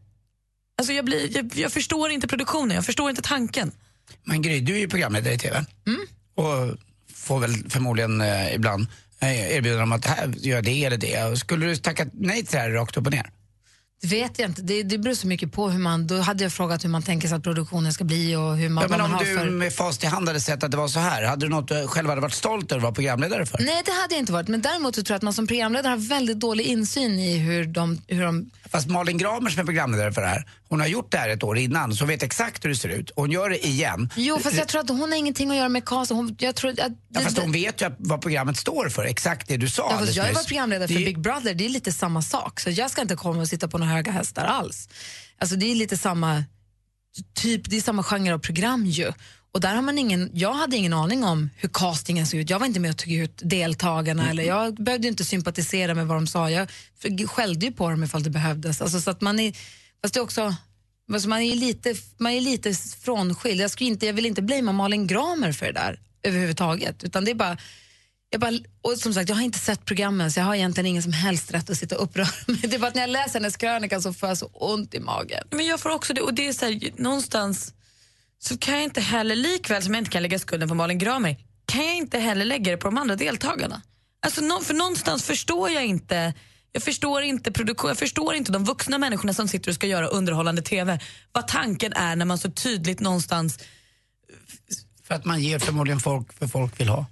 Alltså 0.78 0.94
jag, 0.94 1.06
blir, 1.06 1.38
jag, 1.38 1.52
jag 1.56 1.72
förstår 1.72 2.10
inte 2.10 2.28
produktionen, 2.28 2.76
jag 2.76 2.86
förstår 2.86 3.10
inte 3.10 3.22
tanken. 3.22 3.72
Men 4.24 4.42
Gry, 4.42 4.60
du 4.60 4.76
är 4.76 4.80
ju 4.80 4.88
programledare 4.88 5.34
i 5.34 5.38
TV. 5.38 5.66
Mm. 5.88 6.02
Och 6.36 6.78
får 7.14 7.40
väl 7.40 7.70
förmodligen 7.70 8.22
eh, 8.22 8.56
ibland 8.56 8.88
eh, 9.20 9.56
erbjuda 9.58 9.80
dem 9.80 9.92
att 9.92 10.06
här, 10.06 10.34
gör 10.38 10.62
det 10.62 10.86
eller 10.86 10.98
det. 10.98 11.40
Skulle 11.40 11.66
du 11.66 11.76
tacka 11.76 12.08
nej 12.14 12.46
till 12.46 12.52
det 12.52 12.62
här 12.62 12.70
rakt 12.70 12.98
upp 12.98 13.06
och 13.06 13.12
ner? 13.12 13.32
Det 14.02 14.08
vet 14.08 14.40
jag 14.40 14.50
inte. 14.50 14.62
Det, 14.62 14.84
det 14.84 14.98
beror 14.98 15.14
så 15.14 15.28
mycket 15.28 15.52
på 15.52 15.70
hur 15.70 15.80
man... 15.80 16.08
Då 16.08 16.18
hade 16.20 16.44
jag 16.44 16.54
frågat 16.54 16.84
hur 16.84 16.90
man 16.90 17.02
tänker 17.04 17.28
sig 17.28 17.38
att 17.38 17.44
produktionen 17.44 17.94
ska 17.94 18.04
bli 18.04 18.36
och 18.36 18.58
hur 18.58 18.70
man, 18.70 18.82
Ja, 18.82 18.88
men 18.90 19.02
om 19.02 19.12
har 19.12 19.20
du 19.20 19.38
för... 19.38 19.50
med 19.50 19.74
fast 19.74 20.04
i 20.04 20.08
hand 20.08 20.28
hade 20.28 20.40
sett 20.40 20.64
att 20.64 20.72
det 20.72 20.78
var 20.78 20.88
så 20.88 21.00
här, 21.00 21.24
hade 21.24 21.46
du 21.46 21.50
något 21.50 21.68
du 21.68 21.88
själv 21.88 22.10
hade 22.10 22.22
varit 22.22 22.34
stolt 22.34 22.72
över 22.72 22.78
att 22.80 22.84
vara 22.84 22.94
programledare 22.94 23.46
för? 23.46 23.58
Nej, 23.58 23.82
det 23.86 23.92
hade 23.92 24.14
jag 24.14 24.20
inte 24.20 24.32
varit. 24.34 24.48
Men 24.48 24.62
däremot 24.62 24.94
tror 24.94 25.06
jag 25.10 25.16
att 25.16 25.22
man 25.22 25.34
som 25.34 25.48
programledare 25.48 25.90
har 25.90 25.98
väldigt 25.98 26.40
dålig 26.40 26.66
insyn 26.66 27.20
i 27.20 27.38
hur 27.38 27.66
de... 27.66 28.02
Hur 28.08 28.24
de... 28.24 28.50
Fast 28.72 28.88
Malin 28.88 29.18
Gramer 29.18 29.50
som 29.50 29.60
är 29.62 29.66
programledare 29.66 30.12
för 30.12 30.22
det 30.22 30.28
här, 30.28 30.48
hon 30.70 30.80
har 30.80 30.88
gjort 30.88 31.12
det 31.12 31.18
här 31.18 31.30
ett 31.30 31.44
år 31.44 31.58
innan 31.58 31.96
så 31.96 32.06
vet 32.06 32.24
exakt 32.24 32.66
hur 32.66 32.70
det 32.70 32.76
ser 32.76 32.90
ut. 32.90 33.12
Hon 33.16 33.32
gör 33.32 33.50
det 33.50 33.66
igen. 33.66 34.10
Jo, 34.16 34.40
fast 34.40 34.58
jag 34.58 34.68
tror 34.68 34.82
att 34.82 34.90
hon 34.90 35.12
har 35.12 35.18
ingenting 35.18 35.52
att 35.52 35.58
göra 35.58 35.70
med 35.70 35.86
cast. 35.86 36.12
Hon, 36.12 36.36
jag 36.40 36.56
tror 36.56 36.72
att... 36.72 36.78
Ja, 37.10 37.22
fast 37.22 37.38
hon 37.38 37.52
vet 37.52 37.82
ju 37.82 37.92
vad 37.98 38.22
programmet 38.22 38.58
står 38.58 38.90
för, 38.90 39.04
exakt 39.04 39.48
det 39.48 39.58
du 39.58 39.70
sa 39.70 39.88
Ja, 39.92 40.00
fast 40.00 40.16
jag 40.16 40.34
varit 40.34 40.48
programledare 40.48 40.88
för 40.88 40.96
Det 40.96 41.06
Big 41.06 41.20
Brother, 41.20 41.54
det 41.54 41.66
är 41.66 41.70
lite 41.70 41.92
samma 41.92 42.22
sak. 42.22 42.60
Så 42.60 42.70
jag 42.70 42.92
ska 42.92 43.02
inte 43.02 43.16
komma 43.16 43.42
och 43.42 43.48
sitta 43.48 43.68
på 43.68 43.78
några 43.78 43.92
höga 43.92 44.12
hästar 44.12 44.46
alls. 44.46 44.90
Alltså 45.40 45.56
det 45.56 45.72
är 45.72 45.76
lite 45.76 45.98
samma 45.98 46.44
typ, 47.34 47.70
det 47.70 47.78
är 47.78 47.82
samma 47.82 48.04
genre 48.04 48.34
av 48.34 48.40
program 48.40 48.86
ju. 48.86 49.12
Och 49.52 49.62
där 49.62 49.76
har 49.76 49.82
man 49.82 49.98
ingen, 49.98 50.30
jag 50.34 50.54
hade 50.54 50.78
ingen 50.78 50.94
aning 50.94 51.24
om 51.24 51.50
hur 51.58 51.70
castingen 51.70 52.28
såg 52.28 52.40
ut. 52.40 52.50
Jag 52.50 52.60
var 52.60 52.66
inte 52.66 52.80
med 52.80 52.92
och 52.92 52.98
tog 52.98 53.14
ut 53.14 53.42
deltagarna 53.44 54.30
eller 54.30 54.44
jag 54.44 54.76
behövde 54.76 55.08
inte 55.08 55.26
sympatisera 55.26 55.94
med 55.94 56.08
vad 56.08 56.18
de 56.18 56.28
sa. 56.28 56.50
Jag 56.50 56.70
skällde 57.28 57.66
ju 57.66 57.72
på 57.72 57.90
dem 57.90 58.04
ifall 58.04 58.24
det 58.24 58.30
behövdes. 58.30 58.82
Alltså, 58.82 59.02
så 59.02 59.12
att 59.12 59.22
man 59.22 59.40
är, 59.40 59.52
fast 60.02 60.14
det 60.14 60.20
är 60.20 60.24
också, 60.24 60.56
alltså 61.14 61.30
man 61.30 61.42
är 61.42 61.56
lite, 61.56 61.96
man 62.18 62.32
är 62.32 62.42
lite 62.42 62.74
frånskild. 62.74 63.62
Jag, 63.62 63.72
skulle 63.72 63.90
inte, 63.90 64.06
jag 64.06 64.14
vill 64.14 64.26
inte 64.26 64.42
blamea 64.42 64.74
Malin 64.74 65.08
Gramer 65.08 65.52
för 65.52 65.66
det 65.66 65.72
där 65.72 66.00
överhuvudtaget. 66.24 67.04
Utan 67.04 67.26
det 67.26 67.32
är 67.32 67.36
bara, 67.36 67.58
jag 68.30 68.42
bara, 68.42 68.52
och 68.82 68.98
som 68.98 69.14
sagt, 69.14 69.30
jag 69.30 69.36
har 69.36 69.44
inte 69.44 69.60
sett 69.60 69.86
programmen 69.86 70.32
så 70.32 70.40
jag 70.40 70.46
har 70.46 70.56
egentligen 70.56 70.86
ingen 70.86 71.04
som 71.04 71.14
helst 71.14 71.54
rätt 71.54 71.70
att 71.70 71.78
sitta 71.78 71.98
och 71.98 72.04
uppröra 72.04 72.28
mig. 72.48 72.62
Det 72.62 72.76
är 72.76 72.80
bara 72.80 72.88
att 72.88 72.96
när 72.96 73.02
jag 73.02 73.10
läser 73.10 73.34
hennes 73.34 73.58
krönika 73.58 74.02
så 74.02 74.14
får 74.14 74.30
jag 74.30 74.38
så 74.38 74.46
ont 74.54 74.94
i 74.94 75.00
magen. 75.00 75.48
Men 75.52 75.66
jag 75.66 75.80
får 75.80 75.90
också 75.90 76.14
det, 76.14 76.22
och 76.22 76.34
det 76.34 76.48
är 76.48 76.54
så 76.54 76.66
här, 76.66 77.02
någonstans 77.02 77.74
så 78.40 78.58
kan 78.58 78.74
jag 78.74 78.84
inte 78.84 79.02
heller, 79.02 79.36
likväl 79.36 79.84
som 79.84 79.94
jag 79.94 80.02
inte 80.02 80.12
kan 80.12 80.22
lägga 80.22 80.40
skulden 80.40 80.70
på 80.70 80.76
Malin 80.76 80.98
Gramer, 80.98 81.38
kan 81.66 81.86
jag 81.86 81.96
inte 81.96 82.20
heller 82.20 82.46
lägga 82.46 82.72
det 82.72 82.78
på 82.78 82.88
de 82.88 82.98
andra 82.98 83.16
deltagarna. 83.16 83.82
Alltså, 84.26 84.42
för 84.42 84.74
någonstans 84.74 85.24
förstår 85.24 85.70
jag 85.70 85.86
inte 85.86 86.34
jag 86.72 86.84
förstår 86.84 87.22
inte 87.22 87.52
produktion, 87.52 87.88
jag 87.88 87.98
förstår 87.98 88.36
inte 88.36 88.52
de 88.52 88.64
vuxna 88.64 88.98
människorna 88.98 89.34
som 89.34 89.48
sitter 89.48 89.72
och 89.72 89.76
ska 89.76 89.88
göra 89.88 90.08
underhållande 90.08 90.62
TV. 90.62 91.00
Vad 91.32 91.48
tanken 91.48 91.94
är 91.94 92.16
när 92.16 92.26
man 92.26 92.38
så 92.38 92.52
tydligt 92.52 93.00
någonstans... 93.00 93.60
För 95.04 95.16
att 95.16 95.26
man 95.26 95.42
ger 95.42 95.60
förmodligen 95.60 96.00
folk 96.00 96.34
för 96.34 96.48
folk 96.48 96.80
vill 96.80 96.90
ha. 96.90 97.06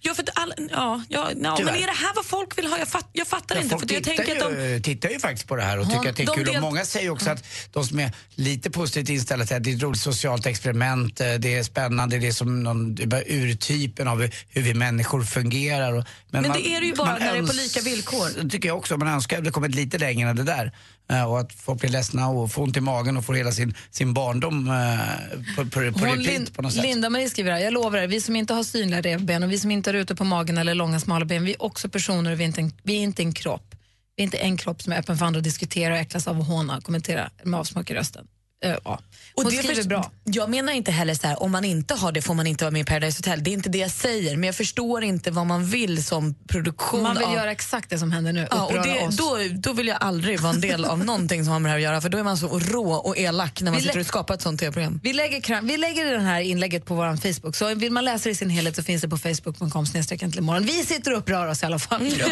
Ja, 0.00 0.14
för 0.14 0.22
att 0.22 0.28
all, 0.34 0.54
ja, 0.70 1.02
ja, 1.08 1.30
ja 1.42 1.58
men 1.64 1.68
är 1.74 1.86
det 1.86 1.92
här 1.92 2.14
vad 2.16 2.24
folk 2.26 2.58
vill 2.58 2.66
ha? 2.66 2.78
Jag, 2.78 2.88
fatt, 2.88 3.08
jag 3.12 3.26
fattar 3.26 3.54
Ja, 3.54 3.62
inte. 3.62 3.70
folk 3.76 3.88
För 3.88 3.94
jag 3.94 4.04
tittar, 4.04 4.16
tänker 4.24 4.46
att 4.46 4.56
de, 4.56 4.68
ju, 4.72 4.80
tittar 4.80 5.08
ju 5.08 5.18
faktiskt 5.20 5.48
på 5.48 5.56
det 5.56 5.62
här 5.62 5.78
och 5.78 5.90
tycker 5.90 6.10
att 6.10 6.16
det 6.16 6.22
är 6.22 6.26
de 6.26 6.34
kul. 6.36 6.44
del- 6.46 6.56
Och 6.56 6.62
många 6.62 6.84
säger 6.84 7.10
också 7.10 7.30
att 7.30 7.44
de 7.72 7.84
som 7.86 7.98
är 8.00 8.12
lite 8.34 8.70
positivt 8.70 9.08
inställda 9.08 9.46
till 9.46 9.56
att 9.56 9.64
det 9.64 9.70
är 9.70 9.76
ett 9.76 9.82
roligt 9.82 10.00
socialt 10.00 10.46
experiment, 10.46 11.20
eh, 11.20 11.34
det 11.34 11.54
är 11.54 11.62
spännande, 11.62 12.18
det 12.18 12.26
är 12.26 12.32
som 12.32 12.62
någon, 12.62 12.94
det 12.94 13.02
är 13.16 13.24
urtypen 13.32 14.08
av 14.08 14.20
hur, 14.48 14.62
vi 14.62 14.74
människor 14.74 15.22
fungerar. 15.24 15.92
Och, 15.92 16.04
Men 16.30 16.42
det 16.42 16.68
är 16.68 16.80
det 16.80 16.86
ju 16.86 16.94
bara 16.94 17.10
man 17.10 17.20
när 17.20 17.32
det 17.32 17.38
är 17.38 17.46
på 17.46 17.52
lika 17.52 17.80
villkor. 17.80 18.42
Det 18.42 18.50
tycker 18.50 18.68
jag 18.68 18.78
också. 18.78 18.96
Man 18.96 19.08
önskar 19.08 19.38
att 19.38 19.44
det 19.44 19.50
kommit 19.50 19.74
lite 19.74 19.98
längre 19.98 20.30
än 20.30 20.36
det 20.36 20.42
där. 20.42 20.72
Eh, 21.10 21.24
Och 21.24 21.40
att 21.40 21.52
folk 21.52 21.80
blir 21.80 21.90
ledsna 21.90 22.28
och 22.28 22.52
får 22.52 22.62
ont 22.62 22.76
i 22.76 22.80
magen 22.80 23.16
och 23.16 23.24
får 23.24 23.34
hela 23.34 23.52
sin, 23.52 23.74
sin 23.90 24.14
barndom 24.14 24.68
eh, 24.68 25.54
på, 25.56 25.64
på, 25.64 25.70
på 25.70 25.98
Hon, 26.06 26.18
repeat 26.18 26.52
på 26.52 26.62
något 26.62 26.72
sätt. 26.72 26.82
Linda-Marie 26.84 27.28
skriver 27.30 27.52
här, 27.52 27.58
jag 27.58 27.72
lovar 27.72 27.98
er, 27.98 28.06
vi 28.06 28.20
som 28.20 28.36
inte 28.36 28.54
har 28.54 28.64
synliga 28.64 29.00
revben 29.00 29.42
och 29.42 29.52
vi 29.52 29.58
som 29.58 29.70
inte 29.70 29.90
har 29.90 29.94
rutor 29.94 30.14
på 30.14 30.24
magen 30.24 30.58
eller 30.58 30.74
långa 30.74 31.00
smala 31.00 31.24
ben, 31.24 31.44
vi 31.44 31.50
är 31.50 31.62
också 31.62 31.88
personer 31.88 32.32
och 32.32 32.40
vi 32.40 32.44
är 32.44 32.46
inte 32.46 32.60
en, 32.60 32.72
vi 32.82 32.94
är 32.94 33.02
inte 33.02 33.22
en 33.22 33.32
kropp. 33.32 33.74
Vi 34.16 34.22
är 34.22 34.24
inte 34.24 34.36
en 34.36 34.56
kropp 34.56 34.82
som 34.82 34.92
är 34.92 34.98
öppen 34.98 35.18
för 35.18 35.26
andra 35.26 35.38
att 35.38 35.44
diskutera 35.44 35.94
och 35.94 36.00
äcklas 36.00 36.28
av 36.28 36.38
och 36.38 36.44
håna 36.44 36.76
och 36.76 36.84
kommentera 36.84 37.30
med 37.42 37.60
avsmak 37.60 37.90
i 37.90 37.94
rösten. 37.94 38.26
Eh, 38.64 38.76
ja. 38.84 39.00
Hon 39.36 39.44
det 39.44 39.50
skriver 39.50 39.84
bra. 39.84 40.10
Jag 40.24 40.50
menar 40.50 40.72
inte 40.72 40.90
heller 40.90 41.14
så 41.14 41.26
här, 41.26 41.42
om 41.42 41.52
man 41.52 41.64
inte 41.64 41.94
har 41.94 42.12
det 42.12 42.22
får 42.22 42.34
man 42.34 42.46
inte 42.46 42.64
vara 42.64 42.70
med 42.72 42.80
i 42.80 42.84
Paradise 42.84 43.18
Hotel. 43.18 43.44
Det 43.44 43.50
är 43.50 43.52
inte 43.52 43.68
det 43.68 43.78
jag 43.78 43.90
säger, 43.90 44.36
men 44.36 44.46
jag 44.46 44.54
förstår 44.54 45.04
inte 45.04 45.30
vad 45.30 45.46
man 45.46 45.66
vill 45.66 46.04
som 46.04 46.34
produktion 46.48 47.02
Man 47.02 47.16
vill 47.16 47.26
av... 47.26 47.34
göra 47.34 47.52
exakt 47.52 47.90
det 47.90 47.98
som 47.98 48.12
händer 48.12 48.32
nu, 48.32 48.48
Ja, 48.50 48.64
och 48.64 48.86
det, 48.86 49.06
oss. 49.06 49.16
då, 49.16 49.38
då 49.54 49.72
vill 49.72 49.86
jag 49.86 49.96
aldrig 50.00 50.40
vara 50.40 50.52
en 50.52 50.60
del 50.60 50.84
av 50.84 51.04
någonting 51.04 51.44
som 51.44 51.52
har 51.52 51.60
med 51.60 51.68
det 51.68 51.70
här 51.70 51.76
att 51.76 51.82
göra, 51.82 52.00
för 52.00 52.08
då 52.08 52.18
är 52.18 52.22
man 52.22 52.38
så 52.38 52.58
rå 52.58 52.92
och 52.92 53.18
elak 53.18 53.60
när 53.60 53.70
man 53.70 53.80
Vi 53.80 53.86
sitter 53.86 54.00
och 54.00 54.06
skapar 54.06 54.34
ett 54.34 54.42
sånt 54.42 54.60
tv-program. 54.60 55.00
Vi 55.02 55.12
lägger, 55.12 55.62
vi 55.62 55.76
lägger 55.76 56.04
det 56.04 56.20
här 56.20 56.40
inlägget 56.40 56.84
på 56.84 56.94
vår 56.94 57.16
Facebook, 57.16 57.56
så 57.56 57.74
vill 57.74 57.92
man 57.92 58.04
läsa 58.04 58.24
det 58.24 58.30
i 58.30 58.34
sin 58.34 58.50
helhet 58.50 58.76
så 58.76 58.82
finns 58.82 59.02
det 59.02 59.08
på 59.08 59.18
facebook.com 59.18 59.86
snedstreck 59.86 60.22
äntligen 60.22 60.44
morgon. 60.44 60.64
Vi 60.64 60.84
sitter 60.84 61.12
och 61.12 61.18
upprör 61.18 61.46
oss 61.46 61.62
i 61.62 61.66
alla 61.66 61.78
fall. 61.78 62.12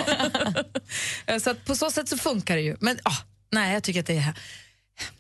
Eh, 1.27 1.39
så 1.39 1.55
på 1.55 1.75
så 1.75 1.91
sätt 1.91 2.09
så 2.09 2.19
funkar 2.19 2.57
det 2.57 2.63
ju. 2.63 2.77
Men 2.81 2.99
ah, 3.03 3.17
nej, 3.53 3.73
jag 3.75 3.83
tycker 3.83 4.01
att 4.01 4.07
det 4.07 4.17
är... 4.17 4.35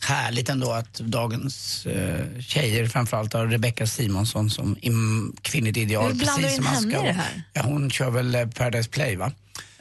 Härligt 0.01 0.49
ändå 0.49 0.72
att 0.72 0.95
dagens 0.95 1.87
eh, 1.87 2.41
tjejer, 2.41 2.87
framförallt 2.89 3.33
har 3.33 3.47
Rebecca 3.47 3.87
Simonsson 3.87 4.51
som 4.51 4.76
im, 4.80 5.37
kvinnligt 5.43 5.76
ideal. 5.76 6.07
Hur 6.12 6.14
blandar 6.14 6.49
du 6.49 6.55
in 6.55 6.57
som 6.57 6.66
henne 6.66 6.91
ska 6.93 7.03
i 7.05 7.07
det 7.07 7.12
här? 7.12 7.43
Ja, 7.53 7.62
hon 7.62 7.91
kör 7.91 8.11
väl 8.11 8.35
eh, 8.35 8.47
Paradise 8.47 8.89
Play 8.91 9.16
va? 9.16 9.33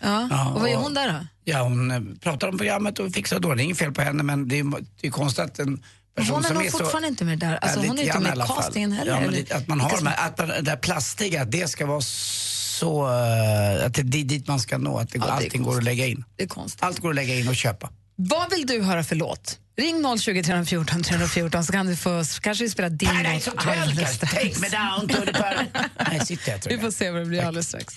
Ja. 0.02 0.28
Ja, 0.32 0.50
och 0.50 0.62
vad 0.62 0.70
gör 0.70 0.78
hon 0.78 0.94
där 0.94 1.08
då? 1.14 1.28
Ja, 1.44 1.62
hon 1.64 1.92
eh, 1.92 2.00
pratar 2.22 2.48
om 2.48 2.58
programmet 2.58 3.00
och 3.00 3.12
fixar 3.12 3.40
då. 3.40 3.54
Det 3.56 3.62
är 3.62 3.64
inget 3.64 3.78
fel 3.78 3.92
på 3.92 4.02
henne 4.02 4.24
men 4.24 4.48
det 4.48 4.60
är, 4.60 4.66
det 5.02 5.08
är 5.08 5.12
konstigt 5.12 5.46
att 5.46 5.60
en 5.60 5.84
person 6.16 6.36
Hon 6.36 6.44
är 6.44 6.48
som 6.48 6.56
nog 6.58 6.66
är 6.66 6.72
så... 6.72 6.78
fortfarande 6.78 7.08
inte 7.08 7.26
med 7.26 7.40
där. 7.40 7.56
Alltså, 7.56 7.80
Ja, 7.80 7.88
hon 7.88 8.00
är 8.00 8.04
inte 8.04 8.20
med 8.20 8.38
i 8.38 8.42
castingen 8.42 8.92
heller. 8.92 9.12
Ja, 9.12 9.20
men 9.22 9.32
lite, 9.32 9.56
att 9.56 9.68
man 9.68 9.80
har 9.80 9.98
de 9.98 10.08
här, 10.08 10.28
att 10.28 10.38
man, 10.38 10.48
det 10.48 10.62
där 10.62 10.76
plastiga, 10.76 11.46
det 11.46 11.68
ska 11.70 11.86
vara 11.86 12.02
så... 12.02 13.04
eh, 13.08 13.86
Att 13.86 13.94
det 13.94 14.02
är 14.20 14.24
dit 14.24 14.48
man 14.48 14.60
ska 14.60 14.78
nå, 14.78 14.98
att 15.00 15.10
det, 15.10 15.18
Ja, 15.18 15.26
det 15.26 15.32
allting 15.32 15.64
går 15.64 15.78
att 15.78 15.84
lägga 15.84 16.06
in. 16.08 16.24
Det 16.36 16.44
är 16.44 16.48
konstigt. 16.48 16.84
Allt 16.84 17.00
går 17.00 17.10
att 17.10 17.16
lägga 17.16 17.36
in 17.36 17.48
och 17.48 17.56
köpa. 17.56 17.90
Vad 18.16 18.50
vill 18.50 18.66
du 18.68 18.82
höra 18.84 19.04
för 19.04 19.16
låt? 19.16 19.58
Ring 19.82 20.18
020 20.18 20.44
314 20.44 21.04
314 21.04 21.64
så 21.64 21.72
kan 21.72 21.86
du 21.86 21.96
få, 21.96 22.24
kanske 22.42 22.64
vi 22.64 22.70
spelar 22.70 22.90
din 22.90 23.10
Paradise 23.10 23.52
låt. 23.56 24.20
Take 24.20 24.60
me 24.62 24.70
down 24.70 25.08
to 25.08 25.26
the 25.26 25.34
paradise. 25.34 26.70
Vi 26.70 26.78
får 26.78 26.92
se 26.92 27.12
vad 27.12 27.22
det 27.22 27.26
blir 27.26 27.44
alldeles 27.44 27.68
strax. 27.68 27.94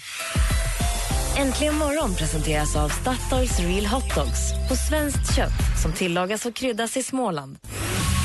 Äntligen 1.38 1.74
morgon 1.74 2.14
presenteras 2.14 2.76
av 2.76 2.88
Statoils 2.88 3.58
Real 3.58 3.86
Hot 3.86 4.14
Dogs 4.14 4.68
på 4.68 4.76
svenskt 4.76 5.36
kött 5.36 5.80
som 5.82 5.92
tillagas 5.92 6.46
och 6.46 6.54
kryddas 6.54 6.96
i 6.96 7.02
Småland. 7.02 7.58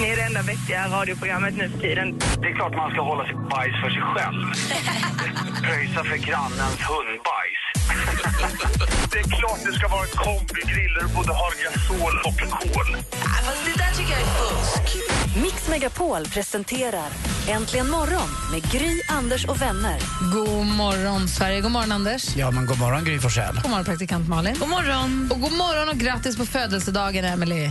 Ni 0.01 0.09
är 0.09 0.15
det 0.15 0.21
enda 0.21 0.41
vettiga 0.41 0.87
radioprogrammet 0.87 1.57
nu 1.57 1.69
för 1.69 1.79
tiden. 1.79 2.19
Det 2.41 2.47
är 2.47 2.55
klart 2.55 2.75
man 2.75 2.91
ska 2.91 3.01
hålla 3.01 3.27
sitt 3.27 3.49
bajs 3.49 3.81
för 3.83 3.89
sig 3.89 4.01
själv. 4.01 4.43
Pröjsa 5.63 6.03
för 6.03 6.17
grannens 6.17 6.79
hundbajs. 6.89 7.68
det 9.11 9.19
är 9.19 9.23
klart 9.39 9.59
det 9.65 9.73
ska 9.73 9.87
vara 9.87 10.01
en 10.01 10.07
kombigrill 10.09 10.93
där 10.93 11.01
du 11.07 11.13
både 11.15 11.33
har 11.33 11.51
gasol 11.63 12.13
och 12.25 12.39
kol. 12.39 12.97
det 13.65 13.77
där 13.77 13.91
tycker 13.97 14.11
jag 14.11 14.21
är 14.21 14.25
fusk. 14.25 14.97
Mix 15.43 15.69
Megapol 15.69 16.25
presenterar 16.25 17.09
Äntligen 17.49 17.89
morgon 17.89 18.29
med 18.51 18.71
Gry, 18.71 19.01
Anders 19.09 19.45
och 19.45 19.61
vänner. 19.61 19.99
God 20.33 20.65
morgon, 20.65 21.27
Sverige. 21.27 21.61
God 21.61 21.71
morgon, 21.71 21.91
Anders. 21.91 22.35
Ja, 22.35 22.51
men 22.51 22.65
god 22.65 22.79
morgon 22.79 23.03
Gry 23.05 23.19
Forssell. 23.19 23.55
God 23.55 23.69
morgon, 23.71 23.85
praktikant 23.85 24.29
Malin. 24.29 24.55
God 24.59 24.69
morgon. 24.69 25.29
Och 25.31 25.41
god 25.41 25.51
morgon 25.51 25.89
och 25.89 25.95
grattis 25.95 26.37
på 26.37 26.45
födelsedagen, 26.45 27.25
Emily. 27.25 27.69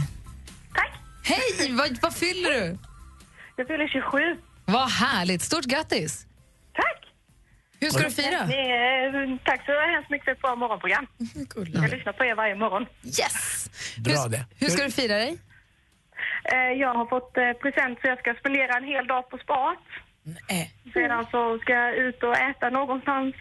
Tack. 0.75 0.93
Hej! 1.23 1.73
Vad, 1.73 1.99
vad 2.03 2.15
fyller 2.15 2.51
du? 2.51 2.79
Jag 3.57 3.67
fyller 3.67 3.89
27. 3.89 4.19
Vad 4.65 4.91
härligt. 4.91 5.43
Stort 5.43 5.65
grattis. 5.65 6.27
Hur 7.81 7.91
ska 7.91 8.03
du 8.05 8.11
fira? 8.11 8.47
Ni, 8.47 8.61
eh, 9.35 9.39
tack 9.45 9.65
så 9.67 9.73
hemskt 9.95 10.11
mycket 10.11 10.25
för 10.25 10.33
ett 10.33 10.41
bra 10.41 10.55
morgonprogram. 10.57 11.07
Jag 11.75 11.91
lyssnar 11.91 12.13
på 12.13 12.25
er 12.25 12.35
varje 12.35 12.55
morgon. 12.55 12.87
Yes! 13.05 13.71
Bra 13.99 14.23
hur, 14.23 14.29
det. 14.31 14.45
Hur 14.61 14.69
ska 14.69 14.85
du 14.85 14.91
fira 14.91 15.15
dig? 15.15 15.39
Eh, 16.53 16.59
Jag 16.81 16.95
har 16.95 17.07
fått 17.07 17.37
eh, 17.37 17.53
present 17.53 17.99
så 18.01 18.07
jag 18.09 18.19
ska 18.19 18.35
spendera 18.35 18.77
en 18.77 18.85
hel 18.85 19.07
dag 19.07 19.31
på 19.31 19.39
spat. 19.39 19.79
Sedan 20.95 21.27
så 21.31 21.59
ska 21.59 21.73
jag 21.73 21.95
ut 21.97 22.23
och 22.23 22.37
äta 22.37 22.71
någonstans 22.71 23.35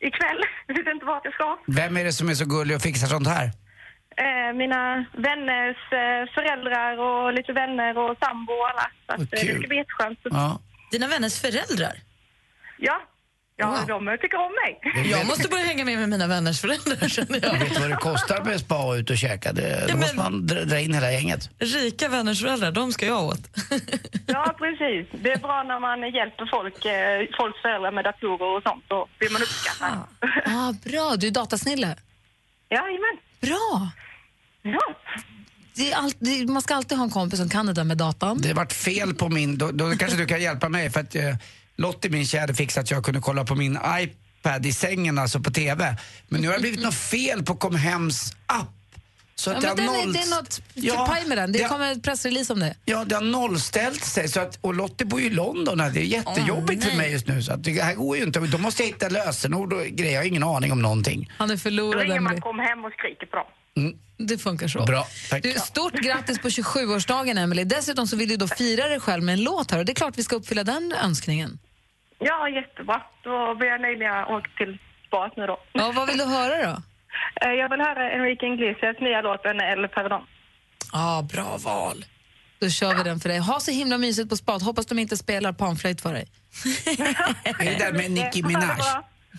ikväll. 0.00 0.40
Jag 0.66 0.74
vet 0.76 0.94
inte 0.94 1.04
vart 1.06 1.24
jag 1.24 1.34
ska. 1.34 1.58
Vem 1.66 1.96
är 1.96 2.04
det 2.04 2.12
som 2.12 2.28
är 2.28 2.34
så 2.34 2.44
gullig 2.44 2.76
och 2.76 2.82
fixar 2.82 3.06
sånt 3.06 3.28
här? 3.28 3.44
Eh, 4.16 4.52
Mina 4.54 5.04
vänners 5.12 5.76
föräldrar 6.34 6.98
och 6.98 7.32
lite 7.32 7.52
vänner 7.52 7.98
och 7.98 8.16
sambo 8.22 8.52
och 8.52 8.68
alla. 8.70 8.90
Så 9.06 9.12
att, 9.22 9.30
det 9.30 9.36
ska 9.38 9.68
bli 9.68 9.76
jätteskönt. 9.76 10.18
Ja. 10.24 10.60
Dina 10.92 11.06
vänners 11.08 11.40
föräldrar? 11.40 11.92
Ja, 12.78 13.02
ja 13.60 13.84
de 13.88 14.18
tycker 14.20 14.38
om 14.38 14.52
mig. 14.62 15.10
Jag 15.10 15.26
måste 15.26 15.48
börja 15.48 15.64
hänga 15.64 15.84
med 15.84 15.98
med 15.98 16.08
mina 16.08 16.26
vänners 16.26 16.60
föräldrar 16.60 17.08
känner 17.16 17.40
jag. 17.42 17.58
Vet 17.58 17.74
du 17.74 17.80
vad 17.80 17.90
det 17.90 17.96
kostar 17.96 18.44
med 18.44 18.60
spa 18.60 18.96
ut 18.96 19.10
och 19.10 19.16
käka? 19.16 19.52
Det, 19.52 19.86
då 19.88 19.96
måste 19.96 20.16
man 20.16 20.46
dra, 20.46 20.78
in 20.80 20.94
hela 20.94 21.12
gänget. 21.12 21.50
Rika 21.58 22.08
vänners 22.08 22.40
föräldrar, 22.40 22.72
de 22.72 22.92
ska 22.92 23.06
jag 23.06 23.24
åt. 23.24 23.40
Ja, 24.26 24.54
precis. 24.58 25.20
Det 25.22 25.32
är 25.32 25.38
bra 25.38 25.62
när 25.62 25.80
man 25.80 26.14
hjälper 26.14 26.46
folk, 26.50 26.84
eh, 26.84 27.36
folks 27.38 27.62
föräldrar 27.62 27.92
med 27.92 28.04
datorer 28.04 28.56
och 28.56 28.62
sånt. 28.62 28.84
Då 28.88 29.08
blir 29.18 29.30
man 29.30 29.42
uppskattad. 29.42 29.98
Ah, 30.46 30.72
bra, 30.84 31.16
du 31.16 31.26
är 31.26 31.30
datasnille. 31.30 31.96
Jajamän. 32.70 33.16
Bra. 33.40 33.90
Ja. 34.62 34.94
Det 35.74 35.92
är 35.92 35.96
allt, 35.96 36.16
det, 36.18 36.46
man 36.46 36.62
ska 36.62 36.74
alltid 36.74 36.98
ha 36.98 37.04
en 37.04 37.10
kompis 37.10 37.38
som 37.38 37.48
kan 37.48 37.66
det 37.66 37.72
där 37.72 37.84
med 37.84 37.96
datan. 37.96 38.38
Det 38.40 38.52
vart 38.52 38.72
fel 38.72 39.14
på 39.14 39.28
min, 39.28 39.58
då, 39.58 39.70
då 39.70 39.90
kanske 39.90 40.18
du 40.18 40.26
kan 40.26 40.42
hjälpa 40.42 40.68
mig 40.68 40.90
för 40.90 41.00
att 41.00 41.14
eh, 41.14 41.22
Lottie, 41.80 42.10
min 42.10 42.26
tjej, 42.26 42.40
hade 42.40 42.54
fixat 42.54 42.84
att 42.84 42.90
jag 42.90 43.04
kunde 43.04 43.20
kolla 43.20 43.44
på 43.44 43.54
min 43.54 43.78
iPad 43.98 44.66
i 44.66 44.72
sängen, 44.72 45.18
alltså 45.18 45.40
på 45.40 45.50
TV. 45.50 45.96
Men 46.28 46.40
nu 46.40 46.46
har 46.48 46.54
det 46.54 46.60
blivit 46.60 46.82
något 46.82 46.94
fel 46.94 47.42
på 47.42 47.56
Comhems 47.56 48.32
app. 48.46 48.66
Så 49.34 49.50
Ja, 49.50 49.56
att 49.56 49.62
det, 49.62 49.74
men 49.76 49.88
har 49.88 49.94
den 49.96 50.02
är, 50.02 50.04
noll... 50.06 50.12
det 50.12 50.18
är 50.18 50.30
något 50.36 50.60
Ja, 50.74 51.06
paj 51.06 51.24
med 51.28 51.38
den. 51.38 51.52
Det 51.52 51.58
det- 51.58 51.64
kommer 51.68 51.92
ett 51.92 52.02
pressrelease 52.02 52.52
om 52.52 52.60
det. 52.60 52.74
Ja, 52.84 53.04
det 53.04 53.14
har 53.14 53.22
nollställt 53.22 54.04
sig. 54.04 54.28
Så 54.28 54.40
att, 54.40 54.58
och 54.60 54.74
Lottie 54.74 55.06
bor 55.06 55.20
ju 55.20 55.26
i 55.26 55.30
London. 55.30 55.78
Det 55.78 55.84
är 55.84 55.90
jättejobbigt 55.90 56.84
för 56.84 56.96
mig 56.96 57.12
just 57.12 57.26
nu. 57.26 57.42
Så 57.42 57.52
att 57.52 57.64
det 57.64 57.82
här 57.82 57.94
går 57.94 58.16
ju 58.16 58.22
inte. 58.22 58.40
Då 58.40 58.58
måste 58.58 58.82
jag 58.82 58.86
hitta 58.88 59.08
lösenord 59.08 59.72
och 59.72 59.84
grejer. 59.86 60.12
Jag 60.12 60.20
har 60.20 60.26
ingen 60.26 60.42
aning 60.44 60.72
om 60.72 60.82
någonting. 60.82 61.32
Han 61.38 61.50
är 61.50 61.54
Då 61.54 61.58
förlorad. 61.60 62.02
ringer 62.02 62.20
man 62.20 62.40
kom 62.40 62.58
hem 62.58 62.84
och 62.84 62.92
skriker 62.92 63.26
på 63.26 63.36
dem. 63.36 63.46
Det 64.18 64.38
funkar 64.38 64.68
så. 64.68 64.84
Bra, 64.84 65.06
tack. 65.30 65.42
Du, 65.42 65.52
stort 65.52 65.92
grattis 65.94 66.38
på 66.38 66.48
27-årsdagen, 66.48 67.38
Emily. 67.38 67.64
Dessutom 67.64 68.06
så 68.06 68.16
vill 68.16 68.28
du 68.28 68.36
då 68.36 68.48
fira 68.48 68.88
dig 68.88 69.00
själv 69.00 69.22
med 69.24 69.32
en 69.32 69.42
låt 69.44 69.70
här 69.70 69.78
och 69.78 69.84
det 69.84 69.92
är 69.92 69.94
klart 69.94 70.18
vi 70.18 70.24
ska 70.24 70.36
uppfylla 70.36 70.64
den 70.64 70.94
önskningen. 71.04 71.58
Ja, 72.20 72.48
jättebra. 72.48 73.02
Då 73.24 73.54
blir 73.54 73.68
jag 73.68 73.80
nöjd 73.80 73.98
när 73.98 74.06
jag 74.06 74.30
åker 74.30 74.50
till 74.56 74.78
spat 75.06 75.36
nu 75.36 75.46
då. 75.46 75.58
Ja, 75.72 75.92
vad 75.94 76.08
vill 76.08 76.18
du 76.18 76.24
höra 76.24 76.72
då? 76.72 76.82
Eh, 77.44 77.50
Jag 77.52 77.68
vill 77.68 77.80
höra 77.80 78.10
Enrique 78.12 78.46
Iglesias 78.46 78.96
nya 79.00 79.20
låt 79.20 79.44
En 79.44 79.60
El 79.60 79.88
Perdón. 79.88 80.22
Ja, 80.92 81.26
bra 81.32 81.56
val. 81.64 82.04
Då 82.60 82.68
kör 82.70 82.94
vi 82.94 83.02
den 83.02 83.20
för 83.20 83.28
dig. 83.28 83.38
Ha 83.38 83.60
så 83.60 83.70
himla 83.70 83.98
mysigt 83.98 84.28
på 84.30 84.36
spat. 84.36 84.62
Hoppas 84.62 84.86
de 84.86 84.98
inte 84.98 85.16
spelar 85.16 85.52
panflöjt 85.52 86.00
för 86.00 86.12
dig. 86.12 86.26
Är 87.44 87.64
det 87.64 87.78
där 87.84 87.92
med 87.92 88.10
Nicki 88.10 88.42
Minaj? 88.42 88.76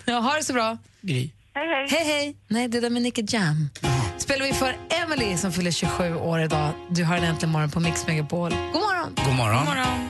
Ja, 0.06 0.14
ha 0.20 0.34
det 0.36 0.44
så 0.44 0.54
bra. 0.54 0.78
Gry. 1.02 1.30
Hej, 1.54 1.68
hej. 1.68 1.88
Hej, 1.90 2.06
hej. 2.06 2.36
Nej, 2.48 2.68
det 2.68 2.80
där 2.80 2.90
med 2.90 3.02
Nicky 3.02 3.24
Jam. 3.28 3.70
Spelar 4.18 4.46
vi 4.46 4.54
för 4.54 4.76
Emily 4.90 5.38
som 5.38 5.52
fyller 5.52 5.72
27 5.72 6.16
år 6.16 6.42
idag. 6.42 6.72
Du 6.90 7.04
har 7.04 7.18
en 7.18 7.24
äntligen 7.24 7.52
morgon 7.52 7.72
på 7.72 7.80
Mix 7.80 8.08
Megapol. 8.08 8.50
God 8.52 8.82
morgon! 8.82 9.14
God 9.26 9.36
morgon. 9.36 9.66
God 9.66 9.76
morgon. 9.76 10.10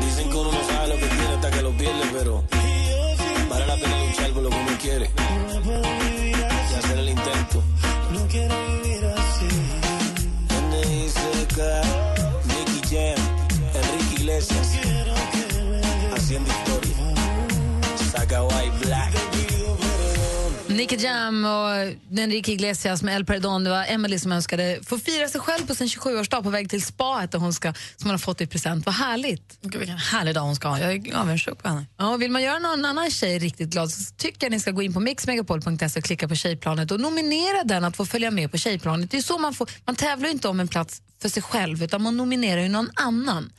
Dicen 0.00 0.32
que 0.32 0.38
be 1.80 1.86
a 1.86 2.12
little. 2.12 2.59
Nicky 20.80 20.96
Jam 20.96 21.44
och 21.44 21.70
Enrique 22.18 22.52
Iglesias 22.52 23.02
med 23.02 23.16
El 23.16 23.24
Perdón. 23.24 23.64
Det 23.64 23.70
var 23.70 23.84
Emily 23.88 24.18
som 24.18 24.32
önskade 24.32 24.78
få 24.82 24.98
fira 24.98 25.28
sig 25.28 25.40
själv 25.40 25.66
på 25.66 25.74
sin 25.74 25.86
27-årsdag 25.86 26.42
på 26.42 26.50
väg 26.50 26.70
till 26.70 26.82
spaet 26.82 27.32
där 27.32 27.38
hon 27.38 27.52
ska, 27.52 27.72
som 27.72 28.06
hon 28.06 28.10
har 28.10 28.18
fått 28.18 28.40
i 28.40 28.46
present. 28.46 28.86
Vad 28.86 28.94
härligt. 28.94 29.58
Gud, 29.60 29.78
vilken 29.78 29.98
härlig 29.98 30.34
dag 30.34 30.40
hon 30.40 30.56
ska 30.56 30.68
ha. 30.68 30.80
Jag 30.80 31.08
är 31.08 31.16
avundsjuk 31.16 31.62
på 31.62 31.68
henne. 31.68 31.86
Ja, 31.96 32.16
vill 32.16 32.30
man 32.30 32.42
göra 32.42 32.58
någon 32.58 32.84
annan 32.84 33.10
tjej 33.10 33.38
riktigt 33.38 33.68
glad 33.68 33.90
så 33.90 34.14
tycker 34.14 34.46
jag 34.46 34.50
ni 34.50 34.60
ska 34.60 34.70
gå 34.70 34.82
in 34.82 34.94
på 34.94 35.00
mixmegapol.se 35.00 35.98
och 35.98 36.04
klicka 36.04 36.28
på 36.28 36.34
Tjejplanet 36.34 36.90
och 36.90 37.00
nominera 37.00 37.64
den 37.64 37.84
att 37.84 37.96
få 37.96 38.06
följa 38.06 38.30
med 38.30 38.50
på 38.50 38.58
Tjejplanet. 38.58 39.10
Det 39.10 39.16
är 39.16 39.22
så 39.22 39.38
man, 39.38 39.54
får, 39.54 39.70
man 39.84 39.96
tävlar 39.96 40.28
inte 40.28 40.48
om 40.48 40.60
en 40.60 40.68
plats 40.68 41.02
för 41.22 41.28
sig 41.28 41.42
själv 41.42 41.82
utan 41.82 42.02
man 42.02 42.16
nominerar 42.16 42.60
ju 42.60 42.68
någon 42.68 42.90
annan. 42.94 43.52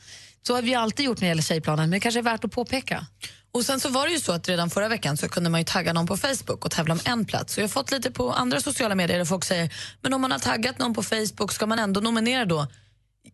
Så 0.46 0.54
har 0.54 0.62
vi 0.62 0.74
alltid 0.74 1.06
gjort 1.06 1.20
när 1.20 1.26
det 1.26 1.28
gäller 1.28 1.42
Tjejplanet 1.42 1.82
men 1.82 1.90
det 1.90 2.00
kanske 2.00 2.20
är 2.20 2.22
värt 2.22 2.44
att 2.44 2.52
påpeka. 2.52 3.06
Och 3.54 3.64
sen 3.64 3.80
så 3.80 3.88
var 3.88 4.06
det 4.06 4.12
ju 4.12 4.20
så 4.20 4.32
att 4.32 4.48
redan 4.48 4.70
förra 4.70 4.88
veckan 4.88 5.16
så 5.16 5.28
kunde 5.28 5.50
man 5.50 5.60
ju 5.60 5.64
tagga 5.64 5.92
någon 5.92 6.06
på 6.06 6.16
Facebook 6.16 6.64
och 6.64 6.70
tävla 6.70 6.94
om 6.94 7.00
en 7.04 7.24
plats. 7.24 7.54
Så 7.54 7.60
jag 7.60 7.64
har 7.64 7.68
fått 7.68 7.90
lite 7.90 8.10
på 8.10 8.32
andra 8.32 8.60
sociala 8.60 8.94
medier 8.94 9.18
där 9.18 9.24
folk 9.24 9.44
säger, 9.44 9.74
men 10.00 10.14
om 10.14 10.20
man 10.20 10.32
har 10.32 10.38
taggat 10.38 10.78
någon 10.78 10.94
på 10.94 11.02
Facebook, 11.02 11.52
ska 11.52 11.66
man 11.66 11.78
ändå 11.78 12.00
nominera 12.00 12.44
då? 12.44 12.66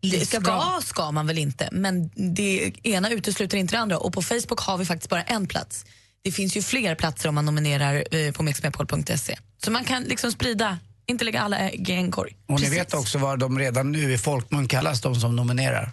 Det 0.01 0.25
ska, 0.25 0.39
bra. 0.39 0.79
ska 0.83 1.11
man 1.11 1.27
väl 1.27 1.37
inte, 1.37 1.69
men 1.71 2.09
det 2.15 2.71
ena 2.83 3.09
utesluter 3.09 3.57
inte 3.57 3.75
det 3.75 3.79
andra. 3.79 3.97
Och 3.97 4.13
på 4.13 4.21
Facebook 4.21 4.59
har 4.59 4.77
vi 4.77 4.85
faktiskt 4.85 5.09
bara 5.09 5.21
en 5.21 5.47
plats. 5.47 5.85
Det 6.21 6.31
finns 6.31 6.57
ju 6.57 6.61
fler 6.61 6.95
platser 6.95 7.29
om 7.29 7.35
man 7.35 7.45
nominerar 7.45 8.15
eh, 8.15 8.31
på 8.31 8.43
mixmepol.se. 8.43 9.37
Så 9.63 9.71
man 9.71 9.83
kan 9.83 10.03
liksom 10.03 10.31
sprida, 10.31 10.79
inte 11.05 11.25
lägga 11.25 11.41
alla 11.41 11.57
ägg 11.57 11.89
i 11.89 11.93
en 11.93 12.11
korg. 12.11 12.35
Och 12.47 12.61
ni 12.61 12.69
vet 12.69 12.93
också 12.93 13.17
vad 13.17 13.39
de 13.39 13.59
redan 13.59 13.91
nu 13.91 14.13
i 14.13 14.17
folkmun 14.17 14.67
kallas, 14.67 15.01
de 15.01 15.15
som 15.15 15.35
nominerar? 15.35 15.91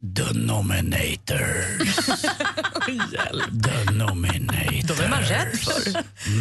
The 0.00 0.34
Nominators. 0.34 1.96
The 3.64 3.92
Nominators. 3.92 4.84
Då 4.84 4.94
är 4.94 5.08
man 5.08 5.22
rädd 5.22 5.58
för. 5.58 5.92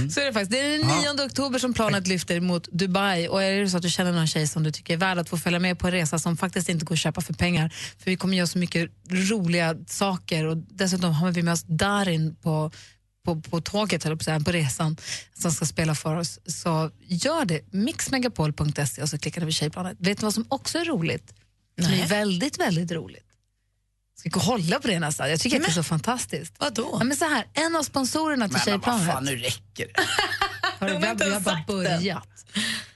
Så 0.09 0.19
är 0.19 0.25
det 0.25 0.33
faktiskt. 0.33 0.51
Det 0.51 0.59
är 0.59 0.77
den 0.77 1.17
9 1.17 1.25
oktober 1.25 1.59
som 1.59 1.73
planet 1.73 2.07
lyfter 2.07 2.39
mot 2.39 2.67
Dubai. 2.71 3.27
Och 3.27 3.43
är 3.43 3.61
det 3.61 3.69
så 3.69 3.77
att 3.77 3.83
du 3.83 3.89
känner 3.89 4.11
någon 4.11 4.27
tjej 4.27 4.47
som 4.47 4.63
du 4.63 4.71
tycker 4.71 4.93
är 4.93 4.97
värd 4.97 5.17
att 5.17 5.29
få 5.29 5.37
följa 5.37 5.59
med 5.59 5.79
på 5.79 5.87
en 5.87 5.93
resa 5.93 6.19
som 6.19 6.37
faktiskt 6.37 6.69
inte 6.69 6.85
går 6.85 6.95
att 6.95 6.99
köpa 6.99 7.21
för 7.21 7.33
pengar, 7.33 7.73
för 7.97 8.11
vi 8.11 8.17
kommer 8.17 8.37
göra 8.37 8.47
så 8.47 8.57
mycket 8.57 8.91
roliga 9.09 9.75
saker 9.87 10.45
och 10.45 10.57
dessutom 10.57 11.13
har 11.13 11.31
vi 11.31 11.43
med 11.43 11.53
oss 11.53 11.63
Darin 11.63 12.35
på 12.35 12.71
på, 13.25 13.41
på 13.41 13.61
tåget, 13.61 14.05
eller 14.05 14.15
på, 14.15 14.23
så 14.23 14.31
här, 14.31 14.39
på 14.39 14.51
resan, 14.51 14.97
som 15.33 15.51
ska 15.51 15.65
spela 15.65 15.95
för 15.95 16.15
oss, 16.15 16.39
så 16.45 16.91
gör 17.07 17.45
det. 17.45 17.61
Mixmegapol.se 17.71 19.01
och 19.01 19.09
så 19.09 19.17
klickar 19.17 19.41
du 19.41 19.47
på 19.47 19.51
Tjejplanet. 19.51 19.97
Vet 19.99 20.19
du 20.19 20.25
vad 20.25 20.33
som 20.33 20.45
också 20.49 20.77
är 20.77 20.85
roligt? 20.85 21.33
Som 21.81 21.93
är 21.93 22.07
väldigt, 22.07 22.59
väldigt 22.59 22.91
roligt. 22.91 23.28
Ska 24.19 24.29
gå 24.29 24.39
och 24.39 24.45
hålla 24.45 24.79
på 24.79 24.87
det 24.87 24.99
nästan. 24.99 25.29
Jag 25.29 25.39
tycker 25.39 25.57
att 25.57 25.63
det 25.65 25.69
är 25.71 25.73
så 25.73 25.83
fantastiskt. 25.83 26.53
Vadå? 26.57 26.97
Ja, 26.99 27.03
men 27.03 27.17
så 27.17 27.25
här, 27.25 27.45
en 27.53 27.75
av 27.75 27.83
sponsorerna 27.83 28.47
till 28.47 28.53
Men, 28.53 28.61
men 28.65 28.79
vad 28.79 28.83
Tjejplanet... 28.99 29.13
fan, 29.13 29.25
nu 29.25 29.35
räcker 29.37 29.87
det. 29.87 29.93
Hörru, 30.79 30.93
De 30.93 31.03
har 31.05 31.11
inte 31.11 31.23
ens 31.25 31.43
bara 31.43 31.55
sagt 31.55 31.67
börjat. 31.67 32.27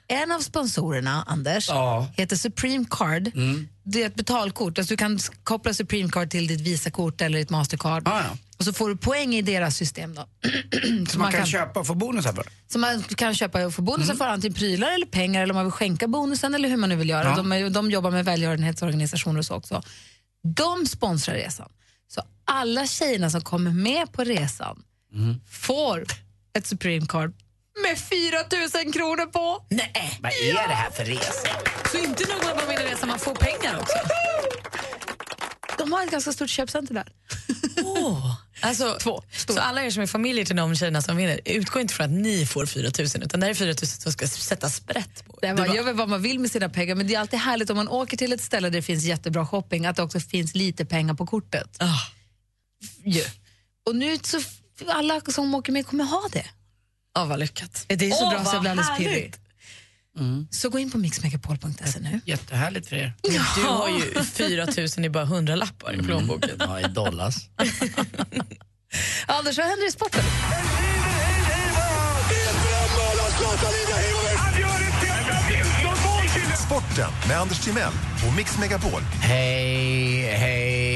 En 0.08 0.32
av 0.32 0.40
sponsorerna, 0.40 1.24
Anders, 1.28 1.70
Ja. 1.70 2.08
heter 2.18 2.36
Supreme 2.36 2.86
Card. 2.90 3.32
Det 3.84 4.04
är 4.04 4.08
ett 4.08 4.16
betalkort. 4.16 4.78
Alltså 4.78 4.94
du 4.94 4.98
kan 4.98 5.20
koppla 5.44 5.74
Supreme 5.74 6.10
Card 6.10 6.30
till 6.30 6.48
ditt 6.48 6.62
Visakort 6.62 7.22
eller 7.22 7.38
ditt 7.40 7.50
Mastercard. 7.50 8.04
Ja, 8.06 8.22
ja. 8.30 8.38
Och 8.58 8.66
så 8.66 8.74
får 8.74 8.90
du 8.90 8.98
poäng 8.98 9.36
i 9.36 9.42
deras 9.42 9.78
system. 9.78 10.16
Då. 10.16 10.28
Så 11.10 11.20
man 11.20 11.32
kan 11.32 11.46
köpa 11.46 11.80
och 11.80 11.88
få 11.88 11.96
bonusar 11.96 12.34
för. 12.34 12.46
Så 12.72 12.80
man 12.80 13.04
kan 13.04 13.36
köpa 13.36 13.66
och 13.66 13.74
få 13.74 13.82
bonusar 13.82 14.16
för 14.16 14.28
antingen 14.28 14.54
prylar 14.54 14.92
eller 14.92 15.06
pengar 15.06 15.44
eller 15.44 15.52
om 15.54 15.56
man 15.56 15.66
vill 15.66 15.72
skänka 15.72 16.08
bonusen 16.08 16.56
eller 16.56 16.70
hur 16.70 16.78
man 16.78 16.90
nu 16.90 16.96
vill 16.96 17.10
göra. 17.10 17.30
Ja. 17.38 17.60
De, 17.60 17.74
de 17.74 17.92
jobbar 17.92 18.12
med 18.12 18.26
välgörenhetsorganisationer 18.26 19.40
och 19.40 19.46
så 19.46 19.54
också. 19.56 19.84
De 20.44 20.86
sponsrar 20.86 21.36
resan. 21.36 21.72
Så 22.08 22.22
alla 22.46 22.88
tjejerna 22.88 23.30
som 23.30 23.42
kommer 23.42 23.72
med 23.72 24.12
på 24.12 24.24
resan 24.24 24.84
får 25.50 26.06
ett 26.58 26.68
Supreme 26.68 27.06
Card 27.08 27.34
med 27.82 27.98
4 27.98 28.38
000 28.84 28.94
kronor 28.94 29.26
på. 29.26 29.66
Nej. 29.70 30.20
Vad 30.22 30.32
är 30.32 30.54
det 30.68 30.74
här 30.74 30.92
för 30.92 31.06
resa? 31.06 31.50
Så 31.92 31.98
inte 31.98 32.34
nog 32.34 32.44
med 32.44 32.52
att 32.52 32.58
man 32.58 32.68
vinner 32.68 33.06
man 33.06 33.20
får 33.20 33.36
pengar 33.36 33.80
också? 33.80 33.98
De 35.84 35.92
har 35.92 36.04
ett 36.04 36.12
ganska 36.12 36.34
stort 36.34 36.50
köpcenter 36.50 36.94
där. 36.94 37.08
Åh. 37.84 38.36
Alltså, 38.62 38.98
så 39.00 39.60
alla 39.60 39.84
er 39.84 39.90
som 39.90 40.04
är 40.04 40.08
familjer 40.08 40.46
till 40.46 40.56
de 40.56 40.76
tjejerna 40.76 41.02
som 41.02 41.18
vinner, 41.18 41.40
utgå 41.46 41.80
inte 41.80 41.94
från 41.94 42.06
att 42.06 42.12
ni 42.12 42.46
får 42.46 42.66
4 42.66 42.92
000 43.00 43.08
utan 43.24 43.40
det 43.40 43.48
är 43.48 43.54
4 43.54 43.68
000 43.68 43.76
som 43.76 44.12
ska 44.12 44.28
sätta 44.28 44.70
sprätt 44.70 45.26
på. 45.26 45.38
Det 45.42 45.54
man 45.54 45.76
gör 45.76 45.84
väl 45.84 45.96
vad 45.96 46.10
man 46.10 46.22
vill 46.22 46.40
med 46.40 46.52
sina 46.52 46.70
pengar 46.70 46.96
men 46.96 47.08
det 47.08 47.16
är 47.16 47.20
alltid 47.20 47.40
härligt 47.40 47.70
om 47.70 47.76
man 47.76 47.88
åker 47.88 48.18
till 48.18 48.34
ett 48.34 48.42
ställe 48.42 48.70
där 48.70 48.80
det 48.80 48.82
finns 48.82 49.04
jättebra 49.04 49.46
shopping 49.46 49.86
att 49.86 49.96
det 49.96 50.04
också 50.04 50.20
finns 50.20 50.56
lite 50.56 50.86
pengar 50.86 51.14
på 51.14 51.26
kortet. 51.26 51.78
Ah. 51.80 51.86
Ja. 53.04 53.26
Och 53.86 53.96
nu 53.96 54.18
så 54.24 54.42
alla 54.88 55.22
som 55.22 55.56
åker 55.56 55.72
med 55.72 55.88
kommer 55.88 56.04
ha 56.04 56.28
det. 56.32 56.46
Ja, 57.16 57.26
vad 57.26 57.40
lyckat. 57.40 57.86
Det 57.88 58.06
är 58.06 58.12
så 58.12 58.26
Åh, 58.26 58.30
bra 58.30 58.46
så 58.46 58.56
jag 58.56 58.62
blir 58.62 58.72
alldeles 58.72 58.90
härligt. 58.90 59.40
Pirrig. 60.18 60.48
Så 60.52 60.70
gå 60.70 60.80
in 60.80 60.92
på 60.92 60.98
mixmegapol.se 60.98 62.00
nu. 62.00 62.22
Jättehärligt 62.26 62.88
för 62.88 62.96
er. 62.96 63.14
Du 63.56 63.62
har 63.62 63.90
ju 63.90 64.24
4 64.24 64.68
000 64.98 65.06
i 65.06 65.10
bara 65.10 65.24
100 65.24 65.56
lappar 65.56 65.94
i 65.94 66.04
plånboken. 66.04 66.50
Ja, 66.60 66.80
i 66.80 66.84
dollars. 66.84 67.36
Anders, 69.28 69.58
vad 69.58 69.68
händer 69.68 69.88
i 69.88 69.92
sporten? 69.92 70.24
Sporten 76.66 77.10
med 77.28 77.40
Anders 77.40 77.60
Timell 77.60 77.94
och 78.28 78.34
Mix 78.38 78.58
Megapol. 78.60 79.02
Hej, 79.02 80.36
hej. 80.38 80.93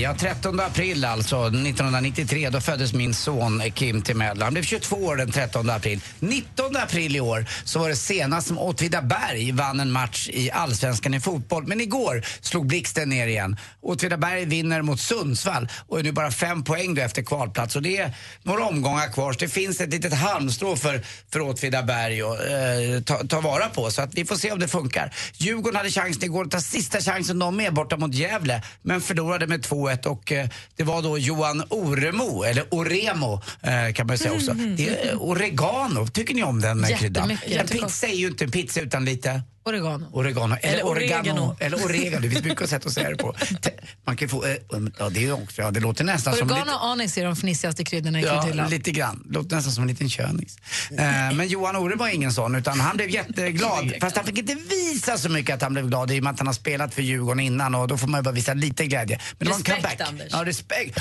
Ja, 0.00 0.14
13 0.14 0.60
april 0.60 1.04
alltså, 1.04 1.36
1993, 1.36 2.50
då 2.50 2.60
föddes 2.60 2.92
min 2.92 3.14
son 3.14 3.62
Kim 3.74 4.02
Timell. 4.02 4.42
Han 4.42 4.52
blev 4.52 4.62
22 4.62 4.96
år 4.96 5.16
den 5.16 5.32
13 5.32 5.70
april. 5.70 6.00
19 6.18 6.76
april 6.76 7.16
i 7.16 7.20
år 7.20 7.46
så 7.64 7.78
var 7.78 7.88
det 7.88 7.96
senast 7.96 8.48
som 8.48 8.58
Åtvidaberg 8.58 9.52
vann 9.52 9.80
en 9.80 9.92
match 9.92 10.28
i 10.32 10.50
Allsvenskan 10.50 11.14
i 11.14 11.20
fotboll. 11.20 11.66
Men 11.66 11.80
igår 11.80 12.24
slog 12.40 12.66
blixten 12.66 13.08
ner 13.08 13.26
igen. 13.26 13.56
Åtvidaberg 13.80 14.44
vinner 14.44 14.82
mot 14.82 15.00
Sundsvall 15.00 15.68
och 15.88 15.98
är 15.98 16.02
nu 16.02 16.12
bara 16.12 16.30
fem 16.30 16.64
poäng 16.64 16.94
då 16.94 17.02
efter 17.02 17.22
kvalplats. 17.22 17.76
Och 17.76 17.82
det 17.82 17.96
är 17.96 18.14
några 18.42 18.64
omgångar 18.64 19.12
kvar 19.12 19.32
så 19.32 19.38
det 19.38 19.48
finns 19.48 19.80
ett 19.80 19.90
litet 19.90 20.14
halmstrå 20.14 20.76
för, 20.76 21.02
för 21.32 21.40
Åtvidaberg 21.40 22.22
att 22.22 22.40
eh, 22.40 23.02
ta, 23.04 23.26
ta 23.26 23.40
vara 23.40 23.68
på. 23.68 23.90
Så 23.90 24.02
att 24.02 24.14
vi 24.14 24.24
får 24.24 24.36
se 24.36 24.52
om 24.52 24.58
det 24.58 24.68
funkar. 24.68 25.14
Djurgården 25.32 25.76
hade 25.76 25.90
chansen 25.90 26.24
igår 26.24 26.44
att 26.44 26.50
ta 26.50 26.60
sista 26.60 27.00
chansen 27.00 27.38
de 27.38 27.56
med 27.56 27.74
borta 27.74 27.96
mot 27.96 28.14
Gävle 28.14 28.62
men 28.82 29.00
förlorade 29.00 29.46
med 29.46 29.62
2 29.62 29.85
2-1 29.86 30.06
och 30.06 30.32
eh, 30.32 30.48
det 30.76 30.84
var 30.84 31.02
då 31.02 31.18
Johan 31.18 31.62
Oremo, 31.68 32.42
eller 32.44 32.64
Oremo 32.70 33.42
eh, 33.62 33.92
kan 33.94 34.06
man 34.06 34.18
säga 34.18 34.32
också. 34.32 34.52
Det 34.52 34.88
är 34.88 35.14
oregano, 35.14 36.06
tycker 36.06 36.34
ni 36.34 36.42
om 36.42 36.60
den 36.60 36.84
eh, 36.84 36.98
kryddan? 36.98 37.38
En 37.46 37.66
pizza 37.66 38.06
är 38.06 38.14
ju 38.14 38.26
inte 38.26 38.44
en 38.44 38.50
pizza 38.50 38.80
utan 38.80 39.04
lite 39.04 39.42
Oregano. 39.66 40.06
Oregano. 40.12 40.56
Eller, 40.62 40.72
Eller 40.72 40.84
oregano. 40.86 41.20
oregano. 41.20 41.56
Eller 41.60 41.76
oregano. 41.84 42.20
Det 42.22 42.30
finns 42.30 42.44
mycket 42.44 42.70
sätt 42.70 42.86
att 42.86 42.92
säga 42.92 43.10
det 43.10 43.16
på. 43.16 43.34
Man 44.06 44.16
kan 44.16 44.28
få, 44.28 44.44
eh, 44.46 44.56
ja 44.98 45.08
det 45.08 45.32
också, 45.32 45.62
ja 45.62 45.70
det 45.70 45.80
låter 45.80 46.04
nästan 46.04 46.34
som 46.34 46.50
Oregano 46.50 46.72
och 46.72 46.86
anis 46.86 47.18
är 47.18 47.24
de 47.24 47.36
fnissigaste 47.36 47.84
kryddorna 47.84 48.20
i 48.20 48.24
Ja, 48.24 48.40
kryddhyllan. 48.42 48.70
lite 48.70 48.90
grann. 48.90 49.26
Låter 49.30 49.56
nästan 49.56 49.72
som 49.72 49.82
en 49.82 49.88
liten 49.88 50.08
könis. 50.10 50.56
Eh, 50.90 50.96
men 51.34 51.48
Johan 51.48 51.76
Ore 51.76 51.94
var 51.96 52.08
ingen 52.08 52.32
sån, 52.32 52.54
utan 52.54 52.80
han 52.80 52.96
blev 52.96 53.10
jätteglad. 53.10 53.92
Fast 54.00 54.16
han 54.16 54.26
fick 54.26 54.38
inte 54.38 54.54
visa 54.54 55.18
så 55.18 55.28
mycket 55.28 55.54
att 55.54 55.62
han 55.62 55.72
blev 55.72 55.88
glad 55.88 56.10
i 56.10 56.20
och 56.20 56.24
med 56.24 56.32
att 56.32 56.38
han 56.38 56.46
har 56.46 56.54
spelat 56.54 56.94
för 56.94 57.02
Djurgården 57.02 57.40
innan 57.40 57.74
och 57.74 57.88
då 57.88 57.96
får 57.98 58.06
man 58.08 58.18
ju 58.20 58.22
bara 58.22 58.34
visa 58.34 58.54
lite 58.54 58.86
glädje. 58.86 59.20
Men 59.38 59.48
det 59.48 59.52
var 59.52 59.56
en 59.58 59.64
Respekt, 59.64 59.82
comeback. 59.82 60.08
Anders. 60.08 60.28
Ja, 60.30 60.44
respekt. 60.44 60.98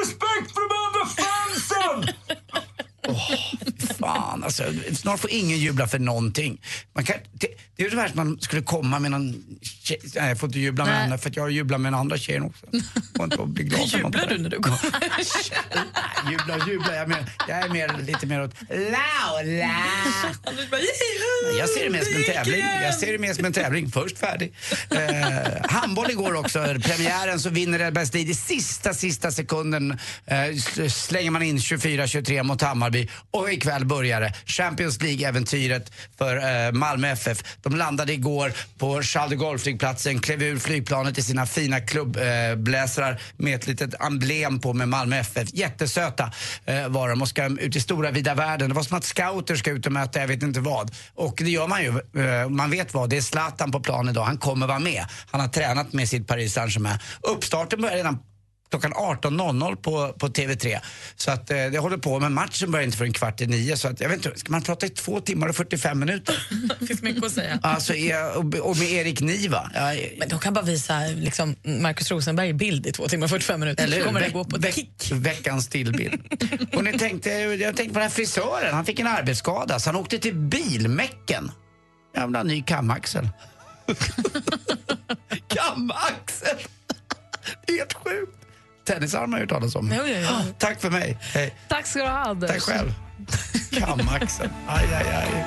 Respekt 0.00 0.52
för 0.54 0.68
de 0.68 0.74
andra 0.86 1.06
fansen! 1.16 2.14
Åh, 3.08 3.30
fan 4.00 4.44
alltså. 4.44 4.62
Snart 4.94 5.20
får 5.20 5.30
ingen 5.30 5.58
jubla 5.58 5.88
för 5.88 5.98
någonting. 5.98 6.60
Man 6.94 7.04
kan, 7.04 7.16
det, 7.32 7.46
det 7.76 7.82
är 7.82 7.84
ju 7.84 7.90
det 7.90 7.96
värsta 7.96 8.16
man 8.16 8.40
skulle 8.40 8.62
komma 8.62 8.98
med 8.98 9.10
någon 9.10 9.44
tjej. 9.62 9.98
Nej, 10.14 10.28
jag 10.28 10.40
får 10.40 10.48
inte 10.48 10.58
jubla 10.58 10.84
med 10.84 10.94
Nej. 10.94 11.02
henne 11.02 11.18
för 11.18 11.30
att 11.30 11.36
jag 11.36 11.50
jublar 11.50 11.78
med 11.78 11.92
den 11.92 12.00
andra 12.00 12.18
tjejen 12.18 12.42
också. 12.42 12.66
Får 13.16 13.24
inte 13.24 13.36
bli 13.46 13.64
glad 13.64 13.90
för 13.90 13.98
något. 13.98 14.14
Jublar 14.14 14.26
du 14.28 14.38
när 14.38 14.50
du 14.50 14.58
går? 14.58 14.70
Nej, 15.74 16.32
jubla, 16.32 16.66
jubla. 16.68 16.94
Jag 16.94 17.02
är, 17.02 17.06
mer, 17.06 17.30
jag 17.48 17.58
är 17.58 17.68
mer, 17.68 17.96
lite 18.06 18.26
mer 18.26 18.42
åt 18.42 18.54
Laula. 18.70 19.70
Jag 21.58 21.68
ser 21.68 21.84
det 21.84 21.90
mer 21.90 22.02
som 22.04 22.14
en 22.16 22.24
tävling. 22.24 22.60
Jag 22.82 22.94
ser 22.94 23.12
det 23.12 23.18
mer 23.18 23.34
som 23.34 23.44
en 23.44 23.52
tävling. 23.52 23.90
Först 23.90 24.18
färdig. 24.18 24.54
Eh, 24.90 25.70
handboll 25.70 26.10
igår 26.10 26.34
också. 26.34 26.58
Premiären 26.58 27.40
så 27.40 27.50
vinner 27.50 27.80
Edbergslid 27.80 28.30
i 28.30 28.34
sista, 28.34 28.94
sista 28.94 29.30
sekunden. 29.30 29.98
Eh, 30.26 30.40
s- 30.42 31.06
slänger 31.06 31.30
man 31.30 31.42
in 31.42 31.58
24-23 31.58 32.42
mot 32.42 32.62
Hammarby. 32.62 33.08
Och 33.30 33.52
ikväll 33.52 33.77
rejäl 33.78 33.86
börjare. 33.86 34.32
Champions 34.46 35.02
League-äventyret 35.02 35.92
för 36.18 36.36
eh, 36.36 36.72
Malmö 36.72 37.08
FF. 37.08 37.42
De 37.62 37.76
landade 37.76 38.12
igår 38.12 38.52
på 38.78 39.02
Charles 39.02 39.30
de 39.30 39.36
Gaulle-flygplatsen, 39.36 40.20
klev 40.20 40.42
ur 40.42 40.58
flygplanet 40.58 41.18
i 41.18 41.22
sina 41.22 41.46
fina 41.46 41.80
klubbbläsrar 41.80 43.20
med 43.36 43.54
ett 43.54 43.66
litet 43.66 44.00
emblem 44.00 44.60
på 44.60 44.72
med 44.72 44.88
Malmö 44.88 45.16
FF. 45.16 45.48
Jättesöta 45.52 46.32
eh, 46.66 46.88
var 46.88 47.08
de 47.08 47.22
och 47.22 47.28
ska 47.28 47.46
ut 47.46 47.76
i 47.76 47.80
stora 47.80 48.10
vida 48.10 48.34
världen. 48.34 48.68
Det 48.68 48.74
var 48.74 48.82
som 48.82 48.98
att 48.98 49.04
scouter 49.04 49.56
ska 49.56 49.70
ut 49.70 49.86
och 49.86 49.92
möta 49.92 50.20
jag 50.20 50.28
vet 50.28 50.42
inte 50.42 50.60
vad. 50.60 50.90
Och 51.14 51.34
det 51.36 51.50
gör 51.50 51.66
man 51.66 51.82
ju. 51.82 51.88
Eh, 51.88 52.48
man 52.48 52.70
vet 52.70 52.94
vad. 52.94 53.10
Det 53.10 53.16
är 53.16 53.20
Zlatan 53.22 53.70
på 53.70 53.80
plan 53.80 54.08
idag. 54.08 54.24
Han 54.24 54.38
kommer 54.38 54.66
vara 54.66 54.78
med. 54.78 55.04
Han 55.30 55.40
har 55.40 55.48
tränat 55.48 55.92
med 55.92 56.08
sitt 56.08 56.26
Paris 56.26 56.54
Saint-Germain. 56.54 56.98
Uppstarten 57.22 57.80
börjar 57.80 57.96
redan 57.96 58.18
klockan 58.70 58.92
18.00 58.92 59.76
på, 59.76 60.12
på 60.18 60.28
TV3. 60.28 60.78
Så 61.16 61.30
att 61.30 61.50
eh, 61.50 61.56
det 61.56 61.78
håller 61.78 61.96
på, 61.96 62.20
men 62.20 62.32
matchen 62.34 62.70
börjar 62.70 62.84
inte 62.84 62.98
förrän 62.98 63.12
kvart 63.12 63.40
i 63.40 63.46
nio. 63.46 63.76
Så 63.76 63.88
att, 63.88 64.00
jag 64.00 64.08
vet 64.08 64.26
inte, 64.26 64.38
ska 64.38 64.52
man 64.52 64.62
prata 64.62 64.86
i 64.86 64.88
två 64.90 65.20
timmar 65.20 65.48
och 65.48 65.56
45 65.56 65.98
minuter? 65.98 66.46
Det 66.80 66.86
finns 66.86 67.02
mycket 67.02 67.24
att 67.24 67.32
säga. 67.32 67.58
Alltså, 67.62 67.94
är- 67.94 68.36
och, 68.36 68.54
och 68.54 68.76
med 68.76 68.90
Erik 68.92 69.20
Niva. 69.20 69.70
Ja, 69.74 69.92
Men 70.18 70.28
de 70.28 70.38
kan 70.38 70.54
bara 70.54 70.64
visa 70.64 70.98
liksom, 71.00 71.56
Markus 71.62 72.10
Rosenberg 72.10 72.48
i 72.48 72.54
bild 72.54 72.86
i 72.86 72.92
två 72.92 73.08
timmar 73.08 73.24
och 73.24 73.30
45 73.30 73.60
minuter. 73.60 73.84
Eller 73.84 74.04
kommer 74.04 74.20
det 74.20 74.30
gå 74.30 74.44
på 74.44 74.56
veck- 74.56 74.74
kick. 74.74 75.12
Veckans 75.12 75.64
stillbild. 75.64 76.20
Och 76.72 76.84
ni 76.84 76.98
tänkte, 76.98 77.30
jag 77.30 77.76
tänkte 77.76 77.94
på 77.94 77.98
den 78.00 78.02
här 78.02 78.10
frisören, 78.10 78.74
han 78.74 78.84
fick 78.84 78.98
en 79.00 79.06
arbetsskada 79.06 79.78
så 79.80 79.88
han 79.88 79.96
åkte 79.96 80.18
till 80.18 80.34
bilmäcken. 80.34 81.50
Jävla 82.16 82.42
ny 82.42 82.62
kamaxel. 82.62 83.28
kamaxel! 85.48 86.56
Det 87.66 87.72
är 87.72 87.76
helt 87.78 87.92
sjukt. 87.92 88.32
Tennisarm 88.88 89.32
har 89.32 89.38
jag 89.38 89.46
hört 89.46 89.50
talas 89.50 89.74
om. 89.74 89.92
Jo, 89.96 90.02
jo, 90.06 90.14
jo. 90.22 90.52
Tack 90.58 90.80
för 90.80 90.90
mig. 90.90 91.18
Hej. 91.20 91.54
Tack 91.68 91.86
ska 91.86 91.98
du 91.98 92.08
ha, 92.08 92.18
Anders. 92.18 92.50
Tack 92.50 92.60
själv. 92.62 92.92
Kamaxel. 93.70 94.48
Aj, 94.68 94.88
aj, 94.94 95.06
aj. 95.14 95.44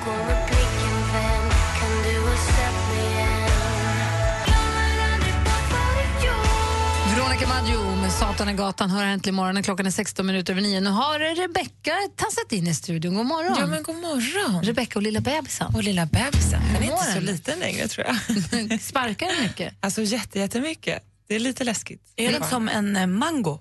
Veronica 7.16 7.46
Maggio 7.48 7.96
med 7.96 8.12
Satan 8.12 8.48
i 8.48 8.52
gatan 8.54 8.90
hör 8.90 9.04
äntligen 9.04 9.34
morgonen. 9.34 9.62
Klockan 9.62 9.86
är 9.86 9.90
16 9.90 10.26
minuter 10.26 10.52
över 10.52 10.62
nio. 10.62 10.80
Nu 10.80 10.90
har 10.90 11.18
Rebecka 11.18 11.92
tassat 12.16 12.52
in 12.52 12.66
i 12.66 12.74
studion. 12.74 13.14
God 13.14 13.26
morgon. 13.26 13.56
Ja, 13.58 13.66
men 13.66 13.82
god 13.82 13.96
morgon. 13.96 14.62
Rebecka 14.62 14.98
och 14.98 15.02
lilla 15.02 15.20
bebisen. 15.20 15.74
Och 15.74 15.82
lilla 15.82 16.06
bebisen. 16.06 16.60
Den 16.74 16.82
är 16.82 16.92
inte 16.92 17.12
så 17.14 17.20
liten 17.20 17.58
längre 17.58 17.88
tror 17.88 18.06
jag. 18.06 18.80
Sparkar 18.80 19.26
den 19.26 19.42
mycket? 19.42 19.74
Alltså 19.80 20.02
jätte, 20.02 20.38
jättemycket. 20.38 21.02
Det 21.28 21.34
är 21.34 21.40
lite 21.40 21.64
läskigt. 21.64 22.02
Är 22.16 22.32
den 22.32 22.44
som 22.44 22.68
en 22.68 22.96
eh, 22.96 23.06
mango? 23.06 23.60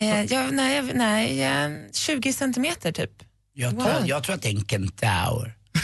Eh, 0.00 0.22
ja, 0.24 0.46
nej, 0.50 0.82
nej, 0.94 1.36
jag- 1.38 1.94
20 1.94 2.32
centimeter 2.32 2.92
typ. 2.92 3.10
Jag 3.54 3.70
tror, 3.80 3.94
jag 4.06 4.24
tror 4.24 4.34
att 4.34 4.42
det 4.42 4.48
är 4.48 4.54
en 4.56 4.64
kentaur. 4.64 5.54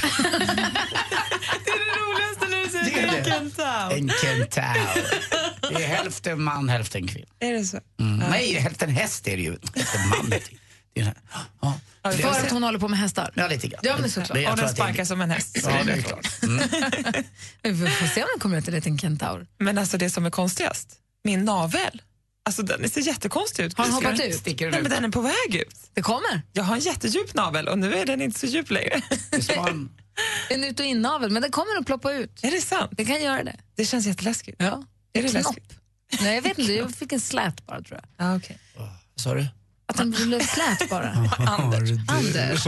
Det 1.64 1.70
är 1.70 1.78
det 1.78 2.00
roligaste 2.00 2.46
när 2.48 2.84
du 2.84 2.90
Det 2.90 3.00
är 3.00 3.24
det. 3.24 3.30
kentaur. 3.30 3.92
En 3.92 4.08
kentaur. 4.08 5.74
Det 5.74 5.84
är 5.84 5.88
hälften 5.88 6.42
man, 6.42 6.68
hälften 6.68 7.06
kvinna. 7.08 7.26
Är 7.40 7.52
det 7.52 7.64
så? 7.64 7.80
Mm. 8.00 8.20
Ja. 8.20 8.28
Nej, 8.30 8.54
hälften 8.54 8.90
häst 8.90 9.28
är 9.28 9.36
det 9.36 9.42
ju. 9.42 9.50
Hälften 9.74 10.08
man. 10.08 10.32
heter 10.32 10.50
det. 10.50 10.56
Det 10.94 11.00
är 11.00 11.04
så 11.04 11.10
här. 11.10 11.16
Ja. 12.02 12.12
För 12.12 12.18
Det 12.18 12.24
att 12.30 12.50
hon 12.50 12.62
håller 12.62 12.78
på 12.78 12.88
med 12.88 12.98
hästar? 12.98 13.32
Ja, 13.34 13.48
lite 13.48 13.68
grann. 13.68 13.80
Ja, 13.84 13.96
men 14.00 14.10
såklart. 14.10 14.32
Det- 14.34 14.40
jag 14.42 14.50
Och 14.50 14.56
den 14.56 14.66
det 14.66 14.70
är- 14.72 14.74
sparkar 14.74 15.04
som 15.04 15.20
en 15.20 15.30
häst. 15.30 15.58
Ja, 15.62 15.70
det 15.84 15.92
är 15.92 15.96
det. 15.96 16.02
klart. 16.02 16.42
Mm. 16.42 16.58
Vi 17.82 17.90
får 17.90 18.06
se 18.06 18.22
om 18.22 18.28
den 18.34 18.40
kommer 18.40 18.58
ut 18.58 18.68
en 18.68 18.74
liten 18.74 18.98
kentaur. 18.98 19.46
Men 19.58 19.78
alltså 19.78 19.98
det 19.98 20.10
som 20.10 20.26
är 20.26 20.30
konstigast, 20.30 20.96
min 21.24 21.44
navel. 21.44 22.02
Alltså 22.44 22.62
den 22.62 22.90
ser 22.90 23.00
jättekonstig 23.00 23.64
ut. 23.64 23.78
Har 23.78 23.84
den 23.84 23.94
hoppat 23.94 24.20
ut? 24.20 24.34
Sticker 24.34 24.64
den 24.64 24.72
Nej, 24.72 24.82
men 24.82 24.90
den 24.90 25.04
är 25.04 25.08
på 25.08 25.20
väg 25.20 25.54
ut. 25.54 25.90
Det 25.94 26.02
kommer. 26.02 26.42
Jag 26.52 26.64
har 26.64 26.74
en 26.74 26.80
jättedjup 26.80 27.34
navel 27.34 27.68
och 27.68 27.78
nu 27.78 27.94
är 27.94 28.06
den 28.06 28.22
inte 28.22 28.38
så 28.40 28.46
djup 28.46 28.70
längre. 28.70 29.00
En 30.50 30.64
ut 30.64 30.80
och 30.80 30.86
innavel, 30.86 31.30
men 31.30 31.42
den 31.42 31.50
kommer 31.50 31.76
att 31.80 31.86
ploppa 31.86 32.12
ut. 32.12 32.44
Är 32.44 32.50
det 32.50 32.60
sant? 32.60 32.90
Den 32.94 33.06
kan 33.06 33.22
göra 33.22 33.44
det. 33.44 33.56
Det 33.76 33.84
känns 33.84 34.06
jätteläskigt. 34.06 34.56
Ja. 34.60 34.84
Är 35.12 35.22
det 35.22 35.28
Knopp. 35.28 35.44
läskigt? 35.44 35.78
Nej, 36.20 36.34
jag 36.34 36.42
vet 36.42 36.58
inte. 36.58 36.72
Jag 36.72 36.94
fick 36.94 37.12
en 37.12 37.20
slät 37.20 37.66
bara, 37.66 37.82
tror 37.82 38.00
jag. 38.16 38.26
Ja, 38.26 38.36
okej. 38.36 38.58
Vad 38.76 38.88
sa 39.16 39.34
du? 39.34 39.46
Att 39.90 39.96
den 39.96 40.10
blev 40.10 40.40
slät 40.40 40.90
bara. 40.90 41.08
Anders. 41.38 41.90
Anders, 42.08 42.66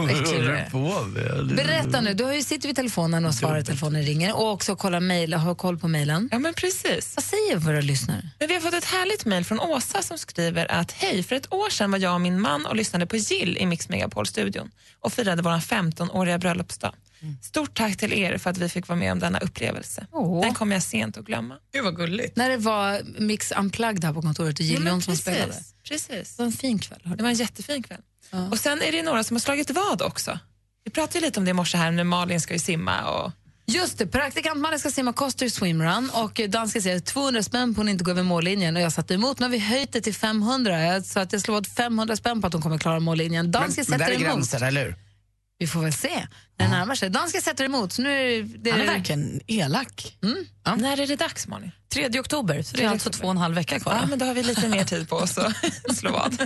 vad? 0.73 1.13
Berätta 1.57 2.01
nu, 2.01 2.15
du 2.15 2.25
har 2.25 2.33
ju 2.33 2.43
sitter 2.43 2.69
vid 2.69 2.77
telefonen 2.77 3.25
och 3.25 3.35
svarar 3.35 3.63
telefonen 3.63 4.03
ringer 4.03 4.37
och 4.37 4.51
också 4.53 4.77
kollar 4.77 5.01
mejl 5.01 5.35
och 5.35 5.41
har 5.41 5.55
koll 5.55 5.79
på 5.79 5.89
mejlen. 5.89 6.29
Ja, 6.33 6.39
men 6.39 6.55
precis. 6.55 7.13
Vad 7.17 7.25
säger 7.25 7.57
våra 7.57 7.81
lyssnare? 7.81 8.31
Men 8.39 8.49
vi 8.49 8.55
har 8.55 8.61
fått 8.61 8.75
ett 8.75 8.85
härligt 8.85 9.25
mejl 9.25 9.45
från 9.45 9.61
Åsa 9.61 10.03
som 10.03 10.19
skriver 10.19 10.71
att 10.73 10.93
hej, 10.93 11.23
för 11.23 11.37
ett 11.37 11.53
år 11.53 11.71
sedan 11.71 11.91
var 11.91 11.99
jag 11.99 12.15
och 12.15 12.21
min 12.21 12.41
man 12.41 12.67
och 12.67 12.77
lyssnade 12.77 13.07
på 13.07 13.17
Jill 13.17 13.57
i 13.57 13.67
Mix 13.67 13.89
Megapol-studion 13.89 14.71
och 15.01 15.13
firade 15.13 15.43
vår 15.43 15.51
15-åriga 15.51 16.39
bröllopsdag. 16.39 16.93
Stort 17.43 17.75
tack 17.75 17.97
till 17.97 18.13
er 18.13 18.39
för 18.39 18.51
att 18.51 18.59
vi 18.59 18.69
fick 18.69 18.89
vara 18.89 18.99
med 18.99 19.13
om 19.13 19.19
denna 19.19 19.39
upplevelse. 19.39 20.07
Åh. 20.13 20.41
Den 20.43 20.55
kommer 20.55 20.77
jag 20.77 20.83
sent 20.83 21.17
att 21.19 21.25
glömma. 21.25 21.57
Gud 21.73 21.85
vad 21.85 21.97
gulligt. 21.97 22.37
När 22.37 22.51
det 22.51 22.57
var 22.57 23.01
Mix 23.19 23.53
Unplugged 23.53 24.05
här 24.05 24.13
på 24.13 24.23
kontoret 24.23 24.59
och 24.59 24.65
Jill 24.65 24.75
Ja, 24.75 24.81
men 24.81 24.93
Johnson 24.93 25.13
precis. 25.13 25.23
spelade. 25.35 25.55
Precis. 25.89 26.37
Det 26.37 26.43
var 26.43 26.47
en 26.47 26.53
fin 26.53 26.79
kväll. 26.79 26.99
hörde 27.05 27.17
Det 27.17 27.23
var 27.23 27.31
en 27.31 27.37
jättefin 27.37 27.83
kväll. 27.83 28.01
Och 28.51 28.59
sen 28.59 28.83
är 28.83 28.93
det 28.93 29.03
några 29.03 29.25
som 29.25 29.35
har 29.37 29.41
slagit 29.41 29.71
vad 29.71 30.03
också. 30.03 30.39
Vi 30.85 30.91
pratade 30.91 31.19
ju 31.19 31.25
lite 31.25 31.41
om 31.41 31.45
det 31.45 31.51
i 31.51 31.55
morse 31.55 31.79
här 31.79 31.91
när 31.91 32.05
Malin 32.05 32.41
ska 32.41 32.53
ju 32.55 32.59
simma 32.61 33.03
och 33.11 33.33
Just 33.67 33.99
det, 33.99 34.07
praktikant 34.07 34.61
Malin 34.61 34.79
ska 34.79 34.91
simma 34.91 35.13
Koster 35.13 35.49
swimrun 35.49 36.11
och 36.11 36.41
dansken 36.49 36.83
säger 36.83 37.01
200 37.01 37.43
spänn 37.43 37.75
på 37.75 37.81
hon 37.81 37.89
inte 37.89 38.05
går 38.05 38.13
över 38.13 38.23
mållinjen 38.23 38.77
och 38.77 38.83
jag 38.83 38.93
satte 38.93 39.15
emot. 39.15 39.39
Nu 39.39 39.45
har 39.45 39.51
vi 39.51 39.59
höjt 39.59 39.93
det 39.93 40.01
till 40.01 40.15
500 40.15 40.81
Jag- 40.83 41.05
så 41.05 41.21
att 41.21 41.33
jag 41.33 41.43
slår 41.43 41.57
åt 41.57 41.67
500 41.69 42.17
spänn 42.17 42.41
på 42.41 42.47
att 42.47 42.53
hon 42.53 42.63
kommer 42.63 42.79
klara 42.79 43.01
mållinjen. 43.01 43.45
Men, 43.45 43.51
Dansken 43.53 43.85
men 43.89 43.99
där 43.99 44.07
sätter 44.07 44.21
är 44.21 44.25
emot. 44.25 44.35
gränsen, 44.37 44.63
eller 44.63 44.85
hur? 44.85 44.97
Vi 45.61 45.67
får 45.67 45.81
väl 45.81 45.93
se 45.93 46.27
när 46.59 46.67
det 46.67 46.71
närmar 46.71 46.95
sig. 46.95 47.11
Dansken 47.11 47.43
sätter 47.43 47.65
emot. 47.65 47.93
Så 47.93 48.03
nu 48.03 48.11
är 48.11 48.43
det... 48.43 48.71
Han 48.71 48.81
är 48.81 48.87
verkligen 48.87 49.41
elak. 49.47 50.17
Mm. 50.23 50.81
när 50.81 51.01
är 51.01 51.07
det 51.07 51.17
dags 51.17 51.47
Malin? 51.47 51.71
3 51.93 52.21
oktober, 52.21 52.63
så 52.63 52.77
det 52.77 52.85
är 52.85 52.89
alltså 52.89 53.11
två 53.11 53.25
och 53.25 53.31
en 53.31 53.37
halv 53.37 53.55
vecka 53.55 53.81
kvar. 53.81 53.99
Ja, 54.01 54.07
men 54.07 54.19
då 54.19 54.27
har 54.27 54.35
vi 54.35 54.43
lite 54.43 54.69
mer 54.69 54.85
tid 54.85 55.09
på 55.09 55.17
oss 55.17 55.39
att 55.39 55.55
slå 55.97 56.13
vad. 56.13 56.43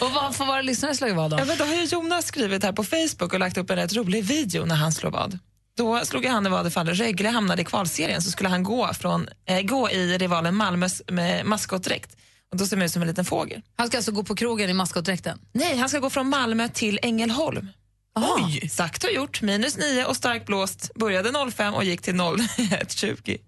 Och 0.00 0.10
vad 0.10 0.36
får 0.36 0.46
våra 0.46 0.62
lyssnare 0.62 0.94
slå 0.94 1.14
vad 1.14 1.30
då? 1.30 1.38
Ja, 1.38 1.44
men 1.44 1.58
då 1.58 1.64
har 1.64 1.74
ju 1.74 1.84
Jonas 1.84 2.26
skrivit 2.26 2.62
här 2.62 2.72
på 2.72 2.84
Facebook 2.84 3.32
och 3.32 3.40
lagt 3.40 3.56
upp 3.56 3.70
en 3.70 3.76
rätt 3.76 3.94
rolig 3.94 4.24
video 4.24 4.64
när 4.64 4.76
han 4.76 4.92
slår 4.92 5.10
vad. 5.10 5.38
Då 5.76 6.04
slog 6.04 6.26
han 6.26 6.50
vad 6.50 6.66
ifall 6.66 6.88
Rögle 6.88 7.28
hamnade 7.28 7.62
i 7.62 7.64
kvalserien 7.64 8.22
så 8.22 8.30
skulle 8.30 8.48
han 8.48 8.62
gå, 8.62 8.94
från, 8.94 9.28
eh, 9.48 9.60
gå 9.60 9.90
i 9.90 10.18
rivalen 10.18 10.54
Malmös 10.54 11.02
med 11.08 11.46
maskotdräkt. 11.46 12.16
Och 12.52 12.56
då 12.58 12.66
ser 12.66 12.76
man 12.76 12.86
ut 12.86 12.92
som 12.92 13.02
en 13.02 13.08
liten 13.08 13.24
fågel. 13.24 13.62
Han 13.76 13.86
ska 13.88 13.96
alltså 13.96 14.12
gå 14.12 14.24
på 14.24 14.34
krogen 14.34 14.70
i 14.70 14.72
maskotdräkten? 14.72 15.38
Nej, 15.52 15.76
han 15.78 15.88
ska 15.88 15.98
gå 15.98 16.10
från 16.10 16.28
Malmö 16.28 16.68
till 16.68 16.98
Ängelholm. 17.02 17.68
Oj! 18.14 18.68
Sagt 18.68 19.04
och 19.04 19.10
gjort, 19.12 19.42
minus 19.42 19.76
9 19.76 20.04
och 20.04 20.16
starkt 20.16 20.46
blåst. 20.46 20.90
Började 20.94 21.50
05 21.52 21.74
och 21.74 21.84
gick 21.84 22.02
till 22.02 22.14
01.20. 22.14 23.30
I 23.30 23.38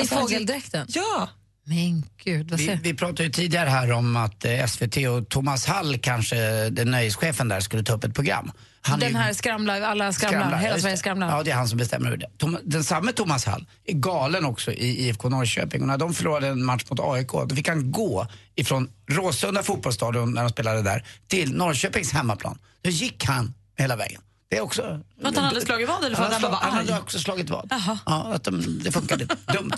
Alltså, 0.00 0.14
fågeldräkten? 0.16 0.86
Ja. 0.90 1.28
Men 1.64 2.04
gud, 2.24 2.50
vad 2.50 2.58
Vi, 2.60 2.66
säger 2.66 2.80
vi 2.82 2.94
pratade 2.94 3.24
ju 3.24 3.30
tidigare 3.30 3.68
här 3.68 3.92
om 3.92 4.16
att 4.16 4.44
eh, 4.44 4.66
SVT 4.66 4.96
och 4.96 5.28
Thomas 5.28 5.66
Hall, 5.66 5.98
kanske 5.98 6.70
den 6.70 6.90
nöjeschefen 6.90 7.48
där, 7.48 7.60
skulle 7.60 7.82
ta 7.82 7.92
upp 7.92 8.04
ett 8.04 8.14
program. 8.14 8.52
Han 8.80 9.00
Den 9.00 9.08
ju- 9.08 9.16
här 9.16 9.32
skramlar, 9.32 9.80
alla 9.80 10.12
skramlar, 10.12 10.50
ja, 10.52 10.56
hela 10.56 10.78
Sverige 10.78 10.94
det. 10.94 10.98
skramlar. 10.98 11.36
Ja, 11.36 11.42
det 11.42 11.50
är 11.50 11.54
han 11.54 11.68
som 11.68 11.78
bestämmer 11.78 12.06
över 12.06 12.16
det. 12.16 12.28
Tom, 12.38 12.58
den 12.64 12.84
samme 12.84 13.12
Thomas 13.12 13.44
Hall 13.46 13.66
är 13.84 13.92
galen 13.94 14.44
också 14.44 14.72
i 14.72 15.06
IFK 15.08 15.28
Norrköping. 15.28 15.80
Och 15.82 15.86
när 15.88 15.98
de 15.98 16.14
förlorade 16.14 16.46
en 16.48 16.64
match 16.64 16.84
mot 16.90 17.00
AIK, 17.00 17.28
då 17.32 17.54
fick 17.56 17.68
han 17.68 17.92
gå 17.92 18.26
ifrån 18.54 18.90
Råsunda 19.10 19.62
fotbollsstadion, 19.62 20.32
när 20.34 20.42
de 20.42 20.50
spelade 20.50 20.82
där, 20.82 21.04
till 21.28 21.54
Norrköpings 21.56 22.12
hemmaplan. 22.12 22.58
Då 22.82 22.90
gick 22.90 23.24
han 23.24 23.54
hela 23.82 23.96
vägen. 23.96 24.22
Det 24.50 24.56
är 24.56 24.60
också... 24.60 25.00
Att 25.22 25.36
han 25.36 25.44
hade 25.44 25.60
slagit 25.60 25.88
vad 25.88 26.04
eller 26.04 26.16
för 26.16 26.24
att 26.24 26.32
han 26.32 26.42
hade 26.42 26.56
Han 26.56 26.72
hade 26.72 26.98
också 26.98 27.18
slagit 27.18 27.50
vad. 27.50 27.72
Ja, 28.06 28.32
att 28.34 28.44
de, 28.44 28.80
det 28.84 28.92
funkade. 28.92 29.24
Dumt. 29.54 29.72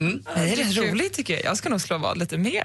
Mm. 0.00 0.24
Det 0.34 0.40
är 0.40 0.56
rätt 0.56 0.76
roligt 0.76 1.12
tycker 1.12 1.34
jag. 1.34 1.44
Jag 1.44 1.56
ska 1.56 1.68
nog 1.68 1.80
slå 1.80 1.98
vad 1.98 2.18
lite 2.18 2.38
mer. 2.38 2.64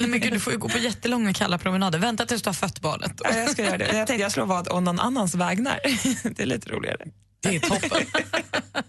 Men 0.08 0.20
gud, 0.20 0.32
du 0.32 0.40
får 0.40 0.52
ju 0.52 0.58
gå 0.58 0.68
på 0.68 0.78
jättelånga 0.78 1.32
kalla 1.32 1.58
promenader. 1.58 1.98
Vänta 1.98 2.26
tills 2.26 2.42
du 2.42 2.48
har 2.48 2.54
fött 2.54 2.80
barnet. 2.80 3.12
Ja, 3.24 3.36
jag 3.36 3.50
ska 3.50 3.64
göra 3.64 3.78
det. 3.78 3.84
Jag 3.84 4.06
tänkte 4.06 4.22
jag 4.22 4.32
slår 4.32 4.46
vad 4.46 4.68
om 4.68 4.84
någon 4.84 5.00
annans 5.00 5.34
vägnar. 5.34 5.80
Det 6.36 6.42
är 6.42 6.46
lite 6.46 6.70
roligare. 6.70 7.04
Det 7.40 7.56
är 7.56 7.60
toppen. 7.60 8.06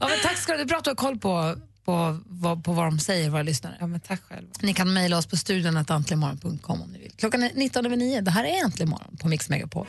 Ja, 0.00 0.08
men 0.08 0.18
tack 0.22 0.36
ska 0.36 0.52
du 0.52 0.58
ha. 0.58 0.64
Det 0.64 0.64
är 0.64 0.68
bra 0.68 0.78
att 0.78 0.84
du 0.84 0.90
har 0.90 0.94
koll 0.94 1.18
på, 1.18 1.56
på, 1.84 2.18
vad, 2.28 2.64
på 2.64 2.72
vad 2.72 2.84
de 2.84 2.98
säger, 2.98 3.30
våra 3.30 3.42
lyssnare. 3.42 3.76
Ja, 3.80 3.86
men 3.86 4.00
tack 4.00 4.22
själv. 4.28 4.46
Ni 4.60 4.74
kan 4.74 4.92
mejla 4.92 5.18
oss 5.18 5.26
på 5.26 5.36
studion 5.36 5.76
om 6.82 6.92
ni 6.92 6.98
vill. 6.98 7.12
Klockan 7.16 7.42
är 7.42 7.50
19 7.54 7.86
över 7.86 7.96
9. 7.96 8.20
Det 8.20 8.30
här 8.30 8.44
är 8.44 8.64
Äntligen 8.64 8.90
morgon 8.90 9.16
på 9.20 9.28
Mix 9.28 9.48
Megapol. 9.48 9.86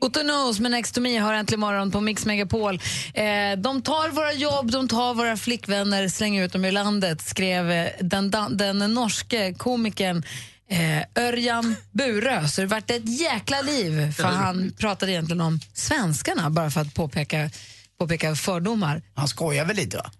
Otto 0.00 0.20
Knows 0.20 0.60
med 0.60 0.70
Next 0.70 0.94
to 0.94 1.00
me 1.00 1.18
har 1.18 1.34
äntligen 1.34 1.60
morgon 1.60 1.90
på 1.90 2.00
Mix 2.00 2.26
Megapol. 2.26 2.74
Eh, 3.14 3.58
de 3.58 3.82
tar 3.82 4.10
våra 4.10 4.32
jobb, 4.32 4.70
de 4.70 4.88
tar 4.88 5.14
våra 5.14 5.36
flickvänner, 5.36 6.08
slänger 6.08 6.44
ut 6.44 6.52
dem 6.52 6.64
ur 6.64 6.72
landet, 6.72 7.22
skrev 7.22 7.70
eh, 7.70 7.88
den, 8.00 8.30
den 8.50 8.78
norske 8.78 9.54
komikern 9.54 10.22
eh, 10.70 11.24
Örjan 11.24 11.76
Burö. 11.92 12.48
Så 12.48 12.60
det 12.60 12.66
vart 12.66 12.90
ett 12.90 13.20
jäkla 13.20 13.60
liv, 13.62 14.12
för 14.12 14.24
han 14.24 14.72
pratade 14.78 15.12
egentligen 15.12 15.40
om 15.40 15.60
svenskarna, 15.74 16.50
bara 16.50 16.70
för 16.70 16.80
att 16.80 16.94
påpeka, 16.94 17.50
påpeka 17.98 18.34
fördomar. 18.34 19.02
Han 19.14 19.28
skojar 19.28 19.64
väl 19.64 19.76
lite 19.76 19.96
va? 19.96 20.10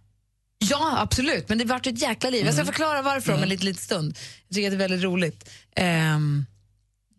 Ja, 0.59 0.99
absolut. 0.99 1.49
Men 1.49 1.59
det 1.59 1.64
vart 1.64 1.87
ett 1.87 2.03
jäkla 2.03 2.31
liv. 2.31 2.47
Jag 2.47 2.55
ska 2.55 2.64
förklara 2.64 3.03
varför 3.03 3.33
om 3.33 3.43
en 3.43 3.49
liten, 3.49 3.66
liten 3.66 3.83
stund. 3.83 4.18
Jag 4.49 4.55
tycker 4.55 4.68
att 4.68 4.72
det 4.72 4.76
är 4.85 4.89
väldigt 4.89 5.05
roligt. 5.05 5.49
Ehm, 5.76 6.47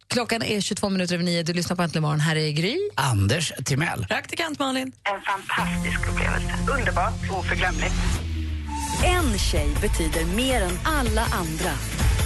Klockan 0.10 0.44
är 0.44 0.62
22 0.62 0.90
minuter 0.90 1.16
över 1.16 1.24
nio. 1.26 1.44
Du 1.44 1.54
lyssnar 1.54 1.76
på 1.76 1.82
Äntligen 1.82 2.02
morgon. 2.02 2.20
Här 2.20 2.36
är 2.36 2.52
Gry. 2.52 2.78
Anders 2.96 3.54
Timell. 3.66 4.06
Praktikant 4.10 4.60
Malin. 4.60 4.92
En 5.04 5.22
fantastisk 5.22 6.10
upplevelse. 6.10 6.54
Underbart, 6.80 7.14
oförglömligt. 7.40 7.94
En 9.06 9.38
tjej 9.38 9.70
betyder 9.82 10.26
mer 10.36 10.62
än 10.62 10.80
alla 10.84 11.22
andra. 11.22 11.72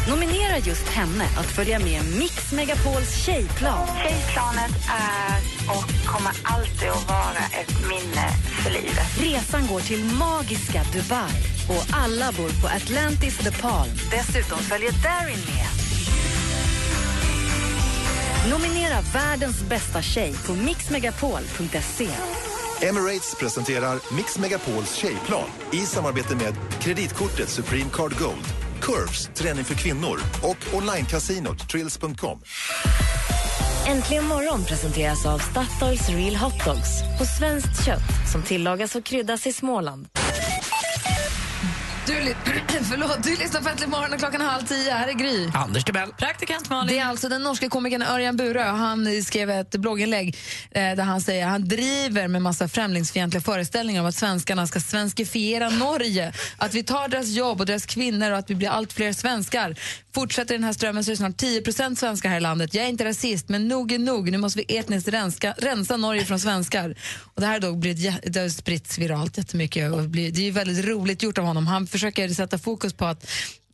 Nominera 0.09 0.57
just 0.57 0.88
henne 0.88 1.25
att 1.38 1.45
följa 1.45 1.79
med 1.79 2.01
Mix 2.19 2.51
Megapols 2.51 3.25
tjejplan. 3.25 3.88
Tjejplanet 3.88 4.75
är 4.89 5.39
och 5.75 6.05
kommer 6.05 6.31
alltid 6.43 6.89
att 6.89 7.07
vara 7.07 7.43
ett 7.61 7.88
minne 7.89 8.27
för 8.63 8.71
livet. 8.71 9.07
Resan 9.19 9.67
går 9.67 9.79
till 9.79 10.03
magiska 10.05 10.84
Dubai 10.93 11.31
och 11.69 11.86
alla 11.91 12.31
bor 12.31 12.61
på 12.61 12.67
Atlantis 12.67 13.38
The 13.38 13.51
Palm. 13.51 13.91
Dessutom 14.11 14.59
följer 14.59 14.91
Darin 14.91 15.39
med. 15.45 15.72
Nominera 18.51 19.01
världens 19.13 19.69
bästa 19.69 20.01
tjej 20.01 20.33
på 20.47 20.53
mixmegapol.se. 20.53 22.09
Emirates 22.81 23.35
presenterar 23.39 24.15
Mix 24.15 24.39
Megapols 24.39 24.95
tjejplan 24.95 25.47
i 25.71 25.77
samarbete 25.77 26.35
med 26.35 26.55
kreditkortet 26.81 27.49
Supreme 27.49 27.89
Card 27.93 28.19
Gold, 28.19 28.45
Curves, 28.81 29.29
träning 29.35 29.63
för 29.63 29.75
kvinnor 29.75 30.19
och 30.41 30.75
onlinecasinot 30.75 31.69
Trills.com. 31.69 32.41
Äntligen 33.87 34.25
morgon 34.25 34.63
presenteras 34.63 35.25
av 35.25 35.39
Statoils 35.39 36.09
Real 36.09 36.35
Hot 36.35 36.65
Dogs 36.65 37.01
på 37.19 37.25
svenskt 37.25 37.85
kött 37.85 38.31
som 38.31 38.41
tillagas 38.43 38.95
och 38.95 39.03
kryddas 39.03 39.47
i 39.47 39.53
Småland. 39.53 40.07
Li- 42.24 42.36
förlåt, 42.89 43.24
du 43.24 43.30
lyssnar 43.36 43.61
på 43.61 43.69
Äntligen 43.69 43.89
morgon 43.91 44.13
och 44.13 44.19
klockan 44.19 44.41
är 44.41 44.45
halv 44.45 44.65
tio. 44.65 44.91
Här 44.93 45.07
är 45.07 45.13
Gry. 45.13 45.49
Anders 45.53 45.84
Timell. 45.84 46.09
Praktikant 46.17 46.69
Malin. 46.69 46.88
Det 46.95 46.99
är 46.99 47.05
alltså 47.05 47.30
den 47.30 47.43
norska 47.43 47.69
komikern 47.69 48.01
Örjan 48.01 48.38
Burö. 48.38 48.63
Han 48.63 49.24
skrev 49.24 49.49
ett 49.49 49.71
blogginlägg 49.76 50.38
eh, 50.71 50.82
där 50.82 51.03
han 51.03 51.21
säger 51.21 51.45
han 51.45 51.67
driver 51.67 52.28
med 52.28 52.41
massa 52.41 52.67
främlingsfientliga 52.67 53.41
föreställningar 53.41 54.01
om 54.01 54.07
att 54.07 54.15
svenskarna 54.15 54.67
ska 54.67 54.80
svenskifiera 54.80 55.69
Norge. 55.69 56.34
Att 56.57 56.74
vi 56.74 56.84
tar 56.84 57.07
deras 57.07 57.28
jobb 57.28 57.59
och 57.59 57.65
deras 57.65 57.86
kvinnor 57.86 58.32
och 58.32 58.38
att 58.38 58.49
vi 58.49 58.55
blir 58.55 58.69
allt 58.69 58.93
fler 58.93 59.13
svenskar. 59.13 59.76
Fortsätter 60.15 60.53
den 60.53 60.63
här 60.63 60.74
strömmen 60.74 61.03
så 61.03 61.09
är 61.11 61.13
det 61.13 61.17
snart 61.17 61.41
10% 61.41 61.95
svenskar 61.95 62.30
här 62.30 62.38
i 62.38 62.39
landet. 62.39 62.74
Jag 62.74 62.86
är 62.86 62.89
inte 62.89 63.05
rasist, 63.05 63.49
men 63.49 63.67
nog 63.67 63.91
är 63.91 63.99
nog. 63.99 64.32
Nu 64.32 64.38
måste 64.38 64.59
vi 64.67 64.78
etniskt 64.78 65.07
renska, 65.07 65.53
rensa 65.57 65.97
Norge 65.97 66.26
från 66.26 66.39
svenskar. 66.39 66.95
Och 67.36 67.41
det 67.41 67.45
här 67.47 67.53
har 67.53 67.59
då 67.59 67.74
blivit, 67.76 67.97
jä- 67.99 68.19
det 68.30 68.39
har 68.39 68.49
spritts 68.49 68.97
viralt 68.97 69.38
jättemycket. 69.38 69.91
Och 69.93 70.03
blir, 70.09 70.32
det 70.32 70.39
är 70.41 70.45
ju 70.45 70.51
väldigt 70.51 70.86
roligt 70.86 71.24
gjort 71.24 71.38
av 71.38 71.45
honom. 71.45 71.67
Han 71.67 71.88
försöker 71.88 72.12
sätta 72.36 72.57
fokus 72.57 72.93
på 72.93 73.05
att 73.05 73.28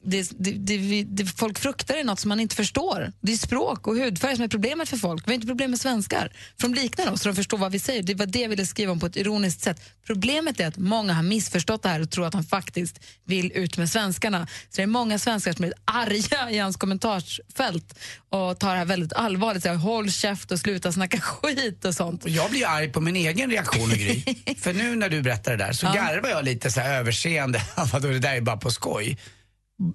det, 0.06 0.32
det, 0.38 1.04
det, 1.04 1.26
folk 1.26 1.60
fruktar 1.60 1.96
är 1.96 2.04
något 2.04 2.20
som 2.20 2.30
man 2.30 2.40
inte 2.40 2.56
förstår. 2.56 3.12
Det 3.22 3.32
är 3.32 3.38
språk 3.38 3.88
och 3.88 3.96
hudfärg 3.96 4.36
som 4.36 4.44
är 4.44 4.48
problemet 4.48 4.90
för 4.90 4.98
folk. 4.98 5.28
Vi 5.28 5.32
har 5.32 5.36
inte 5.36 5.48
problem 5.48 5.72
med 5.72 5.80
svenskar. 5.80 6.32
För 6.62 6.68
de 6.68 6.74
liknar 6.74 7.12
oss, 7.12 7.22
så 7.22 7.30
de 7.30 7.36
förstår 7.36 7.58
vad 7.58 7.72
vi 7.72 7.80
säger. 7.80 8.04
Det 8.04 8.16
var 8.16 8.26
det 8.26 8.40
jag 8.40 8.50
ville 8.50 8.66
skriva 8.66 8.92
om 8.92 9.00
på 9.00 9.06
ett 9.06 9.16
ironiskt 9.18 9.62
sätt. 9.62 9.82
Problemet 10.08 10.60
är 10.60 10.68
att 10.68 10.78
många 10.78 11.14
har 11.14 11.24
missförstått 11.24 11.84
det 11.84 11.90
här 11.90 12.02
och 12.02 12.10
tror 12.12 12.26
att 12.28 12.34
han 12.34 12.44
faktiskt 12.44 13.00
vill 13.26 13.52
ut 13.52 13.78
med 13.78 13.90
svenskarna. 13.90 14.48
Så 14.70 14.76
det 14.76 14.82
är 14.82 14.88
många 14.88 15.20
svenskar 15.20 15.54
som 15.54 15.66
är 15.66 15.74
arga 15.86 16.52
i 16.52 16.58
hans 16.58 16.78
kommentarsfält 16.78 18.00
och 18.30 18.60
tar 18.60 18.72
det 18.72 18.78
här 18.78 18.86
väldigt 18.86 19.14
allvarligt. 19.14 19.64
Säger, 19.64 19.76
Håll 19.76 20.12
käft 20.12 20.52
och 20.52 20.60
sluta 20.60 20.92
snacka 20.92 21.20
skit 21.22 21.86
och 21.86 21.96
sånt. 21.96 22.24
Och 22.24 22.30
jag 22.30 22.50
blir 22.52 22.68
arg 22.68 22.90
på 22.92 23.02
min 23.02 23.16
egen 23.16 23.52
reaktion, 23.52 23.90
Gry. 23.90 24.24
För 24.58 24.74
nu 24.74 24.96
när 24.96 25.10
du 25.10 25.22
berättar 25.22 25.52
det 25.58 25.66
där 25.66 25.74
så 25.74 25.86
Ja. 25.86 25.94
garvar 25.94 26.30
jag 26.30 26.46
lite 26.46 26.72
så 26.72 26.80
här 26.80 27.00
överseende. 27.00 27.62
Vadå, 27.94 28.08
det 28.08 28.20
där 28.20 28.36
är 28.36 28.42
bara 28.42 28.58
på 28.58 28.72
skoj. 28.72 29.18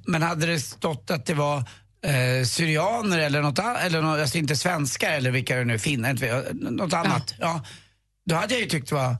Men 0.06 0.22
hade 0.22 0.46
det 0.46 0.60
stått 0.60 1.10
att 1.10 1.26
det 1.26 1.34
var 1.34 1.58
eh, 2.06 2.44
syrianer 2.46 3.18
eller 3.18 3.42
något 3.42 3.58
annat, 3.58 3.82
eller 3.82 4.02
nå- 4.02 4.20
alltså 4.20 4.38
inte 4.38 4.56
svenskar 4.56 5.10
eller 5.12 5.30
vilka 5.30 5.56
det 5.56 5.64
nu 5.64 5.78
finner, 5.78 6.52
något 6.70 6.92
annat. 6.92 7.34
Ja. 7.40 7.64
Då 8.26 8.34
hade 8.34 8.54
jag 8.54 8.60
ju 8.60 8.66
tyckt 8.68 8.88
det 8.88 8.94
var 8.94 9.16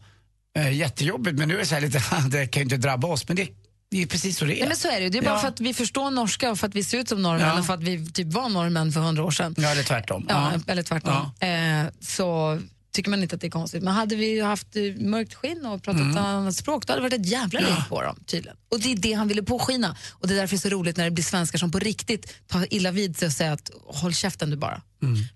eh, 0.58 0.72
jättejobbigt. 0.72 1.38
Men 1.38 1.48
nu 1.48 1.54
är 1.54 1.58
det 1.58 1.66
så 1.66 1.74
här 1.74 1.82
lite, 1.82 2.02
det 2.30 2.46
kan 2.46 2.60
ju 2.60 2.64
inte 2.64 2.76
drabba 2.76 3.08
oss. 3.08 3.28
Men 3.28 3.36
det, 3.36 3.48
det 3.90 4.02
är 4.02 4.06
precis 4.06 4.38
så 4.38 4.44
det 4.44 4.54
är. 4.54 4.58
Nej, 4.58 4.68
men 4.68 4.76
så 4.76 4.88
är 4.88 5.00
det. 5.00 5.08
Det 5.08 5.18
är 5.18 5.22
bara 5.22 5.34
Ja. 5.34 5.38
för 5.40 5.48
att 5.48 5.60
vi 5.60 5.74
förstår 5.74 6.10
norska 6.10 6.50
och 6.50 6.58
för 6.58 6.66
att 6.68 6.74
vi 6.74 6.84
ser 6.84 6.98
ut 6.98 7.08
som 7.08 7.22
norrmän 7.22 7.46
Ja. 7.48 7.58
och 7.58 7.66
för 7.66 7.74
att 7.74 7.82
vi 7.82 8.10
typ 8.12 8.32
var 8.32 8.48
norrmän 8.48 8.92
för 8.92 9.00
hundra 9.00 9.24
år 9.24 9.30
sedan. 9.30 9.54
Ja, 9.58 9.68
eller 9.70 9.82
tvärtom. 9.82 10.26
Ja, 10.28 10.52
Ja. 10.54 10.60
eller 10.72 10.82
tvärtom. 10.82 11.30
Eh, 11.40 11.92
så 12.00 12.60
tycker 12.94 13.10
man 13.10 13.22
inte 13.22 13.34
att 13.34 13.40
det 13.40 13.46
är 13.46 13.50
konstigt. 13.50 13.82
Men 13.82 13.94
hade 13.94 14.16
vi 14.16 14.40
haft 14.40 14.76
eh, 14.76 14.82
mörkt 14.96 15.34
skinn 15.34 15.66
och 15.66 15.82
pratat 15.82 16.00
Mm. 16.00 16.10
ett 16.16 16.22
annat 16.22 16.54
språk, 16.56 16.86
då 16.86 16.92
hade 16.92 17.00
det 17.02 17.08
varit 17.10 17.20
ett 17.20 17.32
jävla 17.32 17.60
liv 17.60 17.76
på 17.88 18.02
dem 18.02 18.16
tydligen. 18.26 18.56
Och 18.70 18.80
det 18.80 18.92
är 18.92 18.96
det 18.96 19.12
han 19.12 19.28
ville 19.28 19.42
påskina. 19.42 19.96
Och 20.12 20.28
det 20.28 20.34
är 20.34 20.36
därför 20.38 20.56
det 20.56 20.58
är 20.58 20.70
så 20.70 20.76
roligt 20.76 20.96
när 20.96 21.04
det 21.04 21.10
blir 21.10 21.24
svenskar 21.24 21.58
som 21.58 21.70
på 21.70 21.78
riktigt 21.78 22.34
tar 22.46 22.74
illa 22.74 22.90
vid 22.90 23.16
sig 23.18 23.26
och 23.26 23.32
säger 23.32 23.52
att 23.52 23.70
håll 23.86 24.14
käften 24.14 24.50
du 24.50 24.56
bara. 24.56 24.82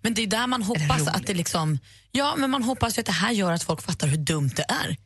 Men 0.03 0.15
det 0.15 0.23
är 0.23 0.27
där 0.27 0.47
man 0.47 0.63
hoppas 0.63 1.09
att 1.09 1.27
det 1.27 1.35
liksom... 1.35 1.79
Ja, 2.13 2.35
men 2.37 2.51
man 2.51 2.63
hoppas 2.63 2.99
ju 2.99 3.01
att 3.01 3.07
det 3.07 3.13
här 3.13 3.33
gör 3.33 3.53
att 3.53 3.63
folk 3.63 3.83
fattar 3.83 4.09
hur 4.09 4.17
dumt 4.17 4.51
det 4.57 4.65
är. 4.69 4.97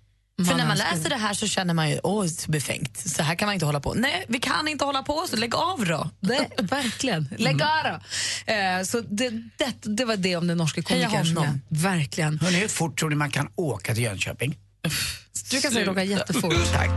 För 0.47 0.55
när 0.57 0.67
man 0.67 0.77
läser 0.77 1.11
det 1.11 1.17
här 1.17 1.35
så 1.35 1.47
känner 1.47 1.75
man 1.75 1.91
ju, 1.91 2.01
åh, 2.03 2.27
så 2.27 2.51
befängt. 2.51 2.97
Så 2.97 3.23
här 3.23 3.35
kan 3.35 3.47
man 3.47 3.55
inte 3.55 3.67
hålla 3.67 3.81
på. 3.81 3.95
Nej, 3.95 4.25
vi 4.29 4.39
kan 4.39 4.69
inte 4.69 4.85
hålla 4.85 5.03
på 5.03 5.25
så 5.31 5.37
lägg 5.37 5.55
av 5.55 5.87
då. 5.87 6.11
Det, 6.21 6.49
verkligen. 6.59 7.29
Lägg 7.39 7.63
av 7.63 7.85
då. 7.85 8.53
Eh, 8.53 8.83
så 8.83 9.01
det, 9.01 9.31
det, 9.31 9.75
det 9.83 10.05
var 10.05 10.17
det 10.17 10.37
om 10.37 10.47
den 10.47 10.59
norska 10.59 10.83
komikern. 10.83 11.61
Verkligen. 11.69 12.39
Hörrni, 12.39 12.57
hur 12.57 12.69
fort 12.69 12.99
tror 12.99 13.11
ni 13.11 13.17
man 13.17 13.31
kan 13.31 13.49
åka 13.55 13.95
till 13.95 14.03
Jönköping? 14.03 14.59
Du 15.51 15.61
kan 15.61 15.71
säkert 15.73 15.89
åka 15.89 16.05
jättefort. 16.05 16.73
Tack. 16.73 16.91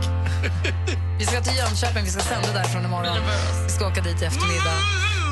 Vi 1.18 1.26
ska 1.26 1.42
till 1.42 1.56
Jönköping, 1.56 2.04
vi 2.04 2.10
ska 2.10 2.20
sända 2.20 2.52
därifrån 2.52 2.84
imorgon. 2.84 3.16
Vi 3.64 3.70
ska 3.70 3.86
åka 3.86 4.02
dit 4.02 4.22
i 4.22 4.24
eftermiddag. 4.24 4.76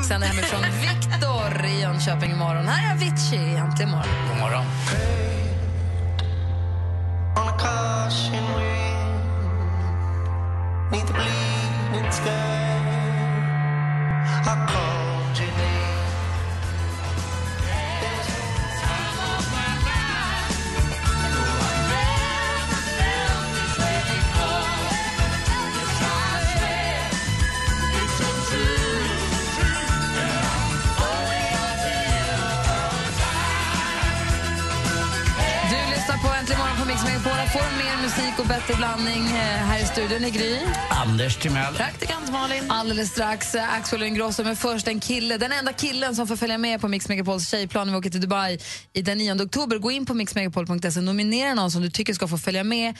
Sända 0.07 0.27
hemifrån 0.27 0.61
Viktor 0.61 1.65
i 1.65 1.81
Jönköping 1.81 2.31
imorgon. 2.31 2.67
Här 2.67 2.91
är 2.91 2.95
Avicii 2.95 3.39
i 3.39 3.55
Äntligen 3.55 3.91
morgon. 3.91 4.27
God 4.29 4.39
morgon. 4.39 4.65
On 7.37 7.47
a 7.47 7.57
caution 7.57 8.45
ring, 8.55 9.11
neath 10.91 11.07
the 11.07 11.13
bleeding 11.13 12.11
sky. 12.11 12.55
I 14.47 14.65
called 14.69 15.39
your 15.39 15.57
name. 15.57 15.74
Får 37.55 37.77
mer 37.77 38.01
musik 38.01 38.39
och 38.39 38.45
bättre 38.45 38.73
blandning 38.73 39.25
eh, 39.25 39.33
här 39.37 39.83
i 39.83 39.85
studion 39.85 40.25
i 40.25 40.29
Gry. 40.29 40.59
Anders 40.89 41.37
Timell. 41.37 41.73
Praktikant 41.73 42.31
Malin. 42.31 42.71
Alldeles 42.71 43.11
strax 43.11 43.55
eh, 43.55 43.73
Axel 43.73 44.03
Ingrosso, 44.03 44.43
men 44.43 44.55
först 44.55 44.87
en 44.87 44.99
kille. 44.99 45.37
Den 45.37 45.51
enda 45.51 45.73
killen 45.73 46.15
som 46.15 46.27
får 46.27 46.35
följa 46.35 46.57
med 46.57 46.81
på 46.81 46.87
Mix 46.87 47.09
Megapols 47.09 47.49
tjejplan 47.49 47.87
när 47.87 47.93
vi 47.93 47.99
åker 47.99 48.09
till 48.09 48.21
Dubai 48.21 48.59
i 48.93 49.01
den 49.01 49.17
9 49.17 49.43
oktober. 49.43 49.77
Gå 49.77 49.91
in 49.91 50.05
på 50.05 50.13
mixmegapol.se 50.13 51.01
nominera 51.01 51.53
någon 51.53 51.71
som 51.71 51.81
du 51.81 51.89
tycker 51.89 52.13
ska 52.13 52.27
få 52.27 52.37
följa 52.37 52.63
med. 52.63 52.97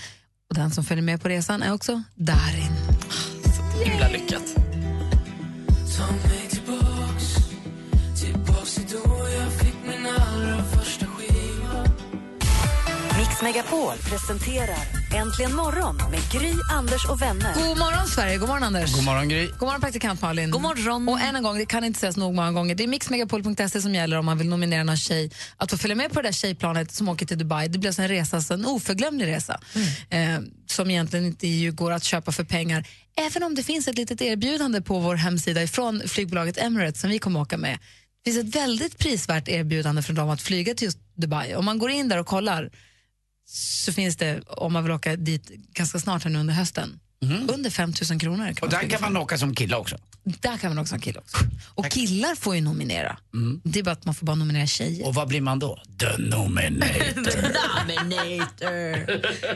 Och 0.49 0.55
den 0.55 0.71
som 0.71 0.83
följer 0.83 1.03
med 1.03 1.21
på 1.21 1.29
resan 1.29 1.63
är 1.63 1.73
också 1.73 2.03
Darin. 2.15 2.71
Himla 3.85 4.07
lyckat. 4.09 4.55
Megapol 13.45 13.97
presenterar 13.97 14.77
Äntligen 15.15 15.55
morgon 15.55 15.97
med 16.11 16.19
Gry, 16.31 16.53
Anders 16.71 17.05
och 17.05 17.21
vänner. 17.21 17.53
God 17.53 17.77
morgon, 17.77 18.07
Sverige. 18.07 18.37
God 18.37 18.49
morgon, 18.49 18.63
Anders. 18.63 18.95
God 18.95 19.03
morgon, 19.03 19.29
Gry. 19.29 19.47
God 19.47 19.61
morgon, 19.61 19.81
praktikant 19.81 20.21
Malin. 20.21 20.51
God 20.51 20.61
morgon. 20.61 21.09
Och 21.09 21.19
än 21.19 21.35
en 21.35 21.43
gång, 21.43 21.57
det 21.57 21.65
kan 21.65 21.83
inte 21.83 21.99
sägas 21.99 22.17
nog 22.17 22.35
många 22.35 22.51
gånger, 22.51 22.75
det 22.75 22.83
är 22.83 22.87
mixmegapol.se 22.87 23.81
som 23.81 23.95
gäller 23.95 24.17
om 24.17 24.25
man 24.25 24.37
vill 24.37 24.49
nominera 24.49 24.83
någon 24.83 24.97
tjej 24.97 25.31
att 25.57 25.71
få 25.71 25.77
följa 25.77 25.95
med 25.95 26.13
på 26.13 26.21
det 26.21 26.27
där 26.27 26.33
tjejplanet 26.33 26.91
som 26.91 27.09
åker 27.09 27.25
till 27.25 27.37
Dubai. 27.37 27.67
Det 27.67 27.79
blir 27.79 27.89
alltså 27.89 28.01
en 28.01 28.07
resa, 28.07 28.35
alltså 28.35 28.53
en 28.53 28.65
oförglömlig 28.65 29.27
resa 29.27 29.59
eh, 30.09 30.39
som 30.67 30.91
egentligen 30.91 31.25
inte 31.25 31.47
ju 31.47 31.71
går 31.71 31.91
att 31.91 32.03
köpa 32.03 32.31
för 32.31 32.43
pengar. 32.43 32.87
Även 33.17 33.43
om 33.43 33.55
det 33.55 33.63
finns 33.63 33.87
ett 33.87 33.97
litet 33.97 34.21
erbjudande 34.21 34.81
på 34.81 34.99
vår 34.99 35.15
hemsida 35.15 35.63
ifrån 35.63 36.01
flygbolaget 36.07 36.57
Emirates 36.57 37.01
som 37.01 37.09
vi 37.09 37.19
kommer 37.19 37.41
åka 37.41 37.57
med. 37.57 37.79
Det 38.23 38.31
finns 38.31 38.47
ett 38.47 38.55
väldigt 38.61 38.97
prisvärt 38.97 39.47
erbjudande 39.47 40.01
från 40.01 40.15
dem 40.15 40.29
att 40.29 40.41
flyga 40.41 40.73
till 40.73 40.85
just 40.85 40.97
Dubai. 41.15 41.55
Om 41.55 41.65
man 41.65 41.79
går 41.79 41.89
in 41.89 42.09
där 42.09 42.19
och 42.19 42.27
kollar 42.27 42.69
så 43.47 43.93
finns 43.93 44.15
det, 44.17 44.41
om 44.47 44.73
man 44.73 44.83
vill 44.83 44.91
åka 44.91 45.15
dit 45.15 45.49
ganska 45.73 45.99
snart 45.99 46.23
här 46.23 46.31
nu 46.31 46.39
under 46.39 46.53
hösten, 46.53 46.99
under 47.53 47.69
5 47.69 47.93
000 48.11 48.19
kronor. 48.19 48.53
Och 48.61 48.69
där 48.69 48.89
kan 48.89 49.01
man 49.01 49.17
åka 49.17 49.37
som 49.37 49.55
kille 49.55 49.75
också. 49.75 49.97
där 50.23 50.57
kan 50.57 50.75
man 50.75 50.77
ha 50.87 50.93
en 50.93 50.99
kille 51.01 51.19
också. 51.19 51.37
Och 51.75 51.89
killar 51.89 52.35
får 52.35 52.55
ju 52.55 52.61
nominera. 52.61 53.17
Det 53.63 53.79
är 53.79 53.83
bara 53.83 53.91
att 53.91 54.05
man 54.05 54.15
får 54.15 54.25
bara 54.25 54.35
nominera 54.35 54.67
tjejer. 54.67 55.07
Och 55.07 55.15
vad 55.15 55.27
blir 55.27 55.41
man 55.41 55.59
då? 55.59 55.79
The 55.99 56.17
nominator. 56.17 57.05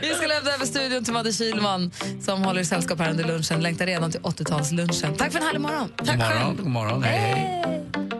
Vi 0.00 0.14
ska 0.14 0.26
lämna 0.26 0.50
över 0.50 0.66
studion 0.66 1.04
till 1.04 1.12
Madde 1.12 1.32
Kihlman 1.32 1.90
som 2.22 2.42
håller 2.44 2.64
sällskap 2.64 2.98
här 2.98 3.10
under 3.10 3.24
lunchen. 3.26 3.62
Längtar 3.62 3.86
redan 3.86 4.10
till 4.10 4.20
80-talslunchen. 4.20 5.16
Tack 5.16 5.32
för 5.32 5.38
en 5.38 5.44
härlig 5.46 5.60
morgon. 5.60 5.92
God 5.98 6.18
morgon. 6.18 6.56
God 6.56 6.66
morgon. 6.66 7.02
Hej, 7.02 7.18
hej. 7.18 8.19